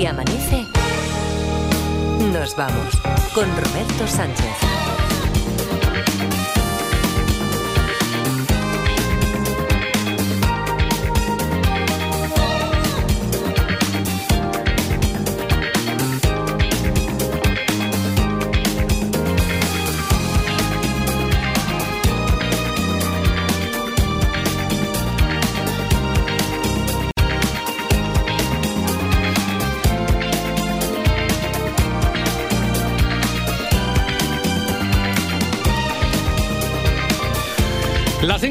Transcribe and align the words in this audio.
Si 0.00 0.06
amanece, 0.06 0.64
nos 2.32 2.56
vamos 2.56 2.96
con 3.34 3.44
Roberto 3.54 4.06
Sánchez. 4.06 4.56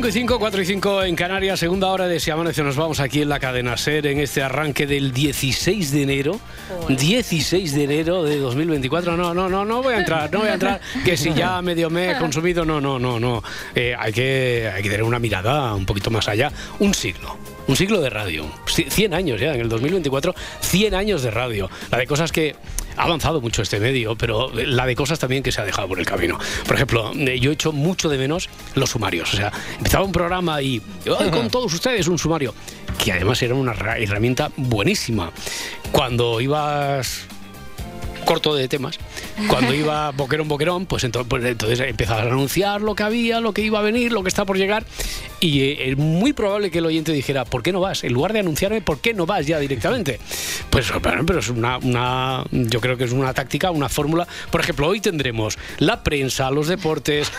Y 0.09 0.11
5, 0.11 0.39
4 0.39 0.61
y 0.63 0.65
5 0.65 1.03
en 1.03 1.15
Canarias, 1.15 1.59
segunda 1.59 1.87
hora 1.89 2.07
de 2.07 2.19
Si 2.19 2.31
Amanece. 2.31 2.63
Nos 2.63 2.75
vamos 2.75 2.99
aquí 2.99 3.21
en 3.21 3.29
la 3.29 3.39
cadena 3.39 3.77
SER 3.77 4.07
en 4.07 4.19
este 4.19 4.41
arranque 4.41 4.87
del 4.87 5.13
16 5.13 5.91
de 5.91 6.01
enero. 6.01 6.39
16 6.87 7.75
de 7.75 7.83
enero 7.83 8.23
de 8.23 8.37
2024. 8.37 9.15
No, 9.15 9.35
no, 9.35 9.47
no, 9.47 9.65
no 9.65 9.83
voy 9.83 9.93
a 9.93 9.99
entrar, 9.99 10.31
no 10.33 10.39
voy 10.39 10.47
a 10.47 10.55
entrar. 10.55 10.81
Que 11.05 11.15
si 11.15 11.31
ya 11.33 11.61
medio 11.61 11.91
me 11.91 12.11
he 12.11 12.17
consumido, 12.17 12.65
no, 12.65 12.81
no, 12.81 12.97
no, 12.97 13.19
no. 13.19 13.43
Eh, 13.75 13.93
hay, 13.97 14.11
que, 14.11 14.71
hay 14.73 14.81
que 14.81 14.89
tener 14.89 15.03
una 15.03 15.19
mirada 15.19 15.75
un 15.75 15.85
poquito 15.85 16.09
más 16.09 16.27
allá. 16.27 16.51
Un 16.79 16.95
siglo. 16.95 17.37
Un 17.67 17.75
siglo 17.75 18.01
de 18.01 18.09
radio. 18.09 18.49
100 18.65 19.13
años 19.13 19.39
ya, 19.39 19.53
en 19.53 19.61
el 19.61 19.69
2024, 19.69 20.33
100 20.61 20.95
años 20.95 21.21
de 21.21 21.29
radio. 21.29 21.69
La 21.91 21.99
de 21.99 22.07
cosas 22.07 22.31
que 22.31 22.55
ha 22.99 23.03
avanzado 23.03 23.39
mucho 23.41 23.61
este 23.61 23.79
medio, 23.79 24.15
pero 24.15 24.51
la 24.53 24.85
de 24.85 24.95
cosas 24.95 25.17
también 25.19 25.41
que 25.41 25.51
se 25.51 25.61
ha 25.61 25.65
dejado 25.65 25.87
por 25.87 25.99
el 25.99 26.05
camino. 26.05 26.37
Por 26.65 26.75
ejemplo, 26.75 27.11
eh, 27.15 27.39
yo 27.39 27.49
he 27.49 27.53
hecho 27.53 27.71
mucho 27.71 28.09
de 28.09 28.17
menos 28.17 28.49
los 28.75 28.89
sumarios. 28.89 29.33
O 29.33 29.37
sea, 29.37 29.51
empezaba 29.77 30.03
un 30.03 30.11
programa 30.11 30.61
y 30.61 30.81
"Ay, 31.17 31.31
con 31.31 31.49
todos 31.49 31.73
ustedes 31.73 32.07
un 32.07 32.19
sumario, 32.19 32.53
que 33.03 33.13
además 33.13 33.41
era 33.41 33.55
una 33.55 33.73
ra- 33.73 33.97
herramienta 33.97 34.51
buenísima. 34.57 35.31
Cuando 35.91 36.41
ibas 36.41 37.21
corto 38.29 38.53
de 38.53 38.67
temas. 38.67 38.99
Cuando 39.47 39.73
iba 39.73 40.11
boquerón, 40.11 40.47
boquerón, 40.47 40.85
pues 40.85 41.03
entonces, 41.03 41.27
pues 41.27 41.43
entonces 41.43 41.79
empezabas 41.79 42.27
a 42.27 42.27
anunciar 42.27 42.79
lo 42.79 42.93
que 42.93 43.01
había, 43.01 43.39
lo 43.39 43.53
que 43.53 43.63
iba 43.63 43.79
a 43.79 43.81
venir, 43.81 44.11
lo 44.11 44.21
que 44.21 44.29
está 44.29 44.45
por 44.45 44.55
llegar. 44.55 44.85
Y 45.39 45.61
eh, 45.61 45.89
es 45.89 45.97
muy 45.97 46.33
probable 46.33 46.69
que 46.69 46.77
el 46.77 46.85
oyente 46.85 47.11
dijera, 47.11 47.43
¿por 47.43 47.63
qué 47.63 47.71
no 47.71 47.79
vas? 47.79 48.03
En 48.03 48.13
lugar 48.13 48.33
de 48.33 48.41
anunciarme, 48.41 48.81
¿por 48.81 48.99
qué 48.99 49.15
no 49.15 49.25
vas 49.25 49.47
ya 49.47 49.57
directamente? 49.57 50.19
Pues 50.69 50.93
pero 51.25 51.39
es 51.39 51.49
una, 51.49 51.79
una 51.79 52.43
yo 52.51 52.79
creo 52.79 52.95
que 52.95 53.05
es 53.05 53.11
una 53.11 53.33
táctica, 53.33 53.71
una 53.71 53.89
fórmula. 53.89 54.27
Por 54.51 54.61
ejemplo, 54.61 54.87
hoy 54.87 55.01
tendremos 55.01 55.57
la 55.79 56.03
prensa, 56.03 56.51
los 56.51 56.67
deportes. 56.67 57.31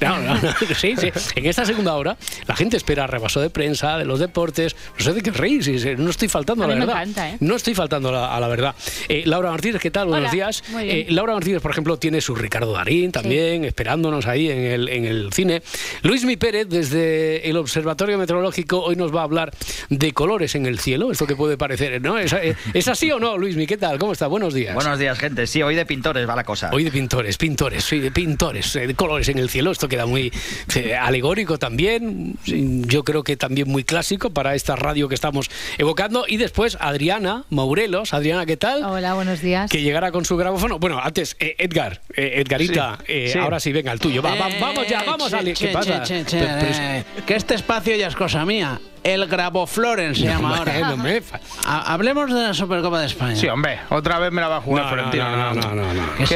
No, 0.00 0.18
no, 0.20 0.34
no, 0.34 0.40
sí, 0.78 0.94
sí. 0.96 1.10
En 1.34 1.46
esta 1.46 1.64
segunda 1.64 1.94
hora, 1.94 2.16
la 2.46 2.56
gente 2.56 2.76
espera 2.76 3.06
repaso 3.06 3.40
de 3.40 3.50
prensa, 3.50 3.98
de 3.98 4.04
los 4.04 4.18
deportes. 4.20 4.76
No 4.98 5.04
sé 5.04 5.12
de 5.14 5.22
qué 5.22 5.30
reír, 5.30 5.64
sí, 5.64 5.78
sí, 5.78 5.90
no 5.96 6.10
estoy 6.10 6.28
faltando 6.28 6.64
A 6.64 6.66
a 6.66 6.68
la 6.70 6.74
verdad. 6.76 6.94
encanta, 7.02 7.30
¿eh? 7.30 7.36
No 7.40 7.56
estoy 7.56 7.74
faltando 7.74 8.08
a 8.10 8.12
la, 8.12 8.36
a 8.36 8.40
la 8.40 8.48
verdad. 8.48 8.74
Eh, 9.08 9.22
Laura 9.26 9.50
Martínez, 9.50 9.80
¿qué 9.80 9.90
tal? 9.90 10.08
Buenos 10.08 10.24
Hola, 10.28 10.32
días. 10.32 10.62
muy 10.70 10.84
bien. 10.84 10.96
Eh, 10.96 11.06
Laura 11.10 11.34
Martínez, 11.34 11.60
por 11.62 11.70
ejemplo, 11.70 11.96
tiene 11.98 12.20
su 12.20 12.34
Ricardo 12.34 12.72
Darín 12.72 13.12
también, 13.12 13.64
esperándonos 13.64 14.26
ahí 14.26 14.50
en 14.50 14.58
el, 14.58 14.88
en 14.88 15.04
el 15.04 15.32
cine. 15.32 15.62
Luis 16.02 16.24
Mi 16.24 16.36
Pérez, 16.36 16.68
desde 16.68 17.48
el 17.48 17.56
Observatorio 17.56 18.18
Meteorológico, 18.18 18.80
hoy 18.82 18.96
nos 18.96 19.14
va 19.14 19.20
a 19.20 19.24
hablar 19.24 19.52
de 19.88 20.12
colores 20.12 20.54
en 20.54 20.66
el 20.66 20.78
cielo. 20.78 21.10
Esto 21.10 21.26
que 21.26 21.36
puede 21.36 21.56
parecer, 21.56 22.00
¿no? 22.02 22.18
¿Es, 22.18 22.32
eh, 22.32 22.54
¿es 22.74 22.88
así 22.88 23.10
o 23.10 23.18
no, 23.18 23.36
Luis 23.38 23.56
Mi? 23.56 23.66
¿Qué 23.66 23.76
tal? 23.76 23.98
¿Cómo 23.98 24.12
está? 24.12 24.26
Buenos 24.26 24.54
días. 24.54 24.74
Buenos 24.74 24.98
días, 24.98 25.18
gente. 25.18 25.46
Sí, 25.46 25.62
hoy 25.62 25.74
de 25.74 25.86
pintores 25.86 26.28
va 26.28 26.36
la 26.36 26.44
cosa. 26.44 26.70
Hoy 26.72 26.84
de 26.84 26.90
pintores, 26.90 27.36
pintores, 27.36 27.84
sí, 27.84 27.98
de 27.98 28.10
pintores, 28.10 28.74
eh, 28.76 28.86
de 28.86 28.94
colores 28.94 29.28
en 29.28 29.38
el 29.38 29.48
cielo. 29.48 29.70
Esto 29.70 29.87
queda 29.88 30.06
muy 30.06 30.32
eh, 30.76 30.94
alegórico 30.94 31.58
también. 31.58 32.36
Yo 32.44 33.04
creo 33.04 33.22
que 33.24 33.36
también 33.36 33.68
muy 33.68 33.84
clásico 33.84 34.30
para 34.30 34.54
esta 34.54 34.76
radio 34.76 35.08
que 35.08 35.14
estamos 35.14 35.50
evocando. 35.78 36.24
Y 36.28 36.36
después 36.36 36.76
Adriana 36.80 37.44
Maurelos. 37.50 38.14
Adriana, 38.14 38.46
¿qué 38.46 38.56
tal? 38.56 38.84
Hola, 38.84 39.14
buenos 39.14 39.40
días. 39.40 39.70
Que 39.70 39.82
llegara 39.82 40.12
con 40.12 40.24
su 40.24 40.36
grabófono. 40.36 40.78
Bueno, 40.78 41.00
antes, 41.02 41.36
eh, 41.40 41.56
Edgar, 41.58 42.00
eh, 42.14 42.42
Edgarita, 42.44 42.98
Sí, 42.98 43.04
eh, 43.08 43.30
sí. 43.32 43.38
ahora 43.38 43.60
sí, 43.60 43.72
venga, 43.72 43.92
el 43.92 44.00
tuyo. 44.00 44.22
Va, 44.22 44.34
va- 44.34 44.48
vamos 44.60 44.86
ya, 44.88 45.02
vamos 45.04 45.32
a... 45.32 45.38
¿Qué 45.42 45.54
che, 45.54 45.68
pasa? 45.68 46.02
che, 46.02 46.24
che, 46.24 47.04
que 47.26 47.34
este 47.36 47.54
espacio 47.54 47.94
ya 47.96 48.08
es 48.08 48.16
cosa 48.16 48.44
mía. 48.44 48.80
El 49.02 49.26
Grabofloren 49.26 50.14
se 50.14 50.24
llama 50.24 50.56
ahora. 50.58 50.72
Bueno, 50.78 50.96
me 50.96 51.22
Hablemos 51.66 52.32
de 52.32 52.42
la 52.42 52.54
Supercopa 52.54 53.00
de 53.00 53.06
España. 53.06 53.36
Sí, 53.36 53.48
hombre, 53.48 53.80
otra 53.90 54.18
vez 54.18 54.32
me 54.32 54.40
la 54.40 54.48
va 54.48 54.56
a 54.56 54.60
jugar 54.60 54.84
No, 54.84 54.90
Florentino. 54.90 55.30
no, 55.30 55.54
no, 55.54 55.60
no, 55.60 55.74
no, 55.74 55.94
no. 55.94 56.14
Que 56.16 56.24
¿Qué 56.24 56.26
sí, 56.26 56.34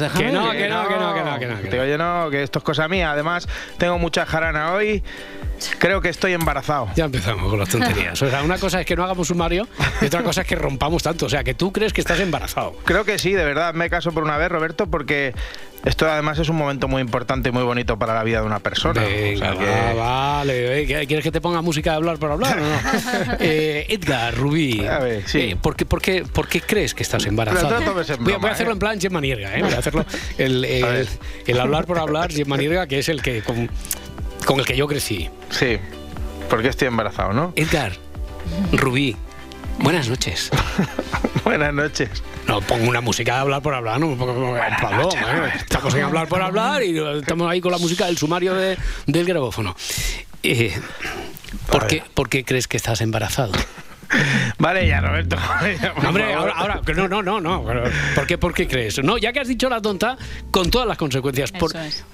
déjame. 0.00 0.24
Que 0.26 0.32
no, 0.32 0.50
que 0.50 0.68
no, 0.68 0.88
que 0.88 0.96
no, 0.96 1.14
que 1.14 1.22
no, 1.24 1.38
que 1.38 1.46
no, 1.46 1.56
que 1.58 1.64
no. 1.64 1.70
Digo, 1.70 1.84
yo 1.84 1.98
no, 1.98 2.30
que 2.30 2.42
esto 2.42 2.58
es 2.58 2.64
cosa 2.64 2.88
mía. 2.88 3.10
Además, 3.12 3.48
tengo 3.78 3.98
mucha 3.98 4.24
jarana 4.26 4.72
hoy. 4.72 5.02
Creo 5.78 6.00
que 6.00 6.08
estoy 6.08 6.32
embarazado. 6.32 6.88
Ya 6.96 7.04
empezamos 7.04 7.48
con 7.50 7.58
las 7.58 7.68
tonterías. 7.68 8.20
O 8.22 8.28
sea, 8.30 8.42
una 8.42 8.58
cosa 8.58 8.80
es 8.80 8.86
que 8.86 8.96
no 8.96 9.04
hagamos 9.04 9.28
sumario 9.28 9.66
y 10.00 10.06
otra 10.06 10.22
cosa 10.22 10.42
es 10.42 10.46
que 10.46 10.56
rompamos 10.56 11.02
tanto. 11.02 11.26
O 11.26 11.28
sea, 11.28 11.44
que 11.44 11.54
tú 11.54 11.72
crees 11.72 11.92
que 11.92 12.00
estás 12.00 12.20
embarazado. 12.20 12.76
Creo 12.84 13.04
que 13.04 13.18
sí, 13.18 13.32
de 13.32 13.44
verdad, 13.44 13.74
me 13.74 13.88
caso 13.90 14.12
por 14.12 14.22
una 14.24 14.36
vez, 14.36 14.48
Roberto, 14.50 14.86
porque 14.86 15.34
esto 15.84 16.10
además 16.10 16.38
es 16.38 16.48
un 16.48 16.56
momento 16.56 16.88
muy 16.88 17.00
importante 17.00 17.50
y 17.50 17.52
muy 17.52 17.62
bonito 17.62 17.98
para 17.98 18.14
la 18.14 18.24
vida 18.24 18.40
de 18.40 18.46
una 18.46 18.58
persona. 18.60 19.02
Venga, 19.02 19.52
O 19.52 19.56
sea 19.56 19.64
que- 19.64 19.94
va, 19.94 20.36
vale. 20.38 20.82
eh, 20.82 21.06
¿Quieres 21.06 21.22
que 21.22 21.30
te 21.32 21.40
ponga 21.40 21.62
música 21.62 21.90
de 21.90 21.96
hablar 21.96 22.18
por 22.18 22.32
hablar 22.32 22.58
o 22.58 22.62
no? 22.62 23.36
Eh, 23.40 23.86
Edgar, 23.88 24.34
Rubí, 24.34 24.84
A 24.86 24.98
ver, 24.98 25.22
sí. 25.28 25.38
eh, 25.40 25.56
¿por, 25.60 25.76
qué, 25.76 25.84
por, 25.86 26.00
qué, 26.02 26.24
por 26.24 26.48
qué 26.48 26.60
crees 26.60 26.94
que 26.94 27.02
estás 27.02 27.24
embarazado? 27.26 27.68
Pero 27.68 27.80
no 27.80 27.86
tomes 27.86 28.10
en 28.10 28.16
voy, 28.16 28.24
a- 28.24 28.36
broma, 28.36 28.38
voy 28.40 28.50
a 28.50 28.52
hacerlo 28.54 28.72
¿eh? 28.72 28.74
en 28.74 28.78
plan 28.78 29.00
Gemma 29.00 29.20
Nierga, 29.20 29.56
¿eh? 29.56 29.62
Voy 29.62 29.72
a 29.72 29.78
hacerlo 29.78 30.04
el, 30.38 30.64
el- 30.64 30.84
A 30.84 30.88
ver. 30.88 31.08
el 31.46 31.60
hablar 31.60 31.86
por 31.86 31.98
hablar, 31.98 32.32
Gemma 32.32 32.56
Nierga, 32.56 32.86
que 32.86 32.98
es 32.98 33.08
el 33.08 33.22
que 33.22 33.42
con, 33.42 33.70
con 34.46 34.58
el 34.60 34.64
que 34.64 34.76
yo 34.76 34.86
crecí. 34.86 35.28
Sí, 35.50 35.76
porque 36.48 36.68
estoy 36.68 36.88
embarazado, 36.88 37.34
¿no? 37.34 37.52
Edgar, 37.56 37.92
Rubí, 38.72 39.14
buenas 39.78 40.08
noches. 40.08 40.50
Buenas 41.44 41.72
noches. 41.72 42.10
No 42.48 42.60
pongo 42.60 42.88
una 42.88 43.00
música 43.00 43.34
de 43.34 43.38
hablar 43.42 43.62
por 43.62 43.72
hablar, 43.72 44.00
no 44.00 44.08
me 44.08 44.16
pongo 44.16 44.56
¿eh? 44.56 44.62
Estamos 45.54 45.94
en 45.94 46.02
hablar 46.02 46.26
por 46.26 46.42
hablar 46.42 46.82
y 46.82 46.98
estamos 46.98 47.48
ahí 47.48 47.60
con 47.60 47.70
la 47.70 47.78
música 47.78 48.06
del 48.06 48.18
sumario 48.18 48.52
de- 48.54 48.76
del 49.06 49.24
grabófono. 49.24 49.76
Eh, 50.42 50.76
¿por, 51.70 51.86
qué. 51.86 52.02
¿Por 52.14 52.28
qué 52.28 52.44
crees 52.44 52.66
que 52.66 52.76
estás 52.76 53.00
embarazado? 53.00 53.52
Vale, 54.58 54.88
ya, 54.88 55.00
Roberto. 55.00 55.36
Ya, 55.80 55.92
Hombre, 56.08 56.34
ahora, 56.34 56.52
ahora, 56.56 56.80
no, 56.96 57.06
no, 57.06 57.22
no, 57.22 57.40
no. 57.40 57.64
¿Por 58.16 58.26
qué, 58.26 58.38
¿Por 58.38 58.52
qué 58.52 58.66
crees? 58.66 59.02
No, 59.04 59.16
ya 59.16 59.32
que 59.32 59.38
has 59.38 59.48
dicho 59.48 59.68
la 59.68 59.80
tonta, 59.80 60.16
con 60.50 60.68
todas 60.68 60.88
las 60.88 60.98
consecuencias. 60.98 61.52
¿Por, 61.52 61.76
es. 61.76 62.04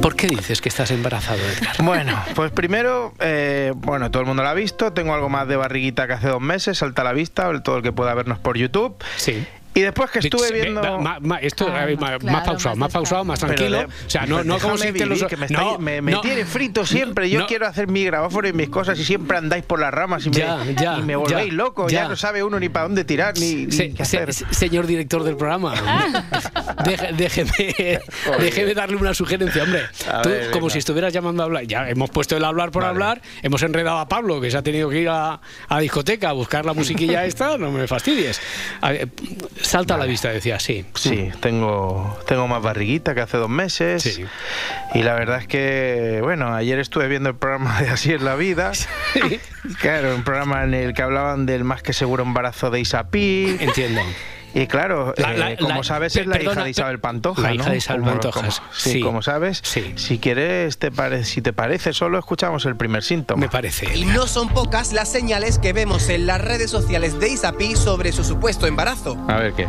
¿Por 0.00 0.16
qué 0.16 0.26
dices 0.28 0.60
que 0.60 0.68
estás 0.68 0.90
embarazado, 0.90 1.40
Edgar? 1.40 1.76
Bueno, 1.82 2.22
pues 2.34 2.50
primero, 2.50 3.14
eh, 3.20 3.72
bueno, 3.76 4.10
todo 4.10 4.22
el 4.22 4.26
mundo 4.26 4.42
lo 4.42 4.48
ha 4.48 4.54
visto. 4.54 4.92
Tengo 4.92 5.14
algo 5.14 5.28
más 5.28 5.48
de 5.48 5.56
barriguita 5.56 6.06
que 6.06 6.14
hace 6.14 6.28
dos 6.28 6.40
meses, 6.40 6.78
salta 6.78 7.02
a 7.02 7.04
la 7.04 7.12
vista, 7.12 7.62
todo 7.62 7.76
el 7.76 7.82
que 7.82 7.92
pueda 7.92 8.14
vernos 8.14 8.38
por 8.38 8.56
YouTube. 8.56 8.96
Sí. 9.16 9.46
Y 9.74 9.80
después 9.80 10.10
que 10.10 10.18
estuve 10.18 10.50
Ve- 10.52 10.60
viendo. 10.62 10.98
ma- 11.00 11.18
ma- 11.20 11.38
esto, 11.38 11.66
Ah, 11.72 11.82
a 11.82 11.84
ver, 11.86 11.98
ma- 11.98 12.18
claro, 12.18 12.26
más 12.32 12.44
pausado, 12.44 12.76
más 12.76 12.92
pausado, 12.92 13.24
más 13.24 13.40
tranquilo. 13.40 13.78
de- 13.78 13.84
o 13.86 13.90
sea, 14.10 14.26
no, 14.26 14.44
no 14.44 14.58
como 14.58 14.76
si 14.76 14.84
te 14.84 14.92
vivir, 14.92 15.08
los. 15.08 15.24
que 15.24 15.36
me, 15.36 15.46
estáis- 15.46 15.72
no, 15.72 15.78
me, 15.78 16.02
me 16.02 16.12
no. 16.12 16.20
tiene 16.20 16.44
frito 16.44 16.84
siempre. 16.84 17.30
Yo 17.30 17.40
No. 17.40 17.46
quiero 17.46 17.66
hacer 17.66 17.88
mi 17.88 18.04
grabófono 18.04 18.48
y 18.48 18.52
mis 18.52 18.68
cosas 18.68 18.98
y 18.98 19.04
siempre 19.04 19.38
andáis 19.38 19.64
por 19.64 19.80
las 19.80 19.92
ramas 19.92 20.26
y 20.26 20.30
me, 20.30 20.36
Ya, 20.36 20.58
ya, 20.78 20.98
y 20.98 21.02
me 21.02 21.16
volvéis 21.16 21.48
ya, 21.50 21.54
loco. 21.54 21.88
ya. 21.88 22.02
Ya. 22.02 22.08
no 22.08 22.16
sabe 22.16 22.42
uno 22.44 22.60
ni 22.60 22.68
para 22.68 22.84
dónde 22.86 23.04
tirar 23.04 23.38
ni, 23.38 23.66
ni 23.66 23.72
Se- 23.72 23.90
qué 23.94 24.04
se- 24.04 24.18
hacer. 24.18 24.34
se- 24.34 24.52
señor 24.52 24.86
director 24.86 25.22
del 25.24 25.36
programa, 25.36 25.72
deje- 26.84 27.12
déjeme, 27.12 28.00
déjeme 28.40 28.74
darle 28.74 28.96
una 28.96 29.14
sugerencia, 29.14 29.62
hombre. 29.62 29.82
Tú, 30.22 30.28
ver, 30.28 30.50
como 30.50 30.62
venga. 30.66 30.72
si 30.72 30.78
estuvieras 30.80 31.12
llamando 31.12 31.42
a 31.42 31.46
hablar. 31.46 31.64
Ya 31.64 31.88
hemos 31.88 32.10
puesto 32.10 32.36
el 32.36 32.44
hablar 32.44 32.70
por 32.70 32.82
Vale. 32.82 32.92
hablar, 32.92 33.22
hemos 33.42 33.62
enredado 33.62 33.98
a 33.98 34.08
Pablo, 34.08 34.40
que 34.40 34.50
se 34.50 34.56
ha 34.56 34.62
tenido 34.62 34.88
que 34.90 35.00
ir 35.00 35.08
a, 35.08 35.34
a 35.34 35.40
la 35.74 35.80
discoteca 35.80 36.30
a 36.30 36.32
buscar 36.32 36.64
la 36.66 36.74
musiquilla 36.74 37.24
esta, 37.24 37.56
no 37.58 37.70
me 37.70 37.86
fastidies. 37.86 38.40
A 38.80 38.90
ver, 38.92 39.08
salta 39.62 39.94
a 39.94 39.98
la 39.98 40.04
vista, 40.04 40.28
decía, 40.30 40.58
sí. 40.60 40.84
Sí, 40.94 41.30
tengo, 41.40 42.18
tengo 42.26 42.46
más 42.48 42.62
barriguita 42.62 43.14
que 43.14 43.20
hace 43.20 43.36
dos 43.36 43.48
meses. 43.48 44.02
Sí. 44.02 44.24
Y 44.94 45.02
la 45.02 45.14
verdad 45.14 45.38
es 45.38 45.46
que, 45.46 46.20
bueno, 46.22 46.54
ayer 46.54 46.78
estuve 46.78 47.08
viendo 47.08 47.30
el 47.30 47.36
programa 47.36 47.80
de 47.80 47.88
Así 47.90 48.12
es 48.12 48.22
la 48.22 48.34
vida. 48.36 48.72
Claro, 49.80 50.16
un 50.16 50.24
programa 50.24 50.64
en 50.64 50.74
el 50.74 50.92
que 50.92 51.02
hablaban 51.02 51.46
del 51.46 51.62
más 51.62 51.82
que 51.82 51.92
seguro 51.92 52.24
embarazo 52.24 52.70
de 52.70 52.80
Isapí. 52.80 53.56
Entiendo. 53.60 54.00
Y 54.54 54.66
claro, 54.66 55.14
La- 55.16 55.52
eh, 55.52 55.56
como 55.58 55.76
la- 55.76 55.82
sabes, 55.84 56.14
es 56.16 56.26
la 56.26 56.34
perdona, 56.34 56.52
hija 56.52 56.64
de 56.64 56.70
Isabel 56.70 56.98
Pantoja. 57.00 57.42
la 57.42 57.48
¿no? 57.48 57.54
hija 57.54 57.70
de 57.70 57.76
Isabel 57.78 58.00
Como- 58.02 58.12
Pantojas, 58.12 58.60
como- 58.60 58.72
sí, 58.74 58.92
sí. 58.92 59.00
como 59.00 59.22
sabes. 59.22 59.60
Sí. 59.64 59.92
Si 59.96 60.18
quieres, 60.18 60.78
te 60.78 60.90
pare- 60.90 61.24
si 61.24 61.40
te 61.42 61.52
parece, 61.52 61.92
solo 61.92 62.18
escuchamos 62.18 62.64
el 62.66 62.76
primer 62.76 63.02
síntoma. 63.02 63.40
Me 63.40 63.48
parece. 63.48 63.96
Y 63.96 64.04
no 64.04 64.26
son 64.26 64.48
pocas 64.50 64.92
las 64.92 65.10
señales 65.10 65.58
que 65.58 65.72
vemos 65.72 66.08
en 66.08 66.26
las 66.26 66.40
redes 66.40 66.70
sociales 66.70 67.18
de 67.18 67.28
Isapi 67.30 67.76
sobre 67.76 68.12
su 68.12 68.24
supuesto 68.24 68.66
embarazo. 68.66 69.16
A 69.28 69.36
ver 69.36 69.52
qué 69.54 69.62
es. 69.64 69.68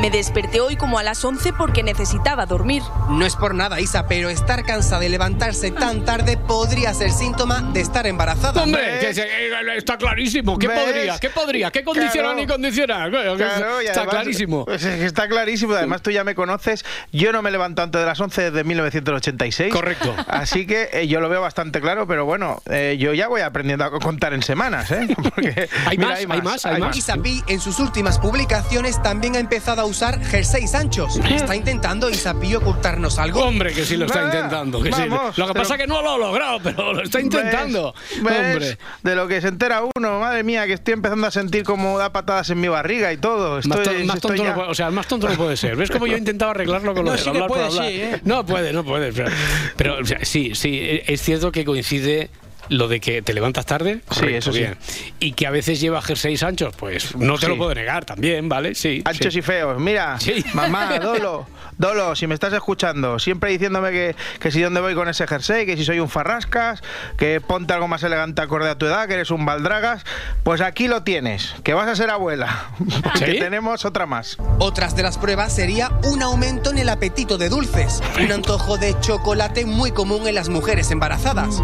Me 0.00 0.10
desperté 0.10 0.60
hoy 0.60 0.76
como 0.76 0.98
a 0.98 1.02
las 1.04 1.24
11 1.24 1.52
porque 1.52 1.82
necesitaba 1.84 2.44
dormir. 2.46 2.82
No 3.08 3.24
es 3.24 3.36
por 3.36 3.54
nada, 3.54 3.80
Isa, 3.80 4.06
pero 4.08 4.30
estar 4.30 4.64
cansada 4.64 5.00
de 5.00 5.08
levantarse 5.08 5.70
tan 5.70 6.04
tarde 6.04 6.36
podría 6.36 6.92
ser 6.92 7.10
síntoma 7.12 7.60
de 7.72 7.80
estar 7.80 8.06
embarazada. 8.06 8.62
Hombre, 8.62 8.98
que 9.00 9.14
se- 9.14 9.22
eh, 9.22 9.50
está 9.76 9.96
clarísimo. 9.96 10.58
¿Qué 10.58 10.66
¿Ves? 10.66 10.80
podría? 10.80 11.18
¿Qué 11.18 11.30
podría? 11.30 11.70
¿Qué 11.70 11.84
condiciona 11.84 12.28
Claro. 12.30 12.34
ni 12.34 12.46
condiciona? 12.46 13.08
Claro, 13.10 13.80
y 13.80 13.86
está 13.86 14.00
además, 14.00 14.14
clarísimo. 14.16 14.64
pues 14.64 14.84
está 14.84 15.28
clarísimo. 15.28 15.74
Además, 15.74 16.02
tú 16.02 16.10
ya 16.10 16.24
me 16.24 16.34
conoces. 16.34 16.84
Yo 17.12 17.32
no 17.32 17.40
me 17.42 17.50
levanto 17.52 17.82
antes 17.82 18.00
de 18.00 18.06
las 18.06 18.18
11 18.20 18.50
desde 18.50 18.64
1986. 18.64 19.72
Correcto. 19.72 20.14
Así 20.26 20.66
que 20.66 20.88
eh, 20.92 21.06
yo 21.06 21.20
lo 21.20 21.28
veo 21.28 21.40
bastante 21.40 21.80
claro, 21.80 22.06
pero 22.08 22.24
bueno, 22.24 22.60
eh, 22.68 22.96
yo 22.98 23.14
ya 23.14 23.28
voy 23.28 23.42
aprendiendo 23.42 23.84
a 23.84 23.90
contar 24.00 24.34
en 24.34 24.42
semanas, 24.42 24.90
¿eh? 24.90 25.06
Porque, 25.22 25.68
Hay 25.86 25.98
más, 25.98 26.18
hay 26.18 26.26
más, 26.26 26.66
hay 26.66 26.80
más. 26.80 26.96
Isapi 26.96 27.42
en 27.46 27.60
sus 27.60 27.78
últimas 27.78 28.18
publicaciones 28.18 29.00
también 29.02 29.36
ha 29.36 29.38
empezado 29.38 29.71
a 29.78 29.84
usar 29.84 30.22
jerseys 30.24 30.74
anchos. 30.74 31.18
¿Está 31.28 31.56
intentando 31.56 32.10
Isapi 32.10 32.54
ocultarnos 32.54 33.18
algo? 33.18 33.40
Hombre, 33.44 33.72
que 33.72 33.84
sí 33.84 33.96
lo 33.96 34.06
está 34.06 34.24
intentando. 34.24 34.82
que 34.82 34.92
sí. 34.92 35.02
vamos, 35.08 35.38
Lo 35.38 35.46
que 35.46 35.52
pero- 35.54 35.62
pasa 35.64 35.74
es 35.74 35.80
que 35.80 35.86
no 35.86 36.02
lo 36.02 36.12
ha 36.12 36.18
logrado, 36.18 36.60
pero 36.62 36.92
lo 36.92 37.02
está 37.02 37.20
intentando. 37.20 37.94
¿Ves? 38.10 38.22
¿Ves? 38.22 38.52
Hombre. 38.54 38.78
De 39.02 39.14
lo 39.14 39.28
que 39.28 39.40
se 39.40 39.48
entera 39.48 39.82
uno, 39.96 40.20
madre 40.20 40.42
mía, 40.42 40.66
que 40.66 40.74
estoy 40.74 40.94
empezando 40.94 41.26
a 41.26 41.30
sentir 41.30 41.62
como 41.64 41.98
da 41.98 42.12
patadas 42.12 42.50
en 42.50 42.60
mi 42.60 42.68
barriga 42.68 43.12
y 43.12 43.16
todo. 43.16 43.56
Más, 43.56 43.64
Estoy, 43.66 43.84
to- 44.00 44.04
más 44.06 44.16
estoy 44.16 44.20
tonto 44.30 44.42
ya- 44.44 44.48
no 44.50 44.54
puede, 44.56 44.68
o 44.70 44.74
sea, 44.74 44.90
más 44.90 45.06
tonto 45.06 45.28
no 45.28 45.34
puede 45.36 45.56
ser. 45.56 45.76
¿Ves 45.76 45.90
cómo 45.90 46.06
yo 46.06 46.16
intentaba 46.16 46.50
arreglarlo 46.52 46.94
con 46.94 47.04
lo 47.04 47.10
No, 47.12 47.16
de 47.16 47.22
sí 47.22 47.28
hablar 47.28 47.48
por 47.48 47.56
puede, 47.56 47.66
hablar? 47.66 47.86
sí, 47.88 47.94
¿eh? 48.00 48.20
No 48.24 48.44
puede, 48.46 48.72
no 48.72 48.84
puede. 48.84 49.12
Pero, 49.12 49.30
pero, 49.76 49.98
o 50.00 50.04
sea, 50.04 50.18
sí, 50.22 50.54
sí, 50.54 51.00
es 51.06 51.20
cierto 51.22 51.50
que 51.52 51.64
coincide 51.64 52.30
lo 52.72 52.88
de 52.88 53.00
que 53.00 53.22
te 53.22 53.32
levantas 53.34 53.66
tarde. 53.66 54.00
Sí, 54.10 54.20
correcto, 54.20 54.36
eso 54.38 54.52
sí. 54.52 54.58
bien. 54.60 54.76
Y 55.20 55.32
que 55.32 55.46
a 55.46 55.50
veces 55.50 55.80
lleva 55.80 56.00
jerseys 56.02 56.42
anchos, 56.42 56.74
pues 56.76 57.14
no 57.16 57.34
te 57.34 57.46
Sí. 57.46 57.52
lo 57.52 57.58
puedo 57.58 57.74
negar 57.74 58.04
también, 58.04 58.48
¿vale? 58.48 58.74
Sí. 58.74 59.02
Anchos 59.04 59.32
sí. 59.32 59.38
y 59.40 59.42
feos. 59.42 59.80
Mira, 59.80 60.18
Sí. 60.20 60.44
mamá, 60.54 60.98
Dolo, 60.98 61.46
Dolo, 61.78 62.14
si 62.16 62.26
me 62.26 62.34
estás 62.34 62.52
escuchando, 62.52 63.18
siempre 63.18 63.50
diciéndome 63.50 63.90
que, 63.90 64.16
que 64.40 64.50
si 64.50 64.60
dónde 64.60 64.80
voy 64.80 64.94
con 64.94 65.08
ese 65.08 65.26
jersey, 65.26 65.66
que 65.66 65.76
si 65.76 65.84
soy 65.84 65.98
un 66.00 66.08
farrascas, 66.08 66.82
que 67.16 67.40
ponte 67.40 67.72
algo 67.72 67.88
más 67.88 68.02
elegante 68.02 68.42
acorde 68.42 68.68
a 68.70 68.76
tu 68.76 68.86
edad, 68.86 69.06
que 69.08 69.14
eres 69.14 69.30
un 69.30 69.44
baldragas, 69.44 70.04
pues 70.42 70.60
aquí 70.60 70.88
lo 70.88 71.02
tienes, 71.02 71.54
que 71.64 71.74
vas 71.74 71.88
a 71.88 71.96
ser 71.96 72.10
abuela. 72.10 72.70
¿Sí? 73.18 73.38
tenemos 73.38 73.84
otra 73.84 74.06
más. 74.06 74.38
Otras 74.58 74.94
de 74.96 75.02
las 75.02 75.18
pruebas 75.18 75.54
sería 75.54 75.90
un 76.04 76.22
aumento 76.22 76.70
en 76.70 76.78
el 76.78 76.88
apetito 76.88 77.38
de 77.38 77.48
dulces, 77.48 78.02
un 78.22 78.32
antojo 78.32 78.78
de 78.78 78.98
chocolate 79.00 79.66
muy 79.66 79.90
común 79.92 80.26
en 80.26 80.34
las 80.34 80.48
mujeres 80.48 80.90
embarazadas. 80.90 81.60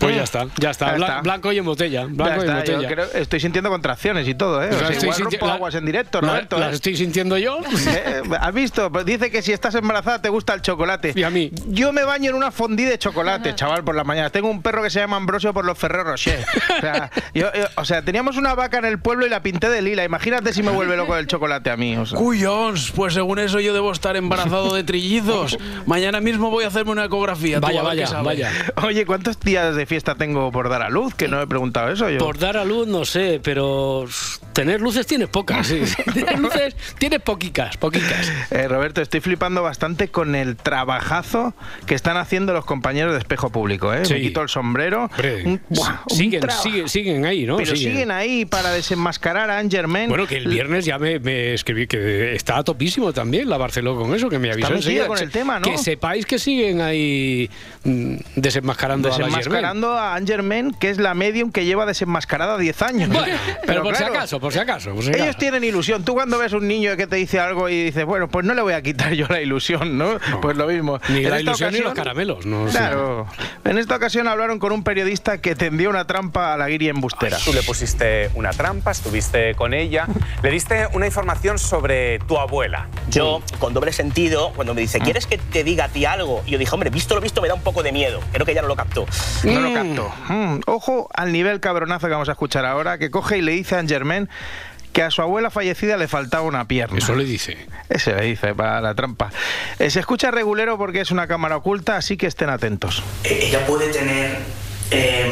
Pues 0.00 0.16
ya 0.16 0.22
está, 0.22 0.46
ya 0.58 0.70
está. 0.70 0.86
Ya 0.86 0.94
Bla- 0.96 1.06
está. 1.06 1.20
Blanco 1.22 1.52
y 1.52 1.58
en 1.58 1.64
botella. 1.64 2.00
Ya 2.02 2.06
Blanco 2.08 2.44
y 2.44 2.48
en 2.48 2.56
está, 2.58 2.64
yo 2.64 2.76
botella. 2.78 2.94
creo- 2.94 3.20
estoy 3.22 3.40
sintiendo 3.40 3.70
contracciones 3.70 4.26
y 4.26 4.34
todo, 4.34 4.62
¿eh? 4.62 4.68
O 4.68 4.70
Las 4.70 4.78
sea, 4.78 4.88
estoy 4.90 5.08
igual 5.10 5.20
rompo 5.30 5.46
la- 5.46 5.52
aguas 5.54 5.74
en 5.74 5.86
directo, 5.86 6.20
la- 6.20 6.28
Roberto. 6.28 6.58
las 6.58 6.72
¿eh? 6.72 6.74
estoy 6.76 6.96
sintiendo 6.96 7.36
yo. 7.38 7.58
Eh, 7.90 8.22
¿Has 8.40 8.54
visto? 8.54 8.90
Pues 8.90 9.04
dice 9.04 9.30
que 9.30 9.42
si 9.42 9.52
estás 9.52 9.74
embarazada 9.74 10.22
te 10.22 10.28
gusta 10.28 10.54
el 10.54 10.62
chocolate. 10.62 11.12
Y 11.14 11.22
a 11.22 11.30
mí. 11.30 11.50
Yo 11.66 11.92
me 11.92 12.04
baño 12.04 12.30
en 12.30 12.36
una 12.36 12.50
fondí 12.50 12.84
de 12.84 12.98
chocolate, 12.98 13.54
chaval, 13.54 13.84
por 13.84 13.94
la 13.94 14.04
mañana. 14.04 14.30
Tengo 14.30 14.48
un 14.48 14.62
perro 14.62 14.82
que 14.82 14.90
se 14.90 15.00
llama 15.00 15.16
Ambrosio 15.16 15.52
por 15.52 15.64
los 15.64 15.76
Ferrer 15.76 16.04
Rocher. 16.06 16.44
O 16.78 16.80
sea, 16.80 17.10
yo- 17.34 17.52
yo- 17.52 17.66
o 17.76 17.84
sea, 17.84 18.02
teníamos 18.02 18.36
una 18.36 18.54
vaca 18.54 18.78
en 18.78 18.84
el 18.86 18.98
pueblo 19.00 19.26
y 19.26 19.28
la 19.28 19.42
pinté 19.42 19.68
de 19.68 19.82
lila. 19.82 20.04
Imagínate 20.04 20.52
si 20.52 20.62
me 20.62 20.70
vuelve 20.70 20.96
loco 20.96 21.16
el 21.16 21.26
chocolate 21.26 21.70
a 21.70 21.76
mí. 21.76 21.96
o 21.96 22.06
sea. 22.06 22.18
Cuyons, 22.18 22.92
pues 22.92 23.12
según 23.14 23.38
eso 23.38 23.60
yo 23.60 23.74
debo 23.74 23.92
estar 23.92 24.16
embarazado 24.16 24.74
de 24.74 24.84
trillizos. 24.84 25.58
Mañana 25.86 26.20
mismo 26.20 26.50
voy 26.50 26.64
a 26.64 26.68
hacerme 26.68 26.92
una 26.92 27.04
ecografía. 27.04 27.60
Vaya, 27.60 27.82
vaya, 27.82 28.22
vaya. 28.22 28.50
Oye, 28.82 29.04
¿cuántos 29.04 29.38
días 29.40 29.74
de 29.74 29.86
fiesta 29.90 30.14
tengo 30.14 30.52
por 30.52 30.68
dar 30.68 30.82
a 30.82 30.88
luz? 30.88 31.14
Que 31.14 31.26
no 31.28 31.42
he 31.42 31.46
preguntado 31.48 31.90
eso 31.90 32.08
yo. 32.08 32.18
Por 32.18 32.38
dar 32.38 32.56
a 32.56 32.64
luz, 32.64 32.86
no 32.86 33.04
sé, 33.04 33.40
pero 33.42 34.06
tener 34.52 34.80
luces 34.80 35.04
tienes 35.06 35.28
pocas. 35.28 35.66
sí. 35.66 35.80
Tener 36.14 36.38
luces 36.38 36.76
tienes 36.98 37.20
poquicas, 37.20 37.76
poquicas. 37.76 38.30
Eh, 38.52 38.68
Roberto, 38.68 39.00
estoy 39.02 39.20
flipando 39.20 39.62
bastante 39.62 40.08
con 40.08 40.34
el 40.36 40.54
trabajazo 40.56 41.54
que 41.86 41.94
están 41.96 42.16
haciendo 42.16 42.52
los 42.52 42.64
compañeros 42.64 43.12
de 43.14 43.18
espejo 43.18 43.50
público. 43.50 43.92
¿eh? 43.92 44.04
Sí. 44.04 44.14
Me 44.14 44.20
quito 44.20 44.42
el 44.42 44.48
sombrero. 44.48 45.10
Un- 45.44 45.60
buah, 45.68 46.02
siguen, 46.08 46.42
siguen, 46.62 46.88
siguen 46.88 47.26
ahí, 47.26 47.44
¿no? 47.46 47.56
Pero 47.56 47.74
siguen. 47.74 48.10
ahí 48.12 48.44
para 48.44 48.70
desenmascarar 48.70 49.50
a 49.50 49.58
Angerman. 49.58 50.08
Bueno, 50.08 50.26
que 50.26 50.36
el 50.36 50.46
viernes 50.48 50.84
ya 50.84 50.98
me, 50.98 51.18
me 51.18 51.52
escribí 51.54 51.86
que 51.88 52.34
está 52.36 52.62
topísimo 52.62 53.12
también 53.12 53.48
la 53.48 53.56
Barceló 53.56 53.96
con 53.96 54.14
eso, 54.14 54.28
que 54.28 54.38
me 54.38 54.52
avisó 54.52 54.72
enseguida. 54.72 55.06
con 55.08 55.16
Que 55.16 55.24
el 55.24 55.32
se- 55.32 55.38
tema, 55.38 55.58
¿no? 55.58 55.68
Que 55.68 55.78
sepáis 55.78 56.26
que 56.26 56.38
siguen 56.38 56.80
ahí 56.80 57.50
mm, 57.84 58.14
desenmascarando, 58.36 59.12
a 59.12 59.18
la 59.18 59.26
Germain. 59.80 59.90
desenmascarando 59.90 59.98
a 59.98 60.14
Angerman, 60.14 60.74
que 60.74 60.90
es 60.90 60.98
la 60.98 61.14
medium 61.14 61.50
que 61.52 61.64
lleva 61.64 61.86
desenmascarada 61.86 62.58
10 62.58 62.82
años. 62.82 63.08
Bueno, 63.08 63.36
pero, 63.66 63.82
por 63.82 63.94
si 63.94 63.98
claro, 64.02 64.14
acaso, 64.18 64.40
por 64.40 64.52
si 64.52 64.58
acaso. 64.58 64.94
por 64.94 65.02
si 65.02 65.10
Ellos 65.10 65.22
acaso. 65.22 65.38
tienen 65.38 65.64
ilusión. 65.64 66.04
Tú 66.04 66.14
cuando 66.14 66.38
ves 66.38 66.52
un 66.52 66.66
niño 66.68 66.96
que 66.96 67.06
te 67.06 67.16
dice 67.16 67.40
algo 67.40 67.68
y 67.68 67.84
dices, 67.84 68.04
bueno, 68.04 68.28
pues 68.28 68.44
no 68.44 68.54
le 68.54 68.62
voy 68.62 68.72
a 68.74 68.82
quitar 68.82 69.12
yo 69.12 69.26
la 69.28 69.40
ilusión, 69.40 69.98
¿no? 69.98 70.18
pues 70.42 70.56
lo 70.56 70.66
mismo. 70.66 70.98
Ni 71.08 71.24
En 71.24 71.30
la 71.30 71.40
ilusión 71.40 71.72
ni 71.72 71.78
los 71.78 71.88
ocasión- 71.92 72.04
caramelos. 72.04 72.46
No, 72.46 72.66
sé. 72.70 72.78
Claro. 72.78 73.26
En 73.64 73.78
esta 73.78 73.96
ocasión 73.96 74.28
hablaron 74.28 74.58
con 74.58 74.72
un 74.72 74.82
periodista 74.84 75.38
que 75.38 75.54
tendió 75.54 75.90
una 75.90 76.06
trampa 76.06 76.54
a 76.54 76.56
la 76.56 76.68
guiri 76.68 76.88
embustera. 76.88 77.38
Tú 77.44 77.52
le 77.52 77.62
pusiste 77.62 78.30
una 78.34 78.50
trampa, 78.50 78.90
estuviste 78.90 79.54
con 79.54 79.74
ella, 79.74 80.06
le 80.42 80.50
diste 80.50 80.86
una 80.92 81.06
información 81.06 81.58
sobre 81.58 82.18
tu 82.20 82.38
abuela. 82.38 82.88
Yo, 83.10 83.42
con 83.58 83.74
doble 83.74 83.92
sentido, 83.92 84.52
cuando 84.54 84.74
me 84.74 84.80
dice, 84.80 84.98
¿quieres 85.00 85.26
que 85.26 85.38
te 85.38 85.64
diga 85.64 85.84
a 85.84 85.88
ti 85.88 86.04
algo? 86.04 86.42
Y 86.46 86.52
yo 86.52 86.58
dije, 86.58 86.72
hombre, 86.74 86.90
visto 86.90 87.14
lo 87.14 87.20
visto, 87.20 87.40
me 87.42 87.48
da 87.48 87.54
un 87.54 87.62
poco 87.62 87.82
de 87.82 87.92
miedo. 87.92 88.20
Creo 88.32 88.46
que 88.46 88.52
ella 88.52 88.62
no 88.62 88.68
lo 88.68 88.76
captó. 88.76 89.06
No 89.44 89.60
lo 89.74 89.82
captó. 89.82 90.12
Mm, 90.32 90.60
Ojo 90.66 91.08
al 91.14 91.32
nivel 91.32 91.60
cabronazo 91.60 92.06
que 92.06 92.12
vamos 92.12 92.28
a 92.28 92.32
escuchar 92.32 92.64
ahora, 92.66 92.98
que 92.98 93.10
coge 93.10 93.38
y 93.38 93.42
le 93.42 93.52
dice 93.52 93.76
a 93.76 93.78
Angerman 93.80 94.28
que 94.92 95.02
a 95.04 95.10
su 95.12 95.22
abuela 95.22 95.50
fallecida 95.50 95.96
le 95.96 96.08
faltaba 96.08 96.42
una 96.42 96.66
pierna. 96.66 96.98
Eso 96.98 97.14
le 97.14 97.24
dice. 97.24 97.56
Ese 97.88 98.12
le 98.12 98.22
dice 98.26 98.54
para 98.56 98.80
la 98.80 98.94
trampa. 98.94 99.30
Eh, 99.78 99.88
se 99.88 100.00
escucha 100.00 100.32
regulero 100.32 100.76
porque 100.78 101.00
es 101.00 101.12
una 101.12 101.28
cámara 101.28 101.56
oculta, 101.58 101.96
así 101.96 102.16
que 102.16 102.26
estén 102.26 102.50
atentos. 102.50 103.02
Eh, 103.22 103.38
ella 103.44 103.64
puede 103.66 103.92
tener 103.92 104.36
eh, 104.90 105.30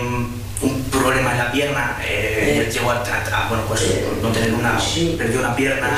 un 0.60 0.82
problema 0.92 1.32
en 1.32 1.38
la 1.38 1.50
pierna, 1.52 1.96
eh, 2.04 2.68
llegó 2.72 2.90
a, 2.92 2.96
a- 3.02 3.46
a, 3.46 3.48
bueno, 3.48 3.64
pues, 3.66 3.84
no 4.22 4.28
tener 4.30 4.54
una, 4.54 4.78
perdió 5.18 5.40
una 5.40 5.56
pierna. 5.56 5.90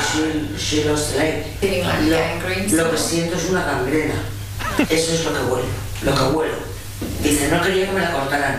Lo, 1.59 2.83
lo 2.83 2.91
que 2.91 2.97
siento 2.97 3.35
es 3.37 3.49
una 3.49 3.63
gangrena. 3.63 4.15
Eso 4.89 5.13
es 5.13 5.23
lo 5.25 5.33
que 5.33 5.39
huelo. 5.51 5.65
Lo 6.03 6.15
que 6.15 6.23
huelo. 6.35 6.70
Dice, 7.23 7.49
no 7.51 7.61
quería 7.61 7.85
que 7.87 7.91
me 7.91 8.01
la 8.01 8.11
cortaran. 8.11 8.55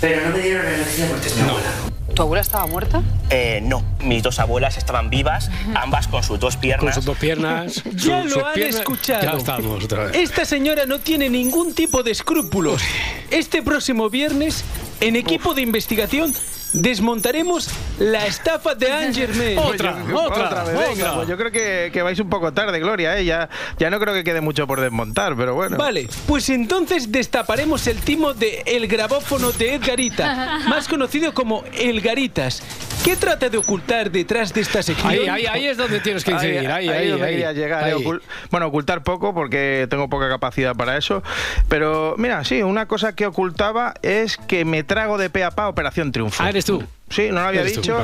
Pero 0.00 0.28
no 0.28 0.36
me 0.36 0.42
dieron 0.42 0.66
elección. 0.66 1.08
Es 1.24 1.36
mi 1.36 1.42
abuela. 1.42 1.68
¿Tu 2.14 2.22
abuela 2.22 2.42
estaba 2.42 2.66
muerta? 2.66 3.02
Eh, 3.30 3.60
no, 3.64 3.82
mis 4.00 4.22
dos 4.22 4.38
abuelas 4.38 4.76
estaban 4.78 5.10
vivas, 5.10 5.50
ambas 5.74 6.06
con 6.06 6.22
sus 6.22 6.38
dos 6.38 6.54
Con 6.54 6.60
piernas. 6.60 6.94
sus 6.94 7.04
dos 7.04 7.18
piernas. 7.18 7.82
Ya 7.96 8.22
su- 8.22 8.28
lo 8.28 8.34
sus 8.34 8.42
han 8.44 8.54
piernas- 8.54 8.80
escuchado. 8.80 9.22
Ya 9.22 9.32
estamos 9.36 9.84
otra 9.84 10.04
vez. 10.04 10.16
Esta 10.16 10.44
señora 10.44 10.86
no 10.86 11.00
tiene 11.00 11.28
ningún 11.28 11.74
tipo 11.74 12.02
de 12.02 12.12
escrúpulos. 12.12 12.82
Este 13.30 13.62
próximo 13.62 14.10
viernes, 14.10 14.64
en 15.00 15.16
equipo 15.16 15.54
de 15.54 15.62
investigación, 15.62 16.32
desmontaremos 16.74 17.68
la 17.98 18.26
estafa 18.26 18.74
de 18.74 18.92
Angerman. 18.92 19.58
Otra, 19.64 19.96
otra, 20.12 20.64
vez, 20.64 20.76
venga, 20.76 21.04
otra. 21.04 21.14
pues 21.14 21.28
yo 21.28 21.36
creo 21.36 21.50
que, 21.50 21.90
que 21.92 22.02
vais 22.02 22.18
un 22.18 22.28
poco 22.28 22.52
tarde, 22.52 22.78
Gloria. 22.80 23.18
¿eh? 23.18 23.24
Ya, 23.24 23.48
ya 23.78 23.90
no 23.90 23.98
creo 23.98 24.12
que 24.12 24.24
quede 24.24 24.40
mucho 24.40 24.66
por 24.66 24.80
desmontar, 24.80 25.36
pero 25.36 25.54
bueno. 25.54 25.76
Vale, 25.76 26.08
pues 26.26 26.48
entonces 26.50 27.10
destaparemos 27.10 27.86
el 27.86 28.00
timo 28.00 28.34
de 28.34 28.62
El 28.66 28.86
grabófono 28.88 29.52
de 29.52 29.74
Edgarita, 29.74 30.60
más 30.68 30.88
conocido 30.88 31.32
como 31.32 31.64
El 31.72 32.00
Garitas. 32.00 32.62
¿Qué 33.04 33.16
trata 33.16 33.50
de 33.50 33.58
ocultar 33.58 34.10
detrás 34.10 34.52
de 34.54 34.62
esta 34.62 34.82
sección? 34.82 35.06
Ahí, 35.12 35.28
ahí, 35.28 35.44
ahí 35.46 35.66
es 35.66 35.76
donde 35.76 36.00
tienes 36.00 36.24
que 36.24 36.32
incidir. 36.32 36.70
Ahí, 36.70 36.88
ahí, 36.88 37.08
donde 37.10 37.26
ahí. 37.26 37.32
quería 37.32 37.52
llegar. 37.52 37.84
Ahí. 37.84 37.92
eh, 37.92 37.96
ocul- 37.96 38.22
bueno, 38.50 38.66
ocultar 38.68 39.02
poco 39.02 39.34
porque 39.34 39.86
tengo 39.90 40.08
poca 40.08 40.28
capacidad 40.30 40.74
para 40.74 40.96
eso. 40.96 41.22
Pero 41.68 42.14
mira, 42.16 42.42
sí, 42.44 42.62
una 42.62 42.86
cosa 42.86 43.14
que 43.14 43.26
ocultaba 43.26 43.92
es 44.02 44.38
que 44.38 44.64
me 44.64 44.84
trago 44.84 45.18
de 45.18 45.28
pe 45.28 45.44
a 45.44 45.50
pa 45.50 45.68
Operación 45.68 46.12
Triunfo. 46.12 46.42
Ah, 46.42 46.48
eres 46.48 46.64
tú. 46.64 46.82
Sí, 47.14 47.28
no 47.30 47.40
lo 47.42 47.46
había 47.48 47.62
dicho. 47.62 47.96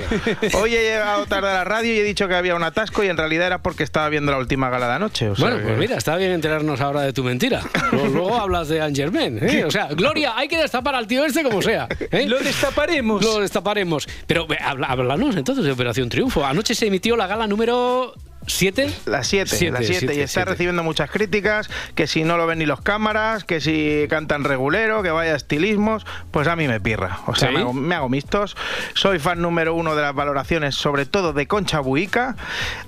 Hoy 0.54 0.74
he 0.76 0.82
llegado 0.82 1.26
tarde 1.26 1.48
a 1.50 1.54
la 1.54 1.64
radio 1.64 1.94
y 1.94 1.98
he 1.98 2.02
dicho 2.04 2.28
que 2.28 2.34
había 2.34 2.54
un 2.54 2.62
atasco 2.62 3.02
y 3.02 3.08
en 3.08 3.16
realidad 3.16 3.46
era 3.48 3.58
porque 3.62 3.82
estaba 3.82 4.08
viendo 4.08 4.30
la 4.32 4.38
última 4.38 4.70
gala 4.70 4.86
de 4.88 4.92
anoche. 4.94 5.28
o 5.30 5.36
sea 5.36 5.44
Bueno, 5.44 5.58
que- 5.58 5.64
pues 5.64 5.78
mira, 5.78 5.96
está 5.96 6.16
bien 6.16 6.30
enterarnos 6.32 6.80
ahora 6.80 7.02
de 7.02 7.12
tu 7.12 7.24
mentira. 7.24 7.62
Luego, 7.92 8.06
luego 8.08 8.36
hablas 8.36 8.68
de 8.68 8.80
Angerman. 8.80 9.38
¿eh? 9.42 9.64
O 9.64 9.70
sea, 9.70 9.86
Gloria, 9.88 10.34
hay 10.36 10.48
que 10.48 10.56
destapar 10.58 10.94
al 10.94 11.06
tío 11.06 11.24
este 11.24 11.42
como 11.42 11.60
sea. 11.62 11.88
¿eh? 12.10 12.26
Lo 12.26 12.38
destaparemos. 12.38 13.22
Lo 13.22 13.40
destaparemos. 13.40 14.06
Pero 14.26 14.46
háblanos 14.60 15.36
entonces 15.36 15.64
de 15.64 15.72
Operación 15.72 16.08
Triunfo. 16.08 16.44
Anoche 16.44 16.74
se 16.74 16.86
emitió 16.86 17.16
la 17.16 17.26
gala 17.26 17.46
número 17.46 18.14
7. 18.46 18.92
Las 19.06 19.26
7, 19.28 19.56
Siete, 19.56 19.72
las 19.72 19.86
7 19.86 19.92
y 19.92 19.98
siete, 19.98 20.22
está 20.22 20.32
siete. 20.40 20.50
recibiendo 20.50 20.82
muchas 20.82 21.10
críticas, 21.10 21.68
que 21.94 22.06
si 22.06 22.24
no 22.24 22.36
lo 22.36 22.46
ven 22.46 22.58
ni 22.58 22.66
los 22.66 22.80
cámaras, 22.80 23.44
que 23.44 23.60
si 23.60 24.06
cantan 24.08 24.44
regulero, 24.44 25.02
que 25.02 25.10
vaya 25.10 25.34
estilismos, 25.36 26.04
pues 26.30 26.48
a 26.48 26.56
mí 26.56 26.66
me 26.66 26.80
pirra. 26.80 27.20
O 27.26 27.34
sea, 27.34 27.48
¿Sí? 27.48 27.54
me, 27.54 27.60
hago, 27.60 27.72
me 27.72 27.94
hago 27.94 28.08
mistos. 28.08 28.56
Soy 28.94 29.18
fan 29.18 29.40
número 29.40 29.74
uno 29.74 29.94
de 29.94 30.02
las 30.02 30.14
valoraciones, 30.14 30.74
sobre 30.74 31.06
todo 31.06 31.32
de 31.32 31.46
Concha 31.46 31.80
Buica, 31.80 32.34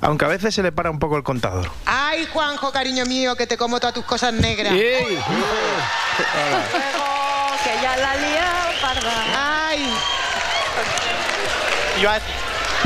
aunque 0.00 0.24
a 0.24 0.28
veces 0.28 0.54
se 0.54 0.62
le 0.62 0.72
para 0.72 0.90
un 0.90 0.98
poco 0.98 1.16
el 1.16 1.22
contador. 1.22 1.70
Ay, 1.86 2.26
Juanjo, 2.32 2.72
cariño 2.72 3.04
mío, 3.06 3.36
que 3.36 3.46
te 3.46 3.56
como 3.56 3.78
todas 3.78 3.94
tus 3.94 4.04
cosas 4.04 4.32
negras. 4.32 4.72
¡Ey! 4.72 5.18
que 7.62 7.82
ya 7.82 7.96
la 7.96 8.16
liado, 8.16 8.70
parda. 8.80 9.68
Ay. 9.68 9.86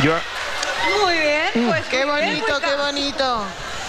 Yo, 0.02 0.12
Muy 1.04 1.14
bien, 1.14 1.68
pues 1.68 1.84
Qué 1.86 2.04
muy 2.06 2.20
bien, 2.20 2.30
bonito, 2.30 2.46
pues, 2.48 2.60
qué 2.60 2.76
bonito. 2.76 3.44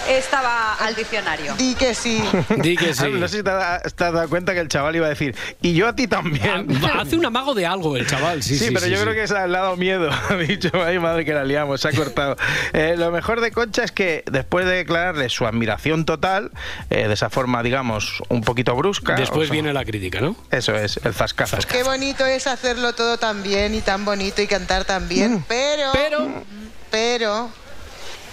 Estaba 0.07 0.75
al 0.75 0.95
diccionario. 0.95 1.53
Di 1.55 1.75
que 1.75 1.93
sí. 1.93 2.23
Di 2.61 2.77
que 2.77 2.93
sí. 2.93 3.09
No 3.11 3.27
sé 3.27 3.37
si 3.37 3.43
te 3.43 3.49
has, 3.49 3.93
dado 3.97 4.29
cuenta 4.29 4.53
que 4.53 4.61
el 4.61 4.69
chaval 4.69 4.95
iba 4.95 5.05
a 5.05 5.09
decir, 5.09 5.35
y 5.61 5.73
yo 5.73 5.85
a 5.85 5.95
ti 5.95 6.07
también. 6.07 6.65
Ah, 6.81 7.01
Hace 7.01 7.17
un 7.17 7.25
amago 7.25 7.53
de 7.53 7.65
algo 7.65 7.97
el 7.97 8.07
chaval, 8.07 8.41
sí, 8.41 8.57
Sí, 8.57 8.67
sí. 8.67 8.71
pero 8.73 8.85
sí, 8.85 8.91
yo 8.91 8.97
sí. 8.97 9.03
creo 9.03 9.15
que 9.15 9.27
se 9.27 9.37
ha 9.37 9.47
dado 9.47 9.75
miedo. 9.75 10.09
Ha 10.29 10.35
dicho, 10.35 10.69
ay 10.73 10.99
madre 10.99 11.25
que 11.25 11.33
la 11.33 11.43
liamos, 11.43 11.81
se 11.81 11.89
ha 11.89 11.91
cortado. 11.91 12.37
Eh, 12.73 12.95
lo 12.97 13.11
mejor 13.11 13.41
de 13.41 13.51
Concha 13.51 13.83
es 13.83 13.91
que 13.91 14.23
después 14.31 14.65
de 14.65 14.75
declararle 14.75 15.29
su 15.29 15.45
admiración 15.45 16.05
total, 16.05 16.51
eh, 16.89 17.07
de 17.07 17.13
esa 17.13 17.29
forma, 17.29 17.63
digamos, 17.63 18.21
un 18.29 18.41
poquito 18.41 18.75
brusca. 18.75 19.15
Después 19.15 19.45
o 19.45 19.45
sea, 19.47 19.53
viene 19.53 19.73
la 19.73 19.83
crítica, 19.83 20.21
¿no? 20.21 20.35
Eso 20.51 20.75
es, 20.75 20.99
el 21.03 21.13
zascazo. 21.13 21.57
Qué 21.67 21.83
bonito 21.83 22.25
es 22.25 22.47
hacerlo 22.47 22.93
todo 22.93 23.17
tan 23.17 23.43
bien 23.43 23.73
y 23.75 23.81
tan 23.81 24.05
bonito 24.05 24.41
y 24.41 24.47
cantar 24.47 24.85
tan 24.85 25.09
bien, 25.09 25.43
pero... 25.47 25.91
Pero... 25.93 26.66
Pero... 26.91 27.49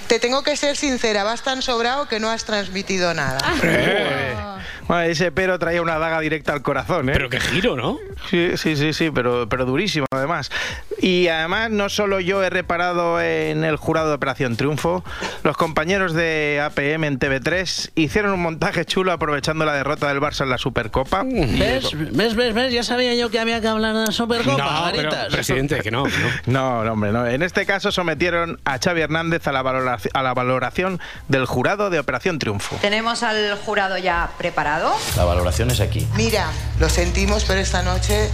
Te 0.07 0.19
tengo 0.19 0.43
que 0.43 0.55
ser 0.55 0.77
sincera, 0.77 1.25
vas 1.25 1.43
tan 1.43 1.63
sobrado 1.63 2.09
que 2.09 2.21
no 2.21 2.31
has 2.31 2.45
transmitido 2.45 3.15
nada. 3.15 3.39
Eh, 3.63 4.35
bueno, 4.87 5.03
ese 5.05 5.33
pero 5.33 5.59
traía 5.59 5.81
una 5.81 5.99
daga 5.99 6.21
directa 6.21 6.53
al 6.53 6.61
corazón, 6.61 7.09
¿eh? 7.09 7.13
Pero 7.15 7.31
qué 7.31 7.41
giro, 7.41 7.75
¿no? 7.75 7.99
Sí, 8.29 8.51
sí, 8.59 8.77
sí, 8.77 8.93
sí, 8.93 9.11
pero, 9.11 9.49
pero 9.49 9.65
durísimo 9.65 10.05
además. 10.13 10.51
Y 11.01 11.29
además 11.29 11.71
no 11.71 11.89
solo 11.89 12.21
yo 12.21 12.43
he 12.43 12.51
reparado 12.51 13.21
en 13.21 13.65
el 13.65 13.77
jurado 13.77 14.09
de 14.09 14.15
Operación 14.15 14.57
Triunfo, 14.57 15.05
los 15.43 15.57
compañeros 15.57 16.13
de 16.15 16.61
APM 16.65 17.05
en 17.05 17.19
TV3 17.19 17.91
hicieron 17.95 18.33
un 18.33 18.43
montaje 18.43 18.85
chulo 18.85 19.13
aprovechando 19.13 19.65
la 19.65 19.75
derrota 19.75 20.09
del 20.09 20.21
Barça 20.21 20.43
en 20.43 20.51
la 20.51 20.59
Supercopa. 20.59 21.23
¿Ves? 21.25 21.91
¿Ves? 22.13 22.35
¿Ves? 22.37 22.55
¿Ves? 22.55 22.73
Ya 22.73 22.83
sabía 22.83 23.15
yo 23.15 23.31
que 23.31 23.39
había 23.41 23.61
que 23.61 23.69
hablar 23.69 23.95
de 23.95 24.07
la 24.07 24.13
Supercopa, 24.13 24.57
No, 24.57 24.93
pero, 24.95 25.11
presidente, 25.31 25.81
que 25.81 25.91
no. 25.91 26.05
que 26.05 26.11
no. 26.47 26.55
No, 26.65 26.85
no, 26.85 26.93
hombre, 26.93 27.13
no. 27.13 27.27
En 27.27 27.43
este 27.43 27.67
caso 27.67 27.91
sometieron 27.93 28.61
a 28.65 28.79
Xavi 28.79 29.01
Hernández 29.03 29.47
a 29.47 29.53
la, 29.53 29.63
valoraci- 29.63 30.11
a 30.15 30.23
la 30.23 30.33
valoración 30.35 31.01
del 31.29 31.47
jurado 31.47 31.91
de 31.91 31.99
Operación 31.99 32.39
Triunfo. 32.39 32.77
Tenemos 32.81 33.23
al 33.23 33.57
jurado 33.59 33.99
ya 33.99 34.31
preparado. 34.39 34.95
La 35.17 35.25
valoración 35.25 35.71
es 35.71 35.81
aquí. 35.81 36.07
Mira, 36.17 36.47
lo 36.79 36.89
sentimos, 36.89 37.45
pero 37.45 37.61
esta 37.61 37.83
noche 37.83 38.31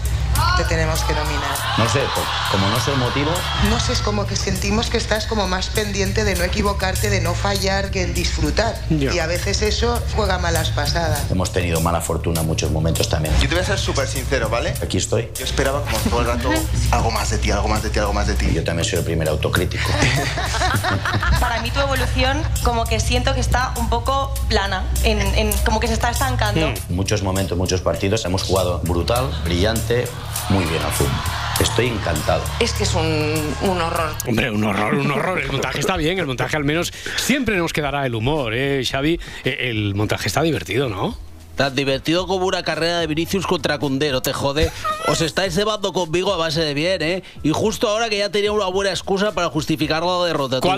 te 0.57 0.65
tenemos 0.65 1.03
que 1.05 1.15
nominar. 1.15 1.51
No 1.79 1.89
sé, 1.89 2.01
po- 2.15 2.50
como 2.51 2.69
no 2.69 2.81
sé 2.81 2.91
el 2.93 2.99
motivo, 2.99 3.31
No 3.69 3.79
sé, 3.81 3.93
es 3.93 4.01
como 4.01 4.27
que 4.27 4.35
sentimos 4.37 4.91
que 4.91 4.97
estás 4.97 5.27
como 5.27 5.47
más 5.47 5.69
pendiente 5.69 6.25
de 6.25 6.35
no 6.35 6.45
equivocarte, 6.45 7.09
de 7.11 7.21
no 7.21 7.35
fallar, 7.35 7.91
que 7.91 8.03
en 8.03 8.15
disfrutar. 8.15 8.75
Y 8.91 9.19
a 9.19 9.27
veces 9.27 9.63
eso 9.63 10.01
juega 10.17 10.39
malas 10.39 10.71
pasadas. 10.71 11.31
hemos 11.31 11.53
tenido 11.53 11.81
mala 11.81 12.01
fortuna 12.01 12.41
en 12.41 12.47
muchos 12.47 12.71
momentos 12.71 13.09
también. 13.09 13.35
Yo 13.41 13.49
te 13.49 13.55
voy 13.55 13.63
a 13.63 13.67
ser 13.67 13.79
súper 13.79 14.09
sincero, 14.09 14.49
¿vale? 14.49 14.75
Aquí 14.83 14.97
estoy. 14.99 15.31
Yo 15.39 15.45
esperaba 15.45 15.83
como 15.83 15.97
todo 15.99 16.21
el 16.21 16.27
rato 16.27 16.51
algo 16.91 17.11
más 17.11 17.31
de 17.31 17.39
ti, 17.39 17.51
algo 17.51 17.69
más 17.69 17.83
de 17.83 17.91
ti, 17.91 17.99
algo 17.99 18.13
más 18.13 18.27
de 18.27 18.35
ti. 18.35 18.51
Yo 18.53 18.65
también 18.65 18.89
soy 18.89 18.99
el 18.99 19.05
primer 19.05 19.29
autocrítico. 19.29 19.89
Para 21.41 21.61
mí 21.63 21.71
tu 21.71 21.81
evolución 21.81 22.43
como 22.63 22.85
que 22.85 23.01
siento 23.01 23.35
que 23.35 23.41
está 23.41 23.73
un 23.77 23.89
poco 23.89 24.35
plana, 24.49 24.85
en, 25.03 25.21
en- 25.21 25.53
como 25.65 25.81
que 25.81 25.87
se 25.89 25.95
está 25.95 26.11
estancando. 26.11 26.61
En 26.61 26.75
muchos 26.89 27.23
momentos, 27.23 27.57
muchos 27.57 27.81
partidos, 27.81 28.25
hemos 28.25 28.43
jugado 28.43 28.81
brutal, 28.81 29.31
brillante, 29.45 30.07
muy 30.49 30.65
bien 30.65 30.83
al 30.83 30.93
fútbol. 30.93 31.11
Estoy 31.61 31.89
encantado. 31.89 32.40
Es 32.61 32.73
que 32.73 32.85
es 32.85 32.95
un, 32.95 33.55
un 33.63 33.81
horror. 33.81 34.13
Hombre, 34.27 34.51
un 34.51 34.63
horror, 34.65 34.95
un 34.95 35.11
horror. 35.11 35.41
El 35.41 35.53
montaje 35.53 35.81
está 35.81 35.97
bien, 35.97 36.19
el 36.19 36.27
montaje 36.27 36.57
al 36.57 36.65
menos 36.65 36.93
siempre 37.17 37.57
nos 37.57 37.73
quedará 37.73 38.05
el 38.07 38.15
humor, 38.15 38.55
¿eh, 38.55 38.83
Xavi? 38.85 39.19
Eh, 39.45 39.57
El 39.71 39.95
montaje 39.95 40.29
está 40.29 40.43
divertido, 40.43 40.89
¿no? 40.89 41.17
Tan 41.57 41.75
divertido 41.75 42.27
como 42.27 42.47
una 42.47 42.63
carrera 42.63 43.01
de 43.01 43.07
Vinicius 43.07 43.47
contra 43.47 43.79
Cundero, 43.79 44.23
te 44.23 44.33
jode. 44.33 44.71
Os 45.09 45.21
estáis 45.21 45.55
cebando 45.55 45.93
conmigo 45.93 46.33
a 46.33 46.37
base 46.39 46.61
de 46.63 46.73
bien, 46.73 47.03
¿eh? 47.03 47.23
Y 47.43 47.51
justo 47.51 47.89
ahora 47.89 48.09
que 48.09 48.17
ya 48.19 48.31
tenía 48.31 48.53
una 48.53 48.67
buena 48.67 48.91
excusa 48.91 49.33
para 49.33 49.49
justificar 49.51 50.03
la 50.03 50.25
derrota. 50.25 50.61
tú. 50.61 50.69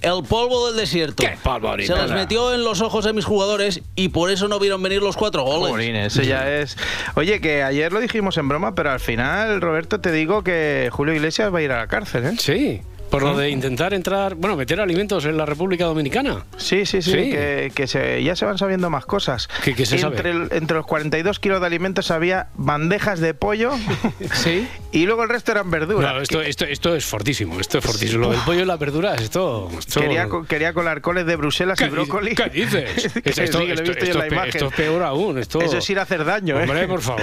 El 0.00 0.24
polvo 0.24 0.68
del 0.68 0.76
desierto. 0.76 1.22
¿Qué 1.22 1.36
polvo? 1.42 1.76
Se 1.78 1.94
les 1.94 2.10
metió 2.10 2.54
en 2.54 2.64
los 2.64 2.80
ojos 2.80 3.06
a 3.06 3.12
mis 3.12 3.24
jugadores 3.24 3.82
y 3.96 4.08
por 4.08 4.30
eso 4.30 4.48
no 4.48 4.58
vieron 4.58 4.82
venir 4.82 5.02
los 5.02 5.16
cuatro 5.16 5.42
goles. 5.42 5.88
Eso 6.06 6.22
ya 6.22 6.50
es. 6.50 6.76
Oye, 7.14 7.40
que 7.40 7.62
ayer 7.62 7.92
lo 7.92 8.00
dijimos 8.00 8.36
en 8.38 8.48
broma, 8.48 8.74
pero 8.74 8.90
al 8.90 9.00
final, 9.00 9.60
Roberto, 9.60 10.00
te 10.00 10.12
digo 10.12 10.42
que 10.42 10.88
Julio 10.90 11.14
Iglesias 11.14 11.52
va 11.52 11.58
a 11.58 11.62
ir 11.62 11.72
a 11.72 11.78
la 11.78 11.86
cárcel, 11.86 12.24
¿eh? 12.24 12.34
Sí. 12.38 12.82
Por 13.10 13.22
lo 13.22 13.36
de 13.36 13.50
intentar 13.50 13.92
entrar, 13.92 14.34
bueno, 14.36 14.56
meter 14.56 14.80
alimentos 14.80 15.24
en 15.24 15.36
la 15.36 15.44
República 15.46 15.84
Dominicana. 15.84 16.44
Sí, 16.56 16.86
sí, 16.86 17.02
sí, 17.02 17.10
Sí. 17.10 17.16
que, 17.30 17.72
que 17.74 17.86
se- 17.86 18.22
ya 18.22 18.36
se 18.36 18.44
van 18.44 18.56
sabiendo 18.56 18.88
más 18.88 19.04
cosas. 19.04 19.48
¿Qué- 19.64 19.74
qué 19.74 19.84
se 19.84 19.98
sabe? 19.98 20.16
entre, 20.16 20.30
el- 20.30 20.48
entre 20.52 20.76
los 20.76 20.86
42 20.86 21.40
kilos 21.40 21.60
de 21.60 21.66
alimentos 21.66 22.10
había 22.10 22.48
bandejas 22.54 23.18
de 23.20 23.34
pollo 23.34 23.72
Sí. 24.34 24.66
y 24.92 25.06
luego 25.06 25.24
el 25.24 25.28
resto 25.28 25.50
eran 25.52 25.70
verduras. 25.70 26.14
No, 26.14 26.20
esto, 26.20 26.40
esto, 26.40 26.64
esto 26.64 26.94
es 26.94 27.04
fortísimo, 27.04 27.58
esto 27.60 27.78
es 27.78 27.84
fortísimo. 27.84 28.26
Lo 28.26 28.30
del 28.30 28.40
pollo 28.42 28.60
y 28.60 28.64
las 28.64 28.78
verduras, 28.78 29.20
esto... 29.20 29.68
esto- 29.78 30.00
Quería, 30.00 30.28
quería 30.48 30.72
colar 30.72 31.00
coles 31.00 31.26
de 31.26 31.34
Bruselas 31.36 31.80
y 31.80 31.84
¿Qué, 31.84 31.90
brócoli. 31.90 32.34
¿Qué 32.36 32.48
dices? 32.50 33.06
Esto, 33.40 33.58
sí, 33.60 33.66
que 33.66 33.74
lo 33.74 33.80
he 33.80 33.82
esto- 33.82 33.82
visto 33.82 34.04
yo 34.04 34.04
en 34.04 34.06
esto 34.06 34.18
la 34.18 34.24
es 34.24 34.28
pe- 34.28 34.34
imagen. 34.36 34.50
esto 34.54 34.66
es 34.68 34.74
peor 34.74 35.02
aún. 35.02 35.38
Esto... 35.38 35.60
Eso 35.60 35.78
es 35.78 35.90
ir 35.90 35.98
a 35.98 36.02
hacer 36.02 36.24
daño, 36.24 36.58
¿eh? 36.58 36.62
Hombre, 36.62 36.86
por 36.86 37.00
favor. 37.00 37.22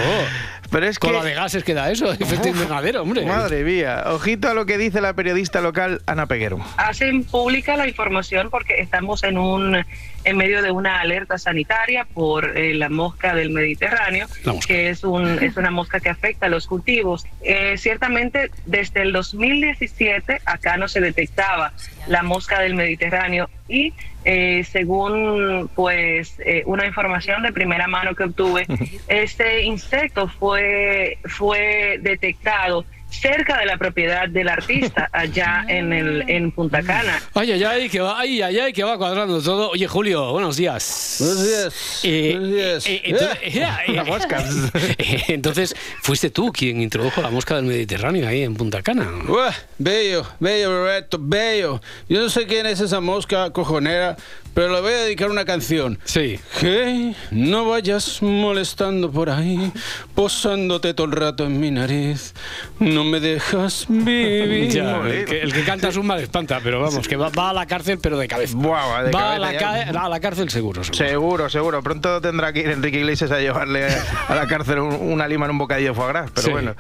Pero 0.70 0.86
es 0.86 1.00
Con 1.00 1.12
que... 1.12 1.18
la 1.18 1.24
de 1.24 1.34
gases 1.34 1.64
que 1.64 1.74
da 1.74 1.90
eso, 1.92 2.12
efecto 2.20 2.50
invernadero, 2.50 3.02
hombre. 3.04 3.26
Madre 3.26 3.64
mía, 3.64 4.04
ojito 4.08 4.50
a 4.50 4.54
lo 4.54 4.66
que 4.66 4.78
dice 4.78 5.00
la 5.00 5.14
periodista 5.14 5.62
local 5.62 5.77
Ana 6.06 6.26
Peguero. 6.26 6.60
hacen 6.78 7.24
pública 7.24 7.78
la 7.78 7.88
información 7.88 8.50
porque 8.50 8.80
estamos 8.80 9.24
en 9.24 9.38
un 9.38 9.86
en 10.24 10.36
medio 10.36 10.62
de 10.62 10.72
una 10.72 11.00
alerta 11.00 11.38
sanitaria 11.38 12.06
por 12.14 12.58
eh, 12.58 12.74
la 12.74 12.90
mosca 12.90 13.34
del 13.34 13.52
Mediterráneo, 13.52 14.28
mosca. 14.46 14.68
que 14.68 14.90
es 14.90 15.04
un 15.04 15.42
es 15.42 15.56
una 15.56 15.72
mosca 15.72 16.00
que 16.00 16.10
afecta 16.10 16.48
a 16.48 16.50
los 16.50 16.68
cultivos. 16.68 17.26
Eh, 17.42 17.78
ciertamente 17.78 18.52
desde 18.66 19.04
el 19.04 19.14
2017 19.14 20.42
acá 20.46 20.78
no 20.78 20.88
se 20.88 21.00
detectaba 21.00 21.74
la 22.08 22.24
mosca 22.24 22.60
del 22.60 22.76
Mediterráneo 22.76 23.50
y 23.70 23.94
eh, 24.26 24.66
según 24.70 25.70
pues 25.76 26.36
eh, 26.40 26.64
una 26.66 26.86
información 26.86 27.44
de 27.44 27.54
primera 27.54 27.88
mano 27.88 28.16
que 28.16 28.24
obtuve, 28.24 28.66
este 29.08 29.64
insecto 29.64 30.28
fue 30.28 31.20
fue 31.26 32.00
detectado 32.02 32.84
cerca 33.10 33.58
de 33.60 33.66
la 33.66 33.78
propiedad 33.78 34.28
del 34.30 34.50
artista 34.50 35.10
allá 35.14 35.66
en 35.68 35.94
el 35.94 36.30
en 36.30 36.52
Punta 36.52 36.82
Cana. 36.84 37.22
Ay, 37.34 37.54
ay, 37.54 37.64
ay, 37.64 37.90
que 37.90 38.00
va, 38.00 38.20
ay, 38.20 38.42
ay, 38.42 38.60
ay, 38.60 38.74
que 38.74 38.84
va 38.84 38.98
cuadrando 38.98 39.42
todo. 39.42 39.70
Oye, 39.72 39.88
Julio, 39.88 40.32
buenos 40.32 40.58
días. 40.58 41.18
Buenos 41.20 41.46
días. 41.48 42.00
Eh, 42.04 42.32
Buenos 42.34 42.52
días. 42.52 42.86
eh, 42.88 43.02
entonces, 43.06 43.38
eh, 43.42 43.62
eh, 43.88 43.92
La 43.94 44.04
mosca. 44.04 44.44
eh, 44.98 45.24
entonces, 45.30 45.76
fuiste 46.02 46.30
tú 46.30 46.52
quien 46.52 46.82
introdujo 46.82 47.22
la 47.22 47.30
mosca 47.30 47.56
del 47.56 47.66
Mediterráneo 47.66 48.28
ahí 48.28 48.44
en 48.44 48.56
Punta 48.56 48.82
Cana. 48.82 49.10
Uah, 49.28 49.54
bello, 49.78 50.26
bello, 50.40 50.70
Roberto, 50.70 51.18
bello. 51.20 51.82
Yo 52.10 52.20
no 52.22 52.30
sé 52.30 52.46
quién 52.46 52.66
es 52.66 52.80
esa 52.82 53.00
mosca 53.00 53.52
cojonera, 53.52 54.18
pero 54.58 54.74
le 54.74 54.82
voy 54.82 54.92
a 54.92 54.98
dedicar 55.04 55.30
una 55.30 55.46
canción. 55.46 56.00
Sí. 56.04 56.40
Que 56.60 57.14
no 57.30 57.66
vayas 57.70 58.24
molestando 58.24 59.12
por 59.12 59.30
ahí, 59.30 59.72
posándote 60.16 60.96
todo 60.96 61.06
el 61.06 61.12
rato 61.14 61.46
en 61.46 61.60
mi 61.60 61.70
nariz. 61.70 62.34
No 62.80 63.04
me 63.04 63.20
dejas 63.20 63.86
vivir. 63.88 64.70
Ya, 64.70 64.98
el, 65.06 65.26
que, 65.26 65.42
el 65.42 65.54
que 65.54 65.64
canta 65.64 65.90
es 65.90 65.96
un 65.96 66.08
mal 66.08 66.20
espanta, 66.20 66.60
pero 66.64 66.82
vamos, 66.82 67.08
que 67.08 67.16
va, 67.16 67.30
va 67.30 67.52
a 67.52 67.54
la 67.54 67.68
cárcel, 67.68 68.00
pero 68.02 68.18
de 68.18 68.28
cabeza. 68.28 68.56
Buah, 68.58 69.04
de 69.04 69.12
va 69.12 69.36
a 69.36 69.38
cabeza 69.38 69.40
la, 69.40 69.54
ya. 69.54 69.60
ca- 69.94 70.06
a 70.06 70.10
la 70.10 70.20
cárcel 70.20 70.50
seguro. 70.50 70.84
seguro. 70.84 71.08
Seguro, 71.08 71.50
seguro. 71.52 71.84
Pronto 71.84 72.20
tendrá 72.20 72.52
que 72.52 72.62
ir 72.62 72.70
Enrique 72.72 72.98
Iglesias 72.98 73.30
a 73.30 73.38
llevarle 73.40 73.86
a 74.28 74.34
la 74.34 74.48
cárcel 74.48 74.80
un- 74.80 74.96
una 75.12 75.28
lima 75.28 75.46
en 75.46 75.52
un 75.52 75.60
bocadillo 75.60 75.90
de 75.90 75.94
foie 75.94 76.08
gras, 76.08 76.32
pero 76.34 76.46
Sí. 76.48 76.52
bueno. 76.52 76.76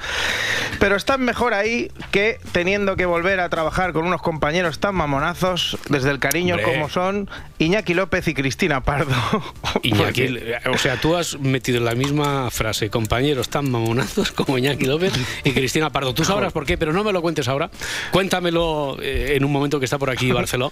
Pero 0.80 0.96
están 0.96 1.22
mejor 1.22 1.54
ahí 1.54 1.92
que 2.10 2.40
teniendo 2.54 2.96
que 2.96 3.06
volver 3.06 3.40
a 3.40 3.50
trabajar 3.50 3.94
con 3.94 4.06
unos 4.08 4.24
compañeros 4.24 4.80
tan 4.80 4.96
mamonazos, 4.96 5.78
desde 5.90 6.10
el 6.10 6.18
cariño 6.18 6.56
Hombre. 6.56 6.72
como 6.74 6.90
son 6.90 7.30
Iñaki 7.68 7.94
López 7.94 8.26
y 8.30 8.34
Cristina 8.34 8.82
Pardo. 8.82 9.14
Iñaki, 9.84 10.28
o 10.74 10.78
sea, 10.78 10.96
tú 11.02 11.18
has 11.18 11.38
metido 11.38 11.80
en 11.80 11.86
la 11.86 11.96
misma 11.96 12.50
frase 12.50 12.90
compañeros 12.90 13.50
tan 13.50 13.70
mamonazos 13.70 14.32
como 14.32 14.58
Iñaki 14.58 14.86
López 14.86 15.12
y 15.44 15.52
Cristina 15.52 15.90
Pardo. 15.90 16.14
Tú 16.14 16.24
sabrás 16.24 16.54
por 16.54 16.66
qué, 16.66 16.78
pero 16.78 16.94
no 16.94 17.04
me 17.04 17.12
lo 17.12 17.22
cuentes 17.22 17.48
ahora. 17.50 17.70
Cuéntamelo 18.12 18.98
eh, 19.02 19.34
en 19.36 19.44
un 19.44 19.52
momento 19.52 19.80
que 19.80 19.86
está 19.86 19.98
por 19.98 20.10
aquí 20.10 20.32
Barceló, 20.38 20.72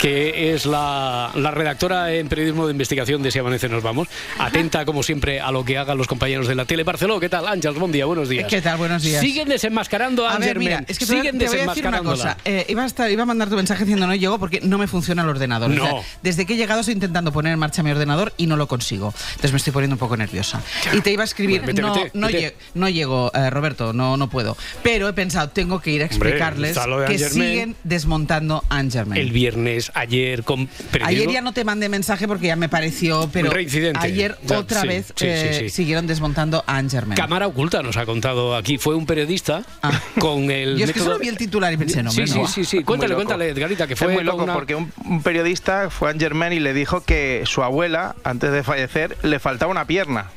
que 0.00 0.52
es 0.52 0.66
la, 0.66 1.30
la 1.34 1.50
redactora 1.50 2.12
en 2.12 2.28
periodismo 2.28 2.66
de 2.66 2.72
investigación 2.72 3.22
de 3.22 3.30
Si 3.30 3.38
Amanece 3.38 3.70
Nos 3.70 3.82
Vamos. 3.82 4.08
Atenta, 4.38 4.84
como 4.84 5.02
siempre, 5.02 5.40
a 5.40 5.50
lo 5.50 5.64
que 5.64 5.78
hagan 5.78 5.96
los 5.96 6.06
compañeros 6.06 6.46
de 6.46 6.54
la 6.54 6.66
tele. 6.66 6.84
Barceló, 6.84 7.18
¿qué 7.20 7.30
tal? 7.30 7.48
Ángel, 7.48 7.72
buen 7.72 7.90
día, 7.90 8.04
buenos 8.04 8.28
días. 8.28 8.48
¿Qué 8.50 8.60
tal? 8.60 8.76
Buenos 8.76 9.02
días. 9.02 9.22
Siguen 9.22 9.48
desenmascarando 9.48 10.26
a, 10.26 10.34
A 10.34 10.38
ver, 10.38 10.58
mira, 10.58 10.84
es 10.86 10.98
que 10.98 11.06
te 11.06 11.12
voy 11.12 11.20
a- 11.20 11.22
Siguen 11.22 11.38
te 11.38 11.46
voy 11.46 11.58
a 11.58 11.66
decir 11.68 11.86
una 11.86 12.00
desenmascarándola. 12.00 12.34
cosa. 12.34 12.36
Eh, 12.44 12.66
iba, 12.68 12.82
a 12.82 12.86
estar- 12.86 13.10
iba 13.10 13.22
a 13.22 13.26
mandar 13.26 13.48
tu 13.48 13.56
mensaje 13.56 13.84
diciendo 13.84 14.06
no 14.06 14.14
llego 14.14 14.38
porque 14.38 14.60
no 14.60 14.76
me 14.76 14.86
funciona 14.86 15.22
el 15.22 15.28
ordenador. 15.30 15.70
O 15.70 15.74
sea, 15.74 15.90
No. 15.90 16.02
Desde 16.34 16.46
que 16.46 16.54
he 16.54 16.56
llegado 16.56 16.80
estoy 16.80 16.94
intentando 16.94 17.30
poner 17.32 17.52
en 17.52 17.58
marcha 17.58 17.82
mi 17.82 17.90
ordenador 17.92 18.32
y 18.36 18.46
no 18.46 18.56
lo 18.56 18.66
consigo. 18.66 19.14
Entonces 19.30 19.52
me 19.52 19.58
estoy 19.58 19.72
poniendo 19.72 19.94
un 19.94 19.98
poco 20.00 20.16
nerviosa. 20.16 20.60
Y 20.92 21.00
te 21.00 21.12
iba 21.12 21.22
a 21.22 21.24
escribir, 21.24 21.62
Vete, 21.62 21.80
no, 21.80 21.94
vete, 21.94 22.10
no, 22.14 22.26
vete. 22.26 22.38
lle- 22.38 22.54
no 22.74 22.88
llego, 22.88 23.30
eh, 23.34 23.50
Roberto, 23.50 23.92
no, 23.92 24.16
no 24.16 24.28
puedo. 24.28 24.56
Pero 24.82 25.08
he 25.08 25.12
pensado, 25.12 25.48
tengo 25.50 25.80
que 25.80 25.90
ir 25.92 26.02
a 26.02 26.06
Hombre, 26.06 26.16
explicarles 26.30 26.74
de 26.74 27.04
que 27.06 27.18
siguen 27.18 27.76
desmontando 27.84 28.64
Angermain. 28.68 29.20
El 29.20 29.30
viernes, 29.30 29.92
ayer, 29.94 30.42
con. 30.42 30.68
Ayer 31.04 31.30
ya 31.30 31.40
no 31.40 31.52
te 31.52 31.64
mandé 31.64 31.88
mensaje 31.88 32.26
porque 32.26 32.48
ya 32.48 32.56
me 32.56 32.68
pareció, 32.68 33.28
pero 33.32 33.52
ayer 34.00 34.36
Ya, 34.44 34.58
otra 34.58 34.80
sí, 34.82 34.88
vez 34.88 35.06
sí, 35.14 35.24
eh, 35.26 35.56
sí. 35.60 35.68
siguieron 35.70 36.06
desmontando 36.06 36.64
a 36.66 36.76
Angermain. 36.78 37.16
Cámara 37.16 37.46
oculta 37.46 37.82
nos 37.82 37.96
ha 37.96 38.06
contado 38.06 38.56
aquí. 38.56 38.78
Fue 38.78 38.94
un 38.96 39.06
periodista 39.06 39.62
con 40.18 40.50
el 40.50 40.76
Yo 40.78 40.84
es 40.84 40.92
que 40.92 41.00
método- 41.00 41.04
solo 41.04 41.18
vi 41.18 41.28
el 41.28 41.36
titular 41.38 41.72
y 41.72 41.76
pensé, 41.76 42.02
no, 42.02 42.10
Sí, 42.10 42.20
hombre, 42.22 42.32
sí, 42.34 42.38
no. 42.40 42.48
sí, 42.48 42.64
sí. 42.64 42.82
Cuéntale, 42.82 43.14
cuéntale, 43.14 43.48
Edgarita, 43.50 43.86
que 43.86 43.92
Es 43.94 43.98
fue 43.98 44.08
muy 44.12 44.24
loco 44.24 44.42
una- 44.44 44.54
porque 44.54 44.74
un, 44.74 44.92
un 45.04 45.22
periodista 45.22 45.90
fue 45.90 46.08
a 46.08 46.12
Saint 46.32 46.52
y 46.54 46.60
le 46.60 46.72
dijo 46.72 47.02
que 47.02 47.42
su 47.44 47.62
abuela, 47.62 48.16
antes 48.24 48.50
de 48.52 48.62
fallecer, 48.62 49.16
le 49.22 49.38
faltaba 49.38 49.70
una 49.70 49.86
pierna. 49.86 50.30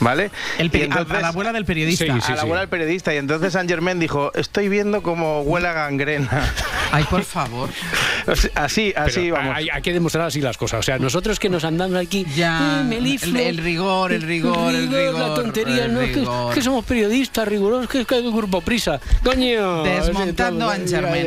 ¿Vale? 0.00 0.30
El 0.58 0.70
peri- 0.70 0.88
Y 0.88 0.92
a- 1.12 1.16
a 1.18 1.20
la 1.20 1.28
abuela 1.28 1.52
del 1.52 1.64
periodista. 1.64 2.04
Sí, 2.20 2.32
a 2.32 2.36
la 2.36 2.42
abuela 2.42 2.60
del 2.60 2.68
periodista. 2.68 3.12
Y 3.14 3.16
entonces 3.18 3.52
Saint 3.52 3.68
Germain 3.68 3.98
dijo: 3.98 4.32
Estoy 4.34 4.68
viendo 4.68 5.02
como 5.02 5.40
huele 5.42 5.68
a 5.68 5.72
gangrena. 5.72 6.52
Ay, 6.92 7.04
por 7.04 7.22
favor. 7.24 7.68
así, 8.54 8.92
así 8.96 9.20
Pero 9.20 9.34
vamos. 9.34 9.56
Hay, 9.56 9.68
hay 9.68 9.82
que 9.82 9.92
demostrar 9.92 10.26
así 10.26 10.40
las 10.40 10.56
cosas. 10.56 10.80
O 10.80 10.82
sea, 10.82 10.98
nosotros 10.98 11.38
que 11.38 11.48
nos 11.48 11.64
andamos 11.64 11.96
aquí. 11.98 12.24
Ya, 12.36 12.80
eh, 12.80 12.84
melifluo, 12.84 13.40
el- 13.40 13.46
el 13.46 13.56
rigor, 13.58 14.12
el 14.12 14.22
rigor, 14.22 14.74
el 14.74 14.90
La 14.90 14.98
rigor, 14.98 15.34
tontería, 15.34 15.84
el 15.86 15.94
¿no? 15.94 16.00
Es 16.00 16.08
que- 16.10 16.20
rigor. 16.20 16.54
Que, 16.54 16.62
somos 16.62 16.84
periodistas 16.84 17.46
rigurosos, 17.48 17.88
que 17.88 18.00
es 18.02 18.06
que 18.06 18.14
hay 18.16 18.26
un 18.26 18.36
grupo 18.36 18.60
prisa. 18.60 19.00
Coño. 19.24 19.82
Desmontando 19.82 20.68
a 20.70 20.76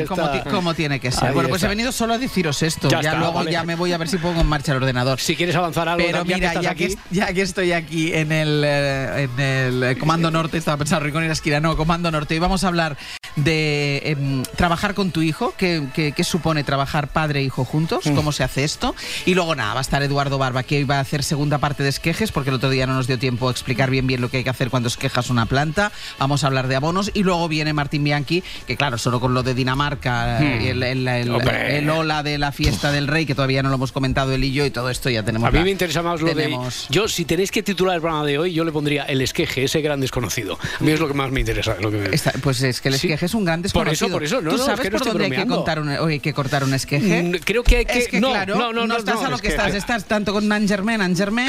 como, 0.08 0.30
ti- 0.32 0.50
como 0.50 0.74
tiene 0.74 1.00
que 1.00 1.12
ser. 1.12 1.26
Ahí 1.30 1.34
bueno, 1.34 1.50
pues 1.50 1.62
está. 1.62 1.68
he 1.68 1.76
venido 1.76 1.92
solo 1.92 2.14
a 2.14 2.18
deciros 2.18 2.62
esto. 2.64 2.90
Ya 2.90 3.02
Ya, 3.02 3.10
está, 3.10 3.20
luego 3.20 3.34
vale. 3.34 3.52
ya 3.52 3.64
me 3.64 3.76
voy 3.76 3.92
a 3.94 3.98
ver 3.98 4.08
si 4.08 4.18
pongo 4.18 4.42
en 4.42 4.48
marcha 4.48 4.72
el 4.72 4.78
ordenador. 4.78 5.20
Si 5.20 5.36
quieres 5.36 5.56
avanzar 5.56 5.88
algo, 5.90 6.06
Pero 6.06 6.20
ya 6.20 6.24
que 6.26 6.34
mira, 6.36 6.48
estás 6.50 6.64
ya, 6.64 6.76
que, 6.76 6.96
ya 7.10 7.34
que 7.34 7.42
estoy 7.42 7.72
aquí 7.74 8.14
en 8.14 8.32
el, 8.32 8.61
eh, 8.66 9.24
en 9.36 9.40
el 9.40 9.84
eh, 9.84 9.98
Comando 9.98 10.32
Norte, 10.32 10.58
estaba 10.58 10.78
pensando 10.78 11.06
Rincón 11.06 11.24
y 11.24 11.28
la 11.28 11.34
esquina, 11.34 11.60
no, 11.60 11.76
Comando 11.78 12.10
Norte, 12.12 12.36
y 12.36 12.40
vamos 12.40 12.64
a 12.64 12.68
hablar 12.68 12.98
de 13.36 14.02
em, 14.06 14.44
trabajar 14.58 14.94
con 14.94 15.12
tu 15.12 15.22
hijo, 15.22 15.54
qué, 15.58 15.84
qué- 15.94 16.12
qué 16.12 16.24
supone 16.24 16.64
trabajar 16.64 17.08
padre 17.08 17.40
e 17.40 17.44
hijo 17.44 17.64
juntos, 17.66 18.06
Mm. 18.06 18.16
cómo 18.16 18.32
se 18.32 18.44
hace 18.44 18.64
esto. 18.64 18.94
Y 19.26 19.34
luego 19.36 19.56
nada, 19.56 19.74
va 19.74 19.80
a 19.80 19.82
estar 19.82 20.04
Eduardo 20.04 20.38
Barba, 20.38 20.64
que 20.64 20.78
hoy 20.78 20.84
va 20.84 20.98
a 20.98 21.00
hacer 21.00 21.24
segunda 21.24 21.58
parte 21.58 21.84
de 21.84 21.90
esquejes, 21.90 22.32
porque 22.32 22.50
el 22.50 22.58
otro 22.58 22.70
día 22.70 22.86
no 22.88 22.94
nos 22.94 23.08
dio 23.08 23.18
tiempo 23.18 23.48
a 23.48 23.52
explicar 23.52 23.90
bien 23.90 24.06
bien 24.08 24.20
lo 24.22 24.30
que 24.30 24.38
hay 24.38 24.44
que 24.44 24.50
hacer 24.50 24.70
cuando 24.70 24.88
esquejas 24.88 25.30
una 25.30 25.46
planta. 25.46 25.92
Vamos 26.20 26.44
a 26.44 26.48
hablar 26.48 26.68
de 26.68 26.76
abonos. 26.76 27.12
Y 27.14 27.24
luego 27.24 27.48
viene 27.48 27.74
Martín 27.74 28.04
Bianchi, 28.04 28.44
que 28.68 28.76
claro, 28.76 28.98
solo 28.98 29.20
con 29.20 29.34
lo 29.34 29.44
de 29.44 29.54
Dinamarca, 29.54 30.40
Hmm. 30.40 30.44
eh, 30.44 30.70
el, 30.72 30.84
el, 30.84 31.08
el- 31.08 31.32
Hombre. 31.32 31.78
el 31.78 31.90
ola 31.90 32.24
de 32.24 32.38
la 32.38 32.52
fiesta 32.52 32.92
del 32.92 33.08
rey, 33.08 33.26
que 33.26 33.36
todavía 33.36 33.64
no 33.64 33.70
lo 33.70 33.76
hemos 33.76 33.92
comentado 33.92 34.34
él 34.34 34.44
y 34.44 34.52
yo, 34.52 34.66
y 34.66 34.72
todo 34.72 34.90
esto 34.90 35.10
ya 35.10 35.24
tenemos. 35.24 35.48
A 35.48 35.52
mí 35.52 35.60
la- 35.60 35.64
me 35.64 35.72
interesa 35.72 36.02
más 36.02 36.20
lo 36.22 36.28
tenemos- 36.28 36.88
de. 36.90 36.94
Yo, 36.94 37.08
si 37.08 37.24
tenéis 37.26 37.52
que 37.52 37.64
titular 37.64 37.96
el 37.96 38.02
programa 38.02 38.26
de 38.26 38.38
hoy, 38.38 38.51
yo 38.54 38.64
le 38.64 38.72
pondría 38.72 39.04
el 39.04 39.22
esqueje, 39.22 39.64
ese 39.64 39.82
gran 39.82 40.00
desconocido. 40.02 40.58
A 40.80 40.84
mí 40.84 40.92
es 40.92 41.00
lo 41.00 41.08
que 41.08 41.14
más 41.14 41.32
me 41.32 41.40
interesa. 41.40 41.76
Lo 41.80 41.92
que 41.92 41.98
me- 41.98 42.16
Está- 42.16 42.34
pues 42.42 42.62
es 42.62 42.82
que 42.82 42.90
el 42.90 42.96
Sí. 42.96 43.08
esqueje 43.08 43.26
es 43.26 43.34
un 43.34 43.46
gran 43.46 43.60
Por 43.62 43.64
desconocido. 43.64 44.08
eso, 44.08 44.14
por 44.14 44.24
eso, 44.24 44.42
no, 44.42 44.50
¿Tú 44.52 44.58
no, 44.58 44.62
es 44.62 44.66
sabes 44.66 44.82
que 44.82 44.90
no 44.90 44.98
por 44.98 45.08
estoy 45.08 45.22
dónde 45.22 45.36
hay 45.38 45.44
que, 45.44 45.48
contar 45.50 45.80
un, 45.80 45.90
hay 45.90 46.20
que 46.20 46.34
cortar 46.34 46.64
un 46.64 46.74
esqueje? 46.74 47.24
Mm, 47.24 47.32
creo 47.44 47.64
que 47.64 47.78
hay 47.78 47.86
que- 47.86 48.00
Es 48.00 48.08
que 48.08 48.20
no, 48.20 48.30
claro, 48.32 48.56
no, 48.56 48.74
no, 48.74 48.88
no, 48.88 48.98
estás 48.98 49.16
no, 49.16 49.26
a 49.26 49.30
lo 49.30 49.36
es 49.36 49.42
que, 49.42 49.48
que- 49.50 49.54
estás. 49.56 49.74
Estás 49.74 50.06
tanto 50.06 50.34
con 50.34 50.52
Angermain 50.52 51.00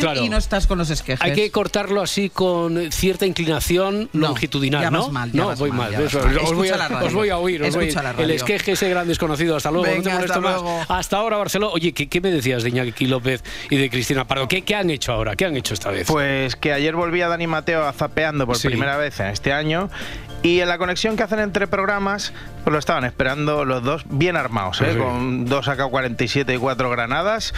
Claro. 0.01 0.25
y 0.25 0.29
no 0.29 0.37
estás 0.37 0.67
con 0.67 0.79
los 0.79 0.91
esquejes. 0.91 1.21
Hay 1.23 1.35
que 1.35 1.51
cortarlo 1.51 2.01
así 2.03 2.29
con 2.31 2.91
cierta 2.93 3.27
inclinación 3.27 4.09
No, 4.13 4.29
longitudinal, 4.29 4.83
ya 4.83 4.91
¿no? 4.91 5.03
vas 5.05 5.13
mal, 5.13 5.33
ya 5.33 5.41
no, 5.41 5.47
vas 5.49 5.59
voy 5.59 5.71
mal, 5.71 5.93
mal. 5.93 6.03
Eso, 6.03 6.19
mal. 6.21 6.37
os, 6.39 6.53
voy 6.55 6.69
a, 6.69 6.73
Escucha 6.73 6.77
la 6.77 6.89
radio. 6.89 7.07
os 7.07 7.15
voy 7.15 7.29
a 7.31 7.39
oír. 7.39 7.63
os 7.63 7.75
voy- 7.75 7.89
Escucha 7.89 8.03
la 8.03 8.23
el 8.23 8.31
esqueje, 8.31 8.73
ese 8.73 8.89
gran 8.89 9.09
desconocido. 9.09 9.57
Hasta 9.57 9.71
luego. 9.71 9.87
no 9.87 9.93
Venga, 9.93 10.19
hasta 10.19 10.41
más. 10.41 10.55
luego. 10.63 10.81
Hasta 10.89 11.17
ahora, 11.17 11.37
Barcelona. 11.37 11.73
Oye, 11.73 11.93
¿qué, 11.93 12.09
qué 12.09 12.21
me 12.21 12.31
decías 12.31 12.63
de 12.63 12.69
Iñaki 12.71 13.07
López 13.07 13.43
y 13.71 13.77
de 13.77 13.91
Cristina 13.91 14.27
Pardo? 14.27 14.49
¿Qué, 14.49 14.63
qué 14.63 14.75
han 14.75 14.91
hecho 14.91 15.13
ahora? 15.13 15.37
¿Qué 15.37 15.45
han 15.45 15.57
hecho 15.57 15.75
esta 15.75 15.91
vez? 15.91 16.07
Pues 16.07 16.57
que 16.57 16.73
ayer 16.73 16.92
volvía 16.95 17.29
Dani 17.29 17.47
Mateo 17.47 17.87
a 17.87 17.93
zapeando 17.93 18.47
por 18.47 18.57
Sí. 18.57 18.69
primera 18.69 18.97
vez 18.97 19.19
en 19.21 19.27
este 19.27 19.53
año 19.53 19.91
y 20.43 20.61
en 20.61 20.69
la 20.69 20.79
conexión 20.79 21.17
que 21.17 21.23
hacen 21.23 21.39
entre 21.39 21.67
programas 21.67 22.33
pues 22.65 22.73
lo 22.73 22.79
estaban 22.79 23.05
esperando 23.05 23.65
los 23.65 23.83
dos 23.83 24.05
bien 24.09 24.37
armados, 24.37 24.81
¿eh? 24.81 24.93
Sí. 24.93 24.99
con 24.99 25.45
dos 25.47 25.69
AK-47 25.69 26.55
y 26.55 26.59
cuatro 26.59 26.91
granadas. 26.91 27.55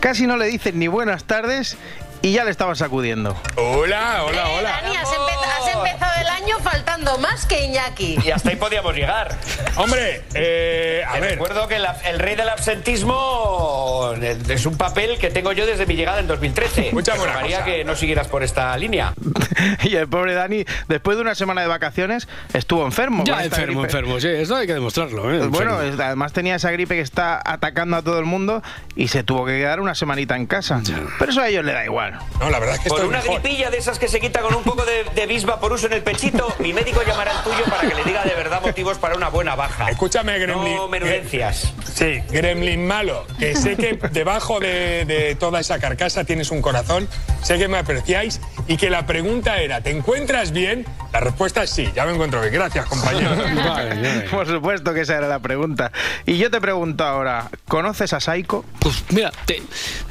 Casi 0.00 0.26
no 0.26 0.36
le 0.36 0.46
dicen 0.46 0.78
ni 0.78 0.88
buenas 0.88 1.24
tardes 1.24 1.76
y 2.22 2.32
ya 2.32 2.44
le 2.44 2.50
estaban 2.50 2.76
sacudiendo. 2.76 3.36
Hola, 3.56 4.24
hola, 4.24 4.48
hola. 4.48 4.70
Dani, 4.82 4.96
has, 4.96 5.08
empe- 5.08 5.60
has 5.60 5.74
empezado 5.74 6.20
el 6.20 6.28
año 6.28 6.58
faltando 6.60 7.18
más 7.18 7.46
que 7.46 7.64
Iñaki. 7.64 8.18
Y 8.24 8.30
hasta 8.30 8.50
ahí 8.50 8.56
podíamos 8.56 8.94
llegar. 8.94 9.36
Hombre, 9.76 10.22
eh, 10.34 11.02
a 11.06 11.14
Te 11.14 11.20
ver. 11.20 11.30
recuerdo 11.32 11.66
que 11.68 11.76
el, 11.76 11.86
el 12.06 12.18
rey 12.18 12.36
del 12.36 12.48
absentismo 12.48 14.12
es 14.48 14.66
un 14.66 14.76
papel 14.76 15.18
que 15.18 15.30
tengo 15.30 15.52
yo 15.52 15.66
desde 15.66 15.86
mi 15.86 15.94
llegada 15.96 16.20
en 16.20 16.26
2013. 16.26 16.88
Escúchame 16.88 17.18
Te 17.18 17.24
una 17.24 17.32
rogaría 17.34 17.58
cosa. 17.58 17.70
que 17.70 17.84
no 17.84 17.96
siguieras 17.96 18.28
por 18.28 18.42
esta 18.42 18.76
línea. 18.76 19.14
y 19.82 19.96
el 19.96 20.08
pobre 20.08 20.34
Dani, 20.34 20.64
después 20.88 21.16
de 21.16 21.22
una 21.22 21.34
semana 21.34 21.62
de 21.62 21.66
vacaciones, 21.68 22.28
estuvo 22.52 22.84
enfermo. 22.84 23.24
ya 23.24 23.42
enfermo, 23.44 23.80
gripe. 23.82 23.98
enfermo. 23.98 24.20
Sí, 24.20 24.28
esto 24.28 24.56
hay 24.56 24.66
que 24.66 24.74
demostrarlo. 24.74 25.24
¿eh? 25.34 25.46
Bueno, 25.48 25.80
Enfermo. 25.80 26.02
además 26.04 26.32
tenía 26.32 26.54
esa 26.56 26.70
gripe 26.70 26.94
que 26.94 27.00
está 27.00 27.40
atacando 27.44 27.96
a 27.96 28.02
todo 28.02 28.18
el 28.18 28.24
mundo 28.26 28.62
y 28.96 29.08
se 29.08 29.22
tuvo 29.24 29.44
que 29.44 29.52
quedar 29.58 29.80
una 29.80 29.94
semanita 29.94 30.36
en 30.36 30.46
casa. 30.46 30.80
Pero 31.18 31.30
eso 31.30 31.40
a 31.40 31.48
ellos 31.48 31.64
le 31.64 31.72
da 31.72 31.84
igual. 31.84 32.11
No, 32.40 32.50
la 32.50 32.58
verdad 32.58 32.76
es 32.76 32.80
que 32.82 32.88
Por 32.88 32.98
estoy 32.98 33.08
una 33.10 33.20
mejor. 33.22 33.40
gripilla 33.42 33.70
de 33.70 33.78
esas 33.78 33.98
que 33.98 34.08
se 34.08 34.20
quita 34.20 34.40
con 34.40 34.54
un 34.54 34.62
poco 34.62 34.84
de, 34.84 35.04
de 35.14 35.26
bisba 35.26 35.60
por 35.60 35.72
uso 35.72 35.86
en 35.86 35.92
el 35.94 36.02
pechito, 36.02 36.52
mi 36.58 36.72
médico 36.72 37.02
llamará 37.06 37.38
al 37.38 37.44
tuyo 37.44 37.64
para 37.66 37.88
que 37.88 37.94
le 37.94 38.04
diga 38.04 38.22
de 38.24 38.34
verdad 38.34 38.60
motivos 38.62 38.98
para 38.98 39.14
una 39.16 39.28
buena 39.28 39.54
baja. 39.54 39.88
Escúchame, 39.90 40.38
Gremlin. 40.38 40.76
No 40.76 40.88
menudencias. 40.88 41.72
Sí, 41.94 42.20
Gremlin 42.30 42.86
malo. 42.86 43.26
Que 43.38 43.54
sé 43.54 43.76
que 43.76 43.98
debajo 44.10 44.58
de, 44.60 45.04
de 45.04 45.34
toda 45.36 45.60
esa 45.60 45.78
carcasa 45.78 46.24
tienes 46.24 46.50
un 46.50 46.62
corazón. 46.62 47.08
Sé 47.42 47.58
que 47.58 47.68
me 47.68 47.78
apreciáis 47.78 48.40
y 48.68 48.76
que 48.76 48.90
la 48.90 49.06
pregunta 49.06 49.58
era: 49.60 49.80
¿te 49.80 49.90
encuentras 49.90 50.52
bien? 50.52 50.86
La 51.12 51.20
respuesta 51.20 51.62
es 51.64 51.70
sí, 51.70 51.90
ya 51.94 52.04
me 52.06 52.12
encuentro 52.12 52.40
bien. 52.40 52.52
Gracias, 52.54 52.86
compañero. 52.86 53.30
Vale, 53.36 53.90
vale. 53.94 54.20
Por 54.30 54.46
supuesto 54.46 54.94
que 54.94 55.02
esa 55.02 55.16
era 55.18 55.28
la 55.28 55.38
pregunta. 55.40 55.92
Y 56.26 56.38
yo 56.38 56.50
te 56.50 56.60
pregunto 56.60 57.04
ahora, 57.04 57.48
¿conoces 57.68 58.12
a 58.12 58.20
Saiko? 58.20 58.64
Pues 58.78 59.04
mira, 59.10 59.30
te- 59.44 59.62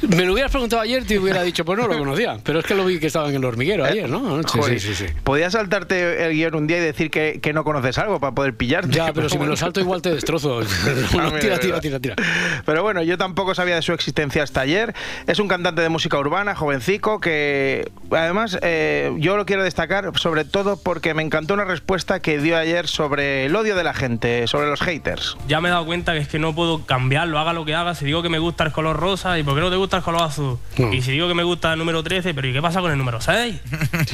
me 0.02 0.24
lo 0.24 0.32
hubieras 0.34 0.50
preguntado 0.52 0.82
ayer, 0.82 1.04
te 1.04 1.18
hubiera 1.18 1.42
dicho, 1.42 1.64
pues 1.64 1.78
no 1.78 1.86
lo 1.92 1.98
conocía. 1.98 2.38
Pero 2.42 2.58
es 2.58 2.64
que 2.64 2.74
lo 2.74 2.84
vi 2.84 2.98
que 2.98 3.06
estaba 3.06 3.28
en 3.28 3.36
el 3.36 3.44
hormiguero 3.44 3.84
ayer, 3.84 4.08
¿no? 4.08 4.42
Sí, 4.42 4.58
Joder, 4.58 4.80
sí, 4.80 4.94
sí, 4.94 5.06
sí. 5.06 5.14
Podías 5.24 5.52
saltarte 5.52 6.26
el 6.26 6.32
guion 6.32 6.54
un 6.54 6.66
día 6.66 6.78
y 6.78 6.80
decir 6.80 7.10
que, 7.10 7.40
que 7.40 7.52
no 7.52 7.64
conoces 7.64 7.98
algo 7.98 8.20
para 8.20 8.34
poder 8.34 8.54
pillarte. 8.54 8.90
Ya, 8.90 9.12
pero 9.12 9.28
si 9.28 9.38
me 9.38 9.46
lo 9.46 9.56
salto 9.62 9.80
igual 9.80 10.02
te 10.02 10.10
destrozo. 10.14 10.60
Ah, 10.60 10.64
mira, 11.12 11.38
tira, 11.38 11.58
tira, 11.58 11.80
tira, 11.80 12.00
tira. 12.00 12.16
Pero 12.64 12.82
bueno, 12.82 13.02
yo 13.02 13.18
tampoco 13.18 13.54
sabía 13.54 13.76
de 13.76 13.82
su 13.82 13.92
existencia 13.92 14.42
hasta 14.42 14.60
ayer. 14.60 14.94
Es 15.26 15.38
un 15.38 15.48
cantante 15.48 15.82
de 15.82 15.88
música 15.88 16.18
urbana, 16.18 16.54
jovencico, 16.54 17.20
que 17.20 17.90
además 18.10 18.58
eh, 18.62 19.12
yo 19.18 19.36
lo 19.36 19.46
quiero 19.46 19.64
destacar 19.64 20.12
sobre 20.18 20.44
todo 20.44 20.76
porque 20.76 21.14
me 21.14 21.22
encantó 21.22 21.54
una 21.54 21.64
respuesta 21.64 22.20
que 22.20 22.38
dio 22.38 22.56
ayer 22.56 22.86
sobre 22.86 23.46
el 23.46 23.56
odio 23.56 23.76
de 23.76 23.84
la 23.84 23.94
gente, 23.94 24.46
sobre 24.46 24.68
los 24.68 24.80
haters. 24.80 25.36
Ya 25.48 25.60
me 25.60 25.68
he 25.68 25.72
dado 25.72 25.86
cuenta 25.86 26.12
que 26.12 26.18
es 26.18 26.28
que 26.28 26.38
no 26.38 26.54
puedo 26.54 26.84
cambiarlo, 26.84 27.38
haga 27.38 27.52
lo 27.52 27.64
que 27.64 27.74
haga. 27.74 27.94
Si 27.94 28.04
digo 28.04 28.22
que 28.22 28.28
me 28.28 28.38
gusta 28.38 28.64
el 28.64 28.72
color 28.72 28.96
rosa, 28.98 29.38
¿y 29.38 29.42
por 29.42 29.54
qué 29.54 29.60
no 29.60 29.70
te 29.70 29.76
gusta 29.76 29.98
el 29.98 30.02
color 30.02 30.22
azul? 30.22 30.58
No. 30.78 30.92
Y 30.92 31.02
si 31.02 31.12
digo 31.12 31.28
que 31.28 31.34
me 31.34 31.42
gusta 31.42 31.74
número 31.82 32.02
13, 32.02 32.34
¿pero 32.34 32.48
y 32.48 32.52
qué 32.52 32.62
pasa 32.62 32.80
con 32.80 32.90
el 32.90 32.98
número 32.98 33.20
6? 33.20 33.60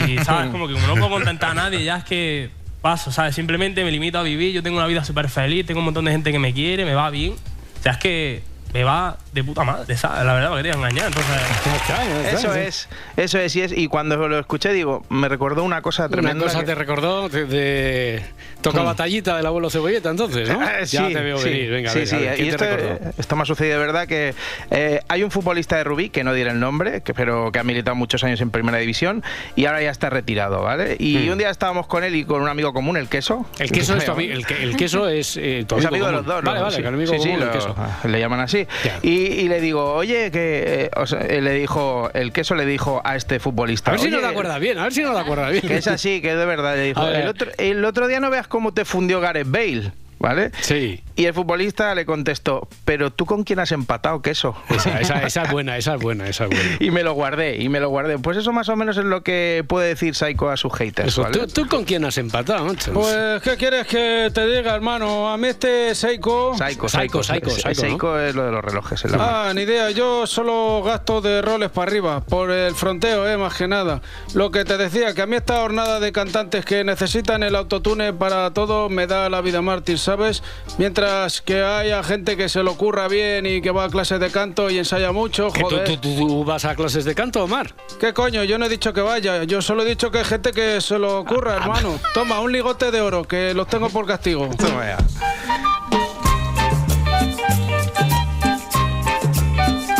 Y, 0.07 0.19
¿sabes? 0.19 0.51
Como 0.51 0.67
que 0.67 0.75
como 0.75 0.87
no 0.87 0.95
puedo 0.95 1.11
contentar 1.11 1.51
a 1.51 1.55
nadie, 1.55 1.85
ya 1.85 1.99
es 1.99 2.05
que 2.05 2.51
paso, 2.81 3.13
¿sabes? 3.13 3.35
Simplemente 3.35 3.85
me 3.85 3.91
limito 3.91 4.19
a 4.19 4.23
vivir, 4.23 4.53
yo 4.53 4.63
tengo 4.63 4.77
una 4.79 4.87
vida 4.87 5.05
súper 5.05 5.29
feliz, 5.29 5.67
tengo 5.67 5.81
un 5.81 5.87
montón 5.87 6.05
de 6.05 6.13
gente 6.13 6.33
que 6.33 6.39
me 6.39 6.53
quiere, 6.53 6.85
me 6.85 6.95
va 6.95 7.11
bien. 7.11 7.33
O 7.33 7.83
sea, 7.83 7.93
es 7.93 7.99
que 7.99 8.43
me 8.73 8.85
va 8.85 9.17
de 9.33 9.43
puta 9.45 9.65
madre, 9.65 9.97
¿sabes? 9.97 10.25
La 10.25 10.35
verdad, 10.35 10.51
me 10.51 10.57
quería 10.59 10.73
engañar, 10.75 11.07
entonces... 11.07 12.33
Eso 12.33 12.55
es, 12.55 12.89
eso 13.17 13.39
es, 13.39 13.57
y 13.57 13.63
es. 13.63 13.73
Y 13.73 13.89
cuando 13.89 14.17
lo 14.29 14.39
escuché, 14.39 14.73
digo, 14.73 15.05
me 15.09 15.29
recordó 15.29 15.65
una 15.65 15.81
cosa 15.83 16.09
tremenda. 16.09 16.37
Una 16.37 16.45
cosa 16.45 16.61
que- 16.61 16.67
te 16.67 16.75
recordó 16.75 17.29
de, 17.29 17.47
de- 17.47 18.23
toca 18.61 18.83
Mm. 18.83 18.87
batallita 18.87 19.37
del 19.37 19.47
abuelo 19.47 19.71
Cebolleta, 19.71 20.11
entonces, 20.11 20.49
¿no? 20.49 20.61
Ah, 20.61 20.81
ya 20.85 21.07
sí, 21.09 21.13
te 21.15 21.21
veo 21.21 21.39
sí, 21.39 21.45
venir, 21.49 21.71
venga, 21.71 21.91
sí, 21.91 21.99
venga, 22.01 22.11
sí, 22.11 22.17
a 22.17 22.19
ver, 22.19 22.35
¿quién 22.37 22.47
y 22.47 22.51
te 22.51 22.55
esto, 22.57 22.77
recordó? 22.77 23.11
esto 23.19 23.37
me 23.37 23.43
ha 23.43 23.47
sucedido 23.47 23.79
de 23.81 23.87
verdad 23.87 24.07
que 24.07 24.35
eh, 24.71 25.01
hay 25.09 25.23
un 25.23 25.31
futbolista 25.31 25.77
de 25.77 25.85
Rubí, 25.85 26.11
que 26.11 26.25
no 26.25 26.33
diré 26.35 26.51
el 26.51 26.61
nombre, 26.61 27.01
que, 27.03 27.15
pero 27.15 27.51
que 27.53 27.59
ha 27.59 27.65
militado 27.65 27.95
muchos 27.95 28.23
años 28.25 28.41
en 28.41 28.51
Primera 28.51 28.79
División 28.79 29.23
y 29.57 29.67
ahora 29.67 29.83
ya 29.83 29.91
está 29.91 30.11
retirado, 30.11 30.63
¿vale? 30.63 30.97
Y 30.99 31.17
Mm. 31.29 31.33
un 31.33 31.39
día 31.39 31.51
estábamos 31.51 31.87
con 31.87 32.05
él 32.05 32.15
y 32.17 32.25
con 32.25 32.43
un 32.43 32.49
amigo 32.49 32.73
común, 32.73 32.97
el 32.97 33.09
queso. 33.09 33.47
El 33.59 33.71
queso 33.71 33.97
es 33.97 34.05
tu 34.05 34.13
el, 34.19 34.45
que- 34.47 34.63
el 34.63 34.77
queso 34.77 35.09
es 35.09 35.37
eh, 35.37 35.65
tu 35.67 35.77
Es 35.79 35.87
amigo 35.87 36.07
amigo 36.07 36.07
de 36.07 36.13
los 36.13 36.27
dos, 36.27 36.45
Vale, 36.45 36.59
¿no? 36.59 36.65
vale, 36.65 36.77
Sí, 36.77 36.83
que 36.83 36.89
el 36.89 36.95
amigo 36.95 37.13
sí, 37.13 37.19
sí, 37.19 37.29
común, 37.29 37.41
el 37.43 37.47
lo- 37.49 37.53
queso. 37.53 37.77
le 38.05 38.21
llaman 38.21 38.41
así. 38.41 38.58
Y, 39.03 39.11
y 39.11 39.49
le 39.49 39.61
digo, 39.61 39.93
oye, 39.95 40.31
que 40.31 40.63
eh, 40.85 40.91
o 40.97 41.07
sea, 41.07 41.21
eh, 41.21 41.41
le 41.41 41.53
dijo, 41.53 42.11
el 42.15 42.33
queso 42.33 42.55
le 42.55 42.65
dijo 42.67 43.01
a 43.05 43.15
este 43.17 43.39
futbolista. 43.39 43.91
A 43.91 43.93
ver 43.93 44.01
si 44.01 44.09
no 44.09 44.17
"Oye, 44.17 44.27
te 44.27 44.31
acuerdas 44.33 44.61
bien, 44.61 44.79
a 44.79 44.85
ver 44.85 44.93
si 44.93 45.03
no 45.03 45.13
te 45.13 45.21
acuerdas 45.21 45.53
bien. 45.53 45.67
Que 45.67 45.77
es 45.77 45.87
así, 45.87 46.21
que 46.21 46.33
es 46.33 46.39
de 46.39 46.45
verdad. 46.47 46.77
Le 46.77 46.83
dijo, 46.85 47.07
el 47.07 47.29
otro, 47.29 47.51
el 47.59 47.85
otro 47.85 48.09
día 48.09 48.21
no 48.21 48.31
veas 48.31 48.49
cómo 48.49 48.73
te 48.73 48.85
fundió 48.85 49.21
Gareth 49.21 49.51
Bale, 49.51 49.93
¿vale? 50.19 50.51
Sí. 50.61 51.03
Y 51.19 51.27
el 51.27 51.35
futbolista 51.35 51.97
le 51.97 52.07
contestó, 52.07 52.69
pero 52.85 53.13
tú 53.13 53.27
con 53.27 53.43
quién 53.43 53.59
has 53.59 53.73
empatado 53.73 54.23
queso. 54.23 54.55
Esa, 54.71 55.01
esa- 55.01 55.23
esa 55.25 55.43
es 55.43 55.51
buena, 55.51 55.77
esa 55.77 55.95
es 55.97 56.01
buena, 56.01 56.29
esa 56.29 56.45
es 56.45 56.51
buena. 56.51 56.77
Y 56.81 56.93
me 56.93 57.03
lo 57.03 57.13
guardé, 57.15 57.57
y 57.61 57.69
me 57.69 57.81
lo 57.81 57.89
guardé. 57.89 58.19
Pues 58.21 58.37
eso 58.37 58.53
más 58.53 58.69
o 58.69 58.77
menos 58.77 58.97
es 58.99 59.05
lo 59.05 59.25
que 59.25 59.65
puede 59.67 59.89
decir 59.89 60.15
Saiko 60.15 60.49
a 60.49 60.57
sus 60.57 60.73
haters. 60.75 61.09
Eso, 61.09 61.23
¿vale? 61.23 61.37
¿tú, 61.37 61.47
tú 61.49 61.67
con 61.69 61.83
quién 61.85 62.05
has 62.05 62.19
empatado? 62.19 62.73
Pues, 62.95 63.43
¿qué 63.43 63.57
quieres 63.57 63.89
que 63.89 64.31
te 64.33 64.47
diga, 64.47 64.77
hermano? 64.77 65.29
A 65.29 65.37
mí 65.37 65.49
este 65.49 65.93
Seiko... 65.97 66.55
Saiko, 66.57 66.89
Saiko, 66.89 67.25
Saiko, 67.25 67.51
Saiko, 67.51 67.81
Saiko, 67.81 68.07
¿no? 68.15 68.21
Es 68.21 68.35
lo 68.37 68.45
de 68.45 68.53
los 68.53 68.65
relojes. 68.65 69.05
en 69.05 69.11
la 69.11 69.19
mano. 69.19 69.31
Ah, 69.35 69.53
ni 69.55 69.63
idea. 69.63 69.91
Yo 69.91 70.25
solo 70.25 70.83
gasto 70.85 71.21
de 71.21 71.43
roles 71.43 71.71
para 71.71 71.91
arriba, 71.91 72.21
por 72.21 72.53
el 72.53 72.77
fronteo, 72.77 73.29
eh, 73.29 73.37
más 73.37 73.55
que 73.57 73.67
nada. 73.67 74.03
Lo 74.35 74.53
que 74.53 74.65
te 74.65 74.77
decía, 74.77 75.15
que 75.15 75.23
a 75.23 75.27
mí 75.27 75.35
esta 75.35 75.63
jornada 75.63 75.99
de 75.99 76.13
cantantes 76.13 76.65
que 76.65 76.85
necesitan 76.85 77.43
el 77.43 77.57
autotune 77.57 78.13
para 78.13 78.53
todo 78.53 78.89
me 78.89 79.09
da 79.09 79.29
la 79.29 79.41
vida 79.41 79.63
Martín, 79.63 79.99
¿sabes? 79.99 80.45
Mientras 80.79 81.08
que 81.45 81.63
haya 81.63 82.03
gente 82.03 82.37
que 82.37 82.49
se 82.49 82.63
lo 82.63 82.73
ocurra 82.73 83.09
bien 83.09 83.47
y 83.47 83.61
que 83.63 83.71
va 83.71 83.85
a 83.85 83.89
clases 83.89 84.21
de 84.21 84.31
canto 84.31 84.69
y 84.69 84.79
ensaya 84.79 85.11
mucho, 85.13 85.51
¿Que 85.51 85.61
tú, 85.61 85.67
joder. 85.71 85.85
tú- 86.01 86.17
tú 86.17 86.45
vas 86.45 86.65
a 86.67 86.75
clases 86.75 87.05
de 87.07 87.15
canto, 87.15 87.43
Omar? 87.45 87.75
¿Qué 87.99 88.13
coño? 88.13 88.45
Yo 88.45 88.59
no 88.59 88.67
he 88.67 88.69
dicho 88.69 88.93
que 88.93 89.01
vaya. 89.01 89.45
Yo 89.45 89.63
solo 89.63 89.83
he 89.83 89.87
dicho 89.87 90.11
que 90.11 90.19
hay 90.19 90.25
gente 90.25 90.53
que 90.53 90.81
se 90.83 90.99
lo 90.99 91.19
ocurra, 91.21 91.57
hermano. 91.57 91.99
Toma, 92.15 92.41
un 92.41 92.53
ligote 92.53 92.91
de 92.91 93.01
oro, 93.01 93.25
que 93.25 93.55
los 93.55 93.67
tengo 93.69 93.89
por 93.89 94.07
castigo. 94.07 94.49
Toma 94.59 94.85
ya. 94.87 94.99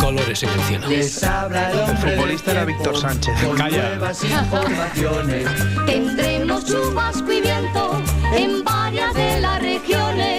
Colores 0.01 0.43
en 0.43 0.49
el 0.49 0.59
cielo. 0.61 0.87
Les 0.89 1.23
habla 1.23 1.71
el 1.71 1.97
futbolista 1.97 2.51
era 2.51 2.65
Víctor 2.65 2.97
Sánchez. 2.99 3.33
con 3.43 3.57
Calla. 3.57 3.89
nuevas 3.89 4.23
informaciones. 4.23 5.47
Tendremos 5.85 6.65
chubasco 6.65 7.31
y 7.31 7.41
viento 7.41 8.01
en 8.35 8.63
varias 8.63 9.13
de 9.13 9.39
las 9.41 9.61
regiones. 9.61 10.38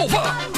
Four, 0.00 0.08
five. 0.08 0.49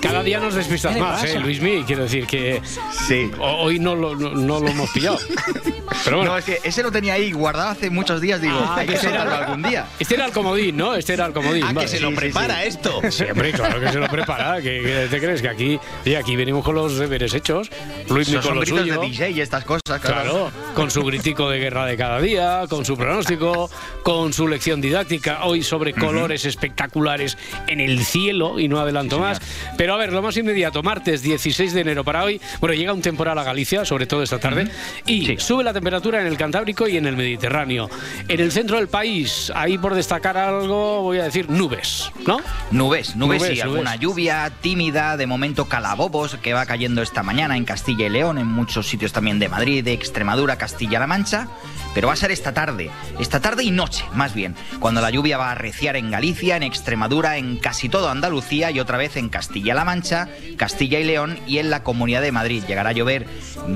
Cada 0.00 0.22
día 0.22 0.38
nos 0.38 0.54
despistas 0.54 0.92
¿Qué 0.92 0.98
le 0.98 1.04
más? 1.04 1.24
¿eh, 1.24 1.38
Luismi? 1.40 1.82
Quiero 1.84 2.02
decir 2.04 2.26
que 2.26 2.60
Sí. 3.06 3.30
hoy 3.40 3.78
no 3.78 3.94
lo, 3.94 4.14
no, 4.14 4.30
no 4.30 4.60
lo 4.60 4.68
hemos 4.68 4.90
pillado. 4.90 5.18
Pero 6.04 6.18
bueno, 6.18 6.32
No, 6.32 6.38
es 6.38 6.44
que 6.44 6.58
ese 6.62 6.82
lo 6.82 6.90
tenía 6.92 7.14
ahí 7.14 7.32
guardado 7.32 7.70
hace 7.70 7.88
muchos 7.90 8.20
días. 8.20 8.40
Digo, 8.40 8.54
Ah, 8.58 8.76
hay 8.78 8.86
que 8.86 8.96
soltarlo 8.98 9.34
algún 9.34 9.62
día. 9.62 9.86
este 9.98 10.14
era 10.14 10.26
el 10.26 10.32
comodín, 10.32 10.76
¿no? 10.76 10.94
Este 10.94 11.14
era 11.14 11.26
el 11.26 11.32
comodín. 11.32 11.64
Ah, 11.64 11.68
que 11.68 11.74
vale. 11.74 11.88
se 11.88 12.00
lo 12.00 12.10
Sí, 12.10 12.14
prepara 12.16 12.60
sí. 12.62 12.68
esto. 12.68 13.00
Sí, 13.10 13.24
hombre, 13.30 13.52
claro 13.52 13.80
que 13.80 13.88
se 13.90 13.98
lo 13.98 14.08
prepara. 14.08 14.56
¿Qué, 14.60 14.80
qué 14.82 15.06
te 15.10 15.20
crees? 15.20 15.40
Que 15.42 15.48
aquí, 15.48 15.80
oye, 16.04 16.16
aquí 16.16 16.36
venimos 16.36 16.64
con 16.64 16.74
los 16.74 16.98
deberes 16.98 17.32
hechos. 17.34 17.70
Luismi 18.08 18.34
con 18.34 18.42
son 18.42 18.54
lo 18.56 18.60
gritos 18.62 18.80
suyo. 18.80 19.00
de 19.00 19.06
DJ 19.06 19.30
y 19.30 19.40
estas 19.40 19.64
cosas. 19.64 19.82
Claro. 19.84 20.00
Claro, 20.00 20.50
con 20.74 20.90
su 20.90 21.02
gritico 21.04 21.48
de 21.48 21.58
guerra 21.58 21.86
de 21.86 21.96
cada 21.96 22.20
día, 22.20 22.62
con 22.68 22.84
su 22.84 22.96
pronóstico, 22.96 23.70
con 24.02 24.32
su 24.32 24.46
lección 24.48 24.80
didáctica, 24.80 25.44
hoy 25.44 25.62
sobre 25.62 25.92
colores 25.94 26.44
espectaculares 26.44 27.38
en 27.68 27.80
el 27.80 28.04
cielo, 28.14 28.60
y 28.60 28.68
no 28.68 28.78
adelanto 28.78 29.18
más. 29.18 29.40
Pero 29.76 29.94
a 29.94 29.96
ver, 29.96 30.12
lo 30.12 30.22
más 30.22 30.36
inmediato, 30.36 30.84
martes 30.84 31.22
16 31.22 31.74
de 31.74 31.80
enero 31.80 32.04
para 32.04 32.22
hoy, 32.22 32.40
bueno, 32.60 32.74
llega 32.76 32.92
un 32.92 33.02
temporal 33.02 33.36
a 33.38 33.42
Galicia, 33.42 33.84
sobre 33.84 34.06
todo 34.06 34.22
esta 34.22 34.38
tarde, 34.38 34.70
y 35.04 35.36
sube 35.38 35.64
la 35.64 35.72
temperatura 35.72 36.20
en 36.20 36.28
el 36.28 36.36
Cantábrico 36.36 36.86
y 36.86 36.96
en 36.96 37.06
el 37.06 37.16
Mediterráneo. 37.16 37.90
En 38.28 38.38
el 38.38 38.52
centro 38.52 38.76
del 38.76 38.86
país, 38.86 39.50
ahí 39.56 39.78
por 39.78 39.96
destacar 39.96 40.36
algo, 40.36 41.02
voy 41.02 41.18
a 41.18 41.24
decir 41.24 41.50
nubes, 41.50 42.12
¿no? 42.24 42.38
Nubes, 42.70 43.16
nubes, 43.16 43.42
Nubes, 43.42 43.58
y 43.58 43.60
alguna 43.60 43.96
lluvia 43.96 44.52
tímida, 44.60 45.16
de 45.16 45.26
momento 45.26 45.68
calabobos 45.68 46.36
que 46.36 46.52
va 46.52 46.66
cayendo 46.66 47.02
esta 47.02 47.24
mañana 47.24 47.56
en 47.56 47.64
Castilla 47.64 48.06
y 48.06 48.10
León, 48.10 48.38
en 48.38 48.46
muchos 48.46 48.86
sitios 48.86 49.12
también 49.12 49.40
de 49.40 49.48
Madrid, 49.48 49.82
de 49.82 49.92
Extremadura, 49.92 50.56
Castilla-La 50.56 51.08
Mancha, 51.08 51.48
pero 51.94 52.08
va 52.08 52.14
a 52.14 52.16
ser 52.16 52.32
esta 52.32 52.52
tarde, 52.52 52.90
esta 53.18 53.40
tarde 53.40 53.62
y 53.62 53.70
noche, 53.70 54.04
más 54.12 54.34
bien, 54.34 54.54
cuando 54.80 55.00
la 55.00 55.10
lluvia 55.10 55.38
va 55.38 55.48
a 55.48 55.52
arreciar 55.52 55.96
en 55.96 56.10
Galicia, 56.10 56.56
en 56.56 56.64
Extremadura, 56.64 57.38
en 57.38 57.56
casi 57.56 57.88
todo 57.88 58.10
Andalucía 58.10 58.70
y 58.70 58.80
otra 58.80 58.98
vez 58.98 59.16
en 59.16 59.28
Castilla-La 59.28 59.84
Mancha, 59.84 60.28
Castilla 60.56 60.98
y 60.98 61.04
León 61.04 61.38
y 61.46 61.58
en 61.58 61.70
la 61.70 61.82
Comunidad 61.82 62.22
de 62.22 62.32
Madrid. 62.32 62.64
Llegará 62.66 62.90
a 62.90 62.92
llover 62.92 63.26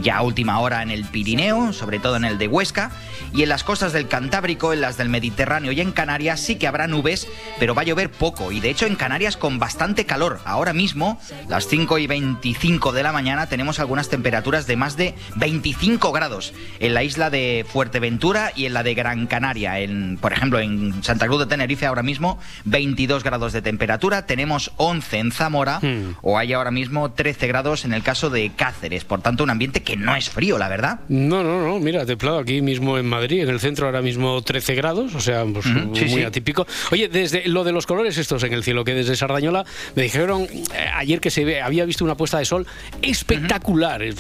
ya 0.03 0.19
a 0.19 0.23
última 0.23 0.59
hora 0.59 0.83
en 0.83 0.91
el 0.91 1.05
Pirineo, 1.05 1.73
sobre 1.73 2.01
todo 2.01 2.17
en 2.17 2.25
el 2.25 2.39
de 2.39 2.49
Huesca, 2.49 2.91
y 3.33 3.43
en 3.43 3.49
las 3.51 3.63
costas 3.65 3.93
del 3.93 4.09
Cantábrico, 4.09 4.73
en 4.73 4.81
las 4.81 4.97
del 4.97 5.09
Mediterráneo 5.09 5.73
y 5.73 5.81
en 5.81 5.93
Canarias 5.93 6.41
sí 6.41 6.57
que 6.57 6.67
habrá 6.67 6.87
nubes, 6.87 7.29
pero 7.59 7.75
va 7.75 7.83
a 7.83 7.85
llover 7.85 8.11
poco. 8.11 8.53
Y 8.53 8.61
de 8.61 8.71
hecho 8.71 8.87
en 8.87 8.97
Canarias 8.97 9.37
con 9.37 9.59
bastante 9.59 10.07
calor. 10.07 10.41
Ahora 10.45 10.73
mismo, 10.73 11.21
las 11.49 11.69
5 11.69 11.99
y 11.99 12.07
25 12.07 12.93
de 12.93 13.03
la 13.03 13.13
mañana, 13.13 13.49
tenemos 13.49 13.79
algunas 13.79 14.09
temperaturas 14.09 14.67
de 14.67 14.77
más 14.77 14.97
de 14.97 15.15
25 15.37 16.11
grados 16.13 16.53
en 16.81 16.95
la 16.95 17.03
isla 17.03 17.31
de 17.31 17.65
Fuerteventura 17.71 18.08
y 18.57 18.67
en 18.67 18.73
la 18.75 18.83
de 18.83 18.95
Gran 18.95 19.27
Canaria. 19.27 19.79
En, 19.81 20.17
por 20.21 20.33
ejemplo, 20.33 20.59
en 20.61 21.03
Santa 21.05 21.27
Cruz 21.27 21.41
de 21.41 21.47
Tenerife 21.47 21.87
ahora 21.87 22.03
mismo 22.03 22.39
22 22.65 23.23
grados 23.25 23.53
de 23.53 23.63
temperatura. 23.63 24.27
Tenemos 24.27 24.73
11 24.77 25.19
en 25.19 25.33
Zamora 25.33 25.81
o 26.23 26.39
hay 26.39 26.53
ahora 26.53 26.71
mismo 26.71 27.11
13 27.13 27.47
grados 27.47 27.85
en 27.85 27.93
el 27.93 28.03
caso 28.03 28.31
de 28.31 28.51
Cáceres. 28.57 29.05
Por 29.05 29.21
tanto, 29.21 29.45
un 29.45 29.51
ambiente 29.51 29.83
que 29.83 29.97
no 29.97 30.15
es 30.17 30.31
frío, 30.31 30.59
la 30.59 30.69
verdad. 30.69 31.01
No, 31.09 31.43
no, 31.43 31.63
no, 31.67 31.79
mira, 31.79 32.05
templado 32.07 32.39
aquí 32.39 32.63
mismo 32.63 32.99
en 32.99 33.07
Madrid, 33.07 33.43
en 33.43 33.49
el 33.51 33.61
centro 33.61 33.87
ahora 33.87 34.03
mismo 34.03 34.41
13 34.43 34.75
grados, 34.75 35.15
o 35.15 35.21
sea, 35.21 35.45
pues, 35.45 35.65
sí, 35.65 35.71
muy 35.73 36.09
sí. 36.09 36.23
atípico. 36.25 36.67
Oye, 36.91 37.09
desde 37.09 37.47
lo 37.49 37.65
de 37.65 37.73
los 37.73 37.87
colores 37.87 38.17
estos 38.19 38.43
en 38.45 38.53
el 38.53 38.63
cielo, 38.65 38.85
que 38.85 38.95
desde 38.95 39.17
Sardañola 39.17 39.65
me 39.95 40.03
dijeron 40.05 40.43
eh, 40.43 40.59
ayer 40.95 41.21
que 41.21 41.31
se 41.31 41.45
ve, 41.45 41.61
había 41.63 41.85
visto 41.85 42.05
una 42.05 42.17
puesta 42.17 42.39
de 42.39 42.45
sol 42.45 42.67
espectacular. 43.03 44.03
Eh, 44.03 44.15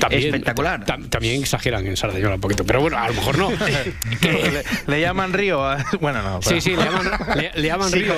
También, 0.00 0.24
Espectacular. 0.26 0.84
tam- 0.84 1.08
también 1.08 1.40
exageran 1.42 1.86
en 1.86 1.96
Sardañola 1.96 2.36
un 2.36 2.40
poquito, 2.40 2.64
pero 2.72 2.80
bueno, 2.80 2.96
a 2.96 3.06
lo 3.08 3.12
mejor 3.14 3.36
no. 3.36 3.50
le, 4.22 4.64
le 4.86 5.00
llaman 5.00 5.32
río. 5.34 5.62
a- 5.62 5.84
Bueno, 6.00 6.22
no. 6.22 6.40
Sí, 6.40 6.60
sí, 6.62 6.70
le 6.70 6.84
llaman, 6.84 7.10
le, 7.36 7.50
le 7.54 7.68
llaman 7.68 7.90
Sí, 7.90 7.98
río. 8.00 8.14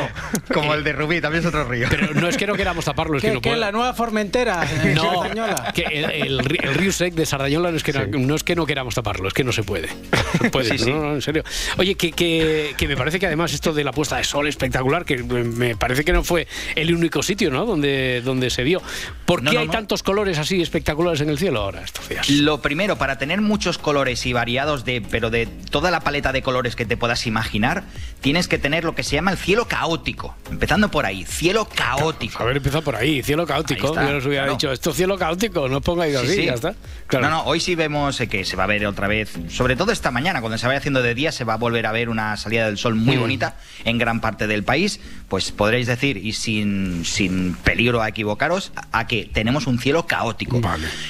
como, 0.48 0.60
como 0.60 0.74
el 0.74 0.84
de 0.84 0.92
Rubí, 0.92 1.20
también 1.20 1.40
es 1.42 1.48
otro 1.48 1.64
río. 1.64 1.88
Pero 1.90 2.14
no 2.14 2.28
es 2.28 2.36
que 2.36 2.46
no 2.46 2.54
queramos 2.54 2.84
taparlo, 2.84 3.16
es 3.16 3.22
que 3.22 3.28
¿Qué, 3.30 3.34
no 3.34 3.40
qué, 3.40 3.50
puedo. 3.50 3.60
la 3.60 3.72
nueva 3.72 3.94
Formentera? 3.94 4.64
eh, 4.64 4.92
No, 4.94 5.02
Sardañola? 5.22 5.72
que 5.74 5.82
el, 5.82 6.04
el, 6.10 6.58
el 6.62 6.74
río 6.74 6.92
sec 6.92 7.14
de 7.14 7.26
Sardañola 7.26 7.70
no 7.72 7.76
es 7.76 7.82
que 7.82 7.92
no, 7.92 8.06
no 8.06 8.34
es 8.36 8.44
que 8.44 8.54
no 8.54 8.64
queramos 8.64 8.94
taparlo, 8.94 9.26
es 9.26 9.34
que 9.34 9.42
no 9.42 9.50
se 9.52 9.64
puede. 9.64 9.88
No 9.88 10.38
se 10.40 10.50
puede, 10.50 10.70
Sí, 10.70 10.78
sí. 10.78 10.90
no, 10.92 11.14
en 11.14 11.22
serio. 11.22 11.42
Oye, 11.78 11.96
que, 11.96 12.12
que, 12.12 12.74
que 12.76 12.86
me 12.88 12.96
parece 12.96 13.18
que 13.18 13.26
además 13.26 13.52
esto 13.52 13.72
de 13.72 13.82
la 13.84 13.92
puesta 13.92 14.16
de 14.18 14.24
sol 14.24 14.46
espectacular, 14.46 15.04
que 15.04 15.18
me 15.22 15.76
parece 15.76 16.04
que 16.04 16.12
no 16.12 16.22
fue 16.22 16.46
el 16.76 16.94
único 16.94 17.22
sitio, 17.22 17.50
¿no? 17.50 17.66
Donde, 17.66 18.22
donde 18.24 18.50
se 18.50 18.62
vio. 18.62 18.80
¿Por 19.26 19.42
qué 19.42 19.58
hay 19.58 19.66
no. 19.66 19.72
tantos 19.72 20.02
colores 20.02 20.38
así 20.38 20.62
espectaculares 20.62 21.20
en 21.20 21.28
el 21.28 21.38
cielo 21.38 21.60
ahora 21.62 21.82
estos 21.82 22.08
días? 22.08 22.28
Lo 22.30 22.60
primero, 22.62 22.96
para 22.96 23.18
tener 23.18 23.40
muchos 23.40 23.78
colores 23.78 24.24
y 24.26 24.32
variados 24.44 24.84
de, 24.84 25.00
pero 25.00 25.30
de 25.30 25.46
toda 25.46 25.90
la 25.90 26.00
paleta 26.00 26.30
de 26.30 26.42
colores 26.42 26.76
que 26.76 26.84
te 26.84 26.98
puedas 26.98 27.26
imaginar, 27.26 27.84
tienes 28.20 28.46
que 28.46 28.58
tener 28.58 28.84
lo 28.84 28.94
que 28.94 29.02
se 29.02 29.16
llama 29.16 29.30
el 29.30 29.38
cielo 29.38 29.66
caótico. 29.66 30.36
Empezando 30.50 30.90
por 30.90 31.06
ahí, 31.06 31.24
cielo 31.24 31.66
caótico. 31.66 32.42
A 32.42 32.44
ver, 32.44 32.58
empieza 32.58 32.82
por 32.82 32.94
ahí, 32.94 33.22
cielo 33.22 33.46
caótico. 33.46 33.94
Yo 33.94 34.12
les 34.12 34.26
hubiera 34.26 34.46
dicho, 34.50 34.70
esto 34.70 34.90
es 34.90 34.96
cielo 34.96 35.16
caótico, 35.16 35.66
no 35.66 35.78
os 35.78 35.82
pongáis 35.82 36.14
Sí, 36.18 36.26
así, 36.26 36.34
sí. 36.34 36.44
ya 36.44 36.52
está. 36.54 36.74
Claro. 37.06 37.30
No, 37.30 37.36
no, 37.36 37.44
hoy 37.44 37.58
sí 37.60 37.74
vemos 37.74 38.20
eh, 38.20 38.28
que 38.28 38.44
se 38.44 38.54
va 38.54 38.64
a 38.64 38.66
ver 38.66 38.84
otra 38.86 39.08
vez, 39.08 39.32
sobre 39.48 39.76
todo 39.76 39.92
esta 39.92 40.10
mañana, 40.10 40.42
cuando 40.42 40.58
se 40.58 40.66
vaya 40.66 40.78
haciendo 40.78 41.00
de 41.00 41.14
día, 41.14 41.32
se 41.32 41.44
va 41.44 41.54
a 41.54 41.56
volver 41.56 41.86
a 41.86 41.92
ver 41.92 42.10
una 42.10 42.36
salida 42.36 42.66
del 42.66 42.76
sol 42.76 42.94
muy 42.96 43.16
Mm. 43.16 43.20
bonita 43.20 43.56
en 43.86 43.96
gran 43.96 44.20
parte 44.20 44.46
del 44.46 44.62
país. 44.62 45.00
Pues 45.28 45.52
podréis 45.52 45.86
decir, 45.86 46.18
y 46.18 46.32
sin, 46.34 47.04
sin 47.06 47.54
peligro 47.54 48.02
a 48.02 48.08
equivocaros, 48.10 48.72
a, 48.76 48.98
a 49.00 49.06
que 49.06 49.24
tenemos 49.32 49.66
un 49.66 49.78
cielo 49.78 50.06
caótico. 50.06 50.60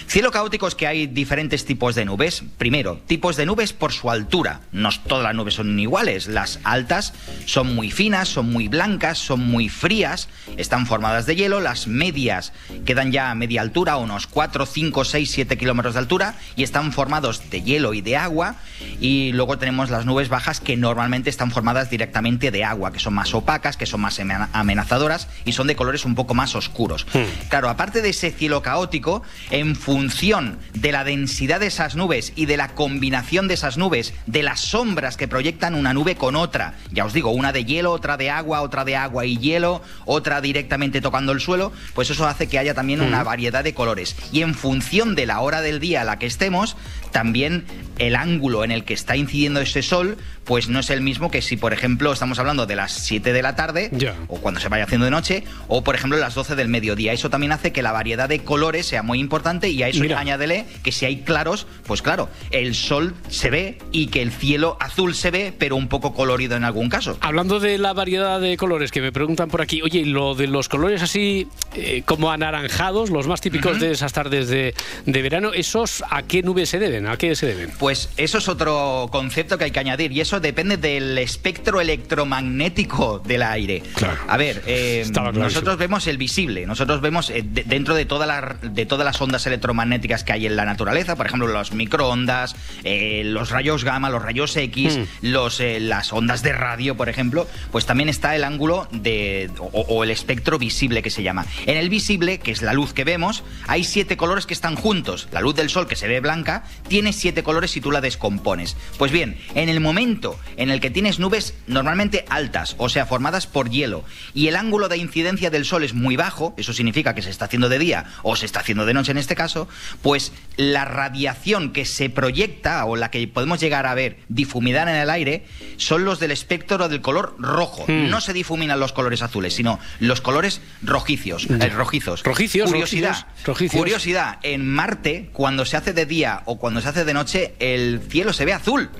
Cielo 0.06 0.30
caótico 0.30 0.68
es 0.68 0.74
que 0.76 0.86
hay 0.86 1.06
diferentes 1.08 1.64
tipos 1.64 1.94
de 1.96 2.04
nubes. 2.04 2.44
Primero, 2.58 3.00
tipos 3.24 3.36
de 3.36 3.46
nubes 3.46 3.72
por 3.72 3.90
su 3.90 4.10
altura. 4.10 4.60
No 4.70 4.90
todas 5.08 5.24
las 5.24 5.34
nubes 5.34 5.54
son 5.54 5.78
iguales. 5.80 6.26
Las 6.26 6.60
altas 6.62 7.14
son 7.46 7.74
muy 7.74 7.90
finas, 7.90 8.28
son 8.28 8.52
muy 8.52 8.68
blancas, 8.68 9.16
son 9.16 9.40
muy 9.40 9.70
frías, 9.70 10.28
están 10.58 10.84
formadas 10.84 11.24
de 11.24 11.34
hielo. 11.34 11.60
Las 11.60 11.86
medias 11.86 12.52
quedan 12.84 13.12
ya 13.12 13.30
a 13.30 13.34
media 13.34 13.62
altura, 13.62 13.96
unos 13.96 14.26
4, 14.26 14.66
5, 14.66 15.04
6, 15.06 15.30
7 15.30 15.56
kilómetros 15.56 15.94
de 15.94 16.00
altura, 16.00 16.34
y 16.54 16.64
están 16.64 16.92
formados 16.92 17.48
de 17.48 17.62
hielo 17.62 17.94
y 17.94 18.02
de 18.02 18.18
agua. 18.18 18.56
Y 19.00 19.32
luego 19.32 19.56
tenemos 19.56 19.88
las 19.88 20.04
nubes 20.04 20.28
bajas 20.28 20.60
que 20.60 20.76
normalmente 20.76 21.30
están 21.30 21.50
formadas 21.50 21.88
directamente 21.88 22.50
de 22.50 22.62
agua, 22.62 22.92
que 22.92 22.98
son 22.98 23.14
más 23.14 23.32
opacas, 23.32 23.78
que 23.78 23.86
son 23.86 24.02
más 24.02 24.20
amena- 24.20 24.50
amenazadoras 24.52 25.28
y 25.46 25.52
son 25.52 25.66
de 25.66 25.76
colores 25.76 26.04
un 26.04 26.14
poco 26.14 26.34
más 26.34 26.54
oscuros. 26.54 27.06
Claro, 27.48 27.70
aparte 27.70 28.02
de 28.02 28.10
ese 28.10 28.30
cielo 28.32 28.60
caótico, 28.60 29.22
en 29.50 29.76
función 29.76 30.58
de 30.74 30.92
la 30.92 31.04
densidad 31.04 31.60
de 31.60 31.68
esas 31.68 31.96
nubes 31.96 32.34
y 32.36 32.44
de 32.44 32.58
la 32.58 32.68
combinación 32.74 33.13
de 33.14 33.54
esas 33.54 33.78
nubes, 33.78 34.12
de 34.26 34.42
las 34.42 34.60
sombras 34.60 35.16
que 35.16 35.28
proyectan 35.28 35.74
una 35.74 35.94
nube 35.94 36.16
con 36.16 36.36
otra, 36.36 36.74
ya 36.90 37.04
os 37.04 37.12
digo, 37.12 37.30
una 37.30 37.52
de 37.52 37.64
hielo, 37.64 37.92
otra 37.92 38.16
de 38.16 38.28
agua, 38.28 38.60
otra 38.60 38.84
de 38.84 38.96
agua 38.96 39.24
y 39.24 39.38
hielo, 39.38 39.82
otra 40.04 40.40
directamente 40.40 41.00
tocando 41.00 41.32
el 41.32 41.40
suelo, 41.40 41.72
pues 41.94 42.10
eso 42.10 42.26
hace 42.26 42.48
que 42.48 42.58
haya 42.58 42.74
también 42.74 43.00
una 43.00 43.22
variedad 43.22 43.62
de 43.64 43.72
colores. 43.72 44.16
Y 44.32 44.42
en 44.42 44.54
función 44.54 45.14
de 45.14 45.26
la 45.26 45.40
hora 45.40 45.60
del 45.60 45.80
día 45.80 46.02
a 46.02 46.04
la 46.04 46.18
que 46.18 46.26
estemos, 46.26 46.76
también 47.12 47.64
el 47.98 48.16
ángulo 48.16 48.64
en 48.64 48.72
el 48.72 48.84
que 48.84 48.94
está 48.94 49.16
incidiendo 49.16 49.60
ese 49.60 49.82
sol, 49.82 50.18
pues 50.44 50.68
no 50.68 50.80
es 50.80 50.90
el 50.90 51.00
mismo 51.00 51.30
que 51.30 51.42
si, 51.42 51.56
por 51.56 51.72
ejemplo, 51.72 52.12
estamos 52.12 52.38
hablando 52.38 52.66
de 52.66 52.76
las 52.76 52.92
7 52.92 53.32
de 53.32 53.42
la 53.42 53.56
tarde, 53.56 53.90
o 54.28 54.40
cuando 54.40 54.60
se 54.60 54.68
vaya 54.68 54.84
haciendo 54.84 55.04
de 55.04 55.10
noche, 55.10 55.44
o 55.68 55.82
por 55.82 55.94
ejemplo 55.94 56.18
las 56.18 56.34
12 56.34 56.54
del 56.54 56.68
mediodía. 56.68 57.12
Eso 57.12 57.30
también 57.30 57.52
hace 57.52 57.72
que 57.72 57.82
la 57.82 57.92
variedad 57.92 58.28
de 58.28 58.40
colores 58.40 58.86
sea 58.86 59.02
muy 59.02 59.20
importante 59.20 59.68
y 59.68 59.82
a 59.82 59.88
eso 59.88 60.00
Mira. 60.00 60.18
añádele 60.18 60.66
que 60.82 60.92
si 60.92 61.06
hay 61.06 61.22
claros, 61.22 61.66
pues 61.86 62.02
claro, 62.02 62.28
el 62.50 62.74
sol 62.74 63.14
se 63.28 63.50
ve 63.50 63.78
y 63.92 64.08
que 64.08 64.22
el 64.22 64.30
cielo 64.30 64.76
azul 64.80 65.14
se 65.14 65.30
ve, 65.30 65.54
pero 65.56 65.76
un 65.76 65.88
poco 65.88 66.14
colorido 66.14 66.56
en 66.56 66.64
algún 66.64 66.88
caso. 66.88 67.16
Hablando 67.20 67.60
de 67.60 67.78
la 67.78 67.92
variedad 67.92 68.40
de 68.40 68.56
colores 68.56 68.90
que 68.90 69.00
me 69.00 69.12
preguntan 69.12 69.48
por 69.48 69.62
aquí, 69.62 69.82
oye, 69.82 70.04
lo 70.04 70.34
de 70.34 70.46
los 70.46 70.68
colores 70.68 71.02
así 71.02 71.48
eh, 71.74 72.02
como 72.04 72.30
anaranjados, 72.30 73.10
los 73.10 73.26
más 73.26 73.40
típicos 73.40 73.80
de 73.80 73.92
esas 73.92 74.12
tardes 74.12 74.48
de, 74.48 74.74
de 75.06 75.22
verano, 75.22 75.52
¿esos 75.52 76.04
a 76.10 76.22
qué 76.22 76.42
nubes 76.42 76.68
se 76.68 76.78
deben? 76.78 77.06
¿A 77.06 77.16
qué 77.16 77.34
se 77.34 77.46
deben? 77.46 77.72
Pues 77.78 78.10
eso 78.16 78.38
es 78.38 78.48
otro 78.48 79.08
concepto 79.10 79.58
que 79.58 79.64
hay 79.64 79.70
que 79.70 79.80
añadir 79.80 80.12
y 80.12 80.20
eso 80.20 80.33
depende 80.40 80.76
del 80.76 81.18
espectro 81.18 81.80
electromagnético 81.80 83.20
del 83.24 83.42
aire. 83.42 83.82
A 84.28 84.36
ver, 84.36 84.62
eh, 84.66 85.04
nosotros 85.44 85.76
vemos 85.78 86.06
el 86.06 86.18
visible, 86.18 86.66
nosotros 86.66 87.00
vemos 87.00 87.30
eh, 87.30 87.42
de- 87.44 87.64
dentro 87.64 87.94
de, 87.94 88.04
toda 88.04 88.26
la- 88.26 88.56
de 88.62 88.86
todas 88.86 89.04
las 89.04 89.20
ondas 89.20 89.46
electromagnéticas 89.46 90.24
que 90.24 90.32
hay 90.32 90.46
en 90.46 90.56
la 90.56 90.64
naturaleza, 90.64 91.16
por 91.16 91.26
ejemplo, 91.26 91.46
los 91.48 91.72
microondas, 91.72 92.56
eh, 92.84 93.22
los 93.24 93.50
rayos 93.50 93.84
gamma, 93.84 94.10
los 94.10 94.22
rayos 94.22 94.56
X, 94.56 94.98
los, 95.22 95.60
eh, 95.60 95.80
las 95.80 96.12
ondas 96.12 96.42
de 96.42 96.52
radio, 96.52 96.96
por 96.96 97.08
ejemplo, 97.08 97.46
pues 97.72 97.86
también 97.86 98.08
está 98.08 98.34
el 98.36 98.44
ángulo 98.44 98.88
de, 98.92 99.50
o, 99.58 99.80
o 99.82 100.04
el 100.04 100.10
espectro 100.10 100.58
visible 100.58 101.02
que 101.02 101.10
se 101.10 101.22
llama. 101.22 101.46
En 101.66 101.76
el 101.76 101.88
visible, 101.88 102.38
que 102.38 102.50
es 102.52 102.62
la 102.62 102.72
luz 102.72 102.92
que 102.92 103.04
vemos, 103.04 103.44
hay 103.66 103.84
siete 103.84 104.16
colores 104.16 104.46
que 104.46 104.54
están 104.54 104.76
juntos. 104.76 105.28
La 105.32 105.40
luz 105.40 105.54
del 105.54 105.70
sol, 105.70 105.86
que 105.86 105.96
se 105.96 106.08
ve 106.08 106.20
blanca, 106.20 106.64
tiene 106.88 107.12
siete 107.12 107.42
colores 107.42 107.70
si 107.72 107.80
tú 107.80 107.90
la 107.90 108.00
descompones. 108.00 108.76
Pues 108.98 109.12
bien, 109.12 109.38
en 109.54 109.68
el 109.68 109.80
momento 109.80 110.23
en 110.56 110.70
el 110.70 110.80
que 110.80 110.90
tienes 110.90 111.18
nubes 111.18 111.54
normalmente 111.66 112.24
altas, 112.28 112.74
o 112.78 112.88
sea, 112.88 113.06
formadas 113.06 113.46
por 113.46 113.70
hielo, 113.70 114.04
y 114.32 114.48
el 114.48 114.56
ángulo 114.56 114.88
de 114.88 114.96
incidencia 114.96 115.50
del 115.50 115.64
sol 115.64 115.84
es 115.84 115.94
muy 115.94 116.16
bajo, 116.16 116.54
eso 116.56 116.72
significa 116.72 117.14
que 117.14 117.22
se 117.22 117.30
está 117.30 117.46
haciendo 117.46 117.68
de 117.68 117.78
día 117.78 118.06
o 118.22 118.36
se 118.36 118.46
está 118.46 118.60
haciendo 118.60 118.86
de 118.86 118.94
noche 118.94 119.12
en 119.12 119.18
este 119.18 119.34
caso, 119.34 119.68
pues 120.02 120.32
la 120.56 120.84
radiación 120.84 121.72
que 121.72 121.84
se 121.84 122.10
proyecta 122.10 122.84
o 122.84 122.96
la 122.96 123.10
que 123.10 123.26
podemos 123.28 123.60
llegar 123.60 123.86
a 123.86 123.94
ver 123.94 124.18
difuminada 124.28 124.90
en 124.90 124.98
el 124.98 125.10
aire 125.10 125.46
son 125.76 126.04
los 126.04 126.20
del 126.20 126.30
espectro 126.30 126.88
del 126.88 127.00
color 127.00 127.36
rojo. 127.38 127.84
Mm. 127.86 128.08
No 128.08 128.20
se 128.20 128.32
difuminan 128.32 128.80
los 128.80 128.92
colores 128.92 129.22
azules, 129.22 129.54
sino 129.54 129.78
los 130.00 130.20
colores 130.20 130.60
rojicios, 130.82 131.46
eh, 131.50 131.68
rojizos. 131.68 132.22
Rojicios, 132.22 132.70
Curiosidad. 132.70 133.10
rojicios, 133.10 133.46
rojicios. 133.46 133.80
Curiosidad, 133.80 134.38
en 134.42 134.68
Marte, 134.68 135.30
cuando 135.32 135.64
se 135.64 135.76
hace 135.76 135.92
de 135.92 136.06
día 136.06 136.42
o 136.46 136.58
cuando 136.58 136.80
se 136.80 136.88
hace 136.88 137.04
de 137.04 137.14
noche, 137.14 137.54
el 137.58 138.00
cielo 138.08 138.32
se 138.32 138.44
ve 138.44 138.52
azul. 138.52 138.90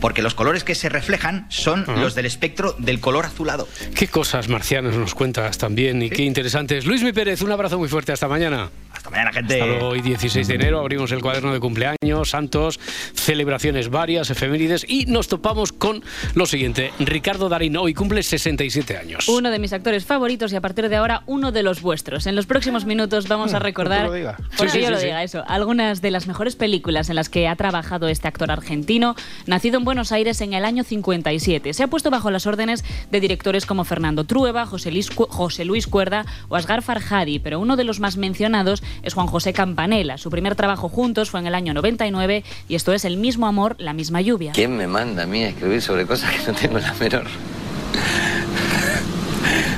Porque 0.00 0.22
los 0.22 0.34
colores 0.34 0.64
que 0.64 0.74
se 0.74 0.88
reflejan 0.88 1.46
son 1.48 1.84
los 1.86 2.14
del 2.14 2.26
espectro 2.26 2.74
del 2.78 3.00
color 3.00 3.26
azulado. 3.26 3.68
¿Qué 3.94 4.08
cosas 4.08 4.48
marcianas 4.48 4.94
nos 4.94 5.14
cuentas 5.14 5.58
también 5.58 6.02
y 6.02 6.10
qué 6.10 6.22
interesantes? 6.22 6.86
Luis 6.86 7.02
Mi 7.02 7.12
Pérez, 7.12 7.42
un 7.42 7.52
abrazo 7.52 7.78
muy 7.78 7.88
fuerte. 7.88 8.12
Hasta 8.12 8.28
mañana. 8.28 8.70
Hasta 9.06 9.10
mañana, 9.18 9.32
gente. 9.32 9.54
Hasta 9.54 9.66
luego, 9.66 9.88
hoy 9.90 10.00
16 10.02 10.48
de 10.48 10.54
enero 10.56 10.80
abrimos 10.80 11.12
el 11.12 11.20
cuaderno 11.20 11.52
de 11.52 11.60
cumpleaños, 11.60 12.28
santos, 12.30 12.80
celebraciones 13.14 13.88
varias, 13.88 14.30
efemérides 14.30 14.84
y 14.88 15.06
nos 15.06 15.28
topamos 15.28 15.72
con 15.72 16.02
lo 16.34 16.44
siguiente. 16.46 16.92
Ricardo 16.98 17.48
Darín 17.48 17.76
hoy 17.76 17.94
cumple 17.94 18.24
67 18.24 18.96
años. 18.96 19.28
Uno 19.28 19.50
de 19.52 19.60
mis 19.60 19.72
actores 19.72 20.04
favoritos 20.04 20.52
y 20.52 20.56
a 20.56 20.60
partir 20.60 20.88
de 20.88 20.96
ahora 20.96 21.22
uno 21.26 21.52
de 21.52 21.62
los 21.62 21.82
vuestros. 21.82 22.26
En 22.26 22.34
los 22.34 22.46
próximos 22.46 22.84
minutos 22.84 23.28
vamos 23.28 23.54
a 23.54 23.60
recordar, 23.60 24.08
Mm, 24.10 24.42
porque 24.56 24.72
Sí, 24.72 24.78
sí, 24.78 24.80
yo 24.80 24.86
sí, 24.86 24.92
lo 24.92 24.98
sí. 24.98 25.06
diga 25.06 25.22
eso, 25.22 25.44
algunas 25.46 26.02
de 26.02 26.10
las 26.10 26.26
mejores 26.26 26.56
películas 26.56 27.08
en 27.08 27.14
las 27.16 27.28
que 27.28 27.46
ha 27.46 27.54
trabajado 27.54 28.08
este 28.08 28.26
actor 28.26 28.50
argentino, 28.50 29.14
nacido 29.46 29.78
en 29.78 29.84
Buenos 29.84 30.10
Aires 30.10 30.40
en 30.40 30.52
el 30.52 30.64
año 30.64 30.82
57. 30.82 31.72
Se 31.74 31.82
ha 31.84 31.86
puesto 31.86 32.10
bajo 32.10 32.30
las 32.32 32.46
órdenes 32.46 32.84
de 33.12 33.20
directores 33.20 33.66
como 33.66 33.84
Fernando 33.84 34.24
Trueba, 34.24 34.66
José 34.66 34.90
Luis, 34.90 35.10
José 35.14 35.64
Luis 35.64 35.86
Cuerda 35.86 36.26
o 36.48 36.56
Asgar 36.56 36.82
Farhadi, 36.82 37.38
pero 37.38 37.60
uno 37.60 37.76
de 37.76 37.84
los 37.84 38.00
más 38.00 38.16
mencionados 38.16 38.82
es 39.02 39.14
Juan 39.14 39.26
José 39.26 39.52
Campanella. 39.52 40.18
Su 40.18 40.30
primer 40.30 40.54
trabajo 40.54 40.88
juntos 40.88 41.30
fue 41.30 41.40
en 41.40 41.46
el 41.46 41.54
año 41.54 41.74
99 41.74 42.44
y 42.68 42.74
esto 42.74 42.92
es 42.92 43.04
El 43.04 43.16
mismo 43.16 43.46
amor, 43.46 43.76
la 43.78 43.92
misma 43.92 44.20
lluvia. 44.20 44.52
¿Quién 44.52 44.76
me 44.76 44.86
manda 44.86 45.24
a 45.24 45.26
mí 45.26 45.42
a 45.42 45.48
escribir 45.48 45.82
sobre 45.82 46.06
cosas 46.06 46.32
que 46.32 46.52
no 46.52 46.58
tengo 46.58 46.78
la 46.78 46.94
menor? 46.94 47.26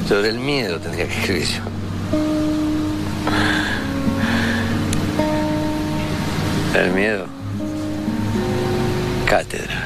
sobre 0.09 0.31
el 0.31 0.38
miedo 0.38 0.78
tendría 0.78 1.07
que 1.07 1.18
escribir 1.18 1.46
yo. 1.46 1.61
El 6.81 6.92
miedo. 6.92 7.26
Cátedra. 9.26 9.85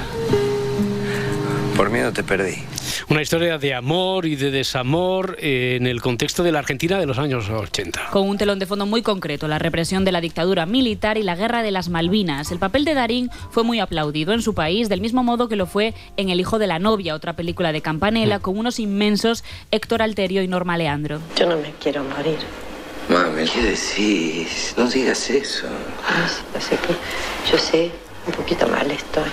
Por 1.76 1.90
miedo 1.90 2.12
te 2.12 2.22
perdí. 2.22 2.71
Una 3.12 3.20
historia 3.20 3.58
de 3.58 3.74
amor 3.74 4.24
y 4.24 4.36
de 4.36 4.50
desamor 4.50 5.36
eh, 5.38 5.76
en 5.78 5.86
el 5.86 6.00
contexto 6.00 6.42
de 6.42 6.50
la 6.50 6.60
Argentina 6.60 6.98
de 6.98 7.04
los 7.04 7.18
años 7.18 7.46
80. 7.50 8.08
con 8.10 8.26
un 8.26 8.38
telón 8.38 8.58
de 8.58 8.64
fondo 8.64 8.86
muy 8.86 9.02
concreto, 9.02 9.48
la 9.48 9.58
represión 9.58 10.06
de 10.06 10.12
la 10.12 10.22
dictadura 10.22 10.64
militar 10.64 11.18
y 11.18 11.22
la 11.22 11.36
guerra 11.36 11.62
de 11.62 11.72
las 11.72 11.90
Malvinas. 11.90 12.50
El 12.52 12.58
papel 12.58 12.86
de 12.86 12.94
Darín 12.94 13.28
fue 13.50 13.64
muy 13.64 13.80
aplaudido 13.80 14.32
en 14.32 14.40
su 14.40 14.54
país, 14.54 14.88
del 14.88 15.02
mismo 15.02 15.22
modo 15.22 15.50
que 15.50 15.56
lo 15.56 15.66
fue 15.66 15.92
en 16.16 16.30
El 16.30 16.40
hijo 16.40 16.58
de 16.58 16.66
la 16.66 16.78
novia, 16.78 17.14
otra 17.14 17.34
película 17.34 17.70
de 17.70 17.82
Campanella, 17.82 18.38
con 18.38 18.56
unos 18.56 18.78
inmensos 18.78 19.44
Héctor 19.70 20.00
Alterio 20.00 20.42
y 20.42 20.48
Norma 20.48 20.78
Leandro. 20.78 21.20
Yo 21.36 21.46
no 21.46 21.58
me 21.58 21.74
quiero 21.82 22.02
morir. 22.04 22.38
Mami, 23.10 23.44
¿qué 23.46 23.60
decís? 23.60 24.72
No 24.78 24.88
digas 24.88 25.28
eso. 25.28 25.66
Yo 26.54 26.60
sé 26.62 26.76
que, 26.76 27.52
yo 27.52 27.58
sé, 27.58 27.90
un 28.26 28.32
poquito 28.32 28.66
mal 28.68 28.90
estoy. 28.90 29.30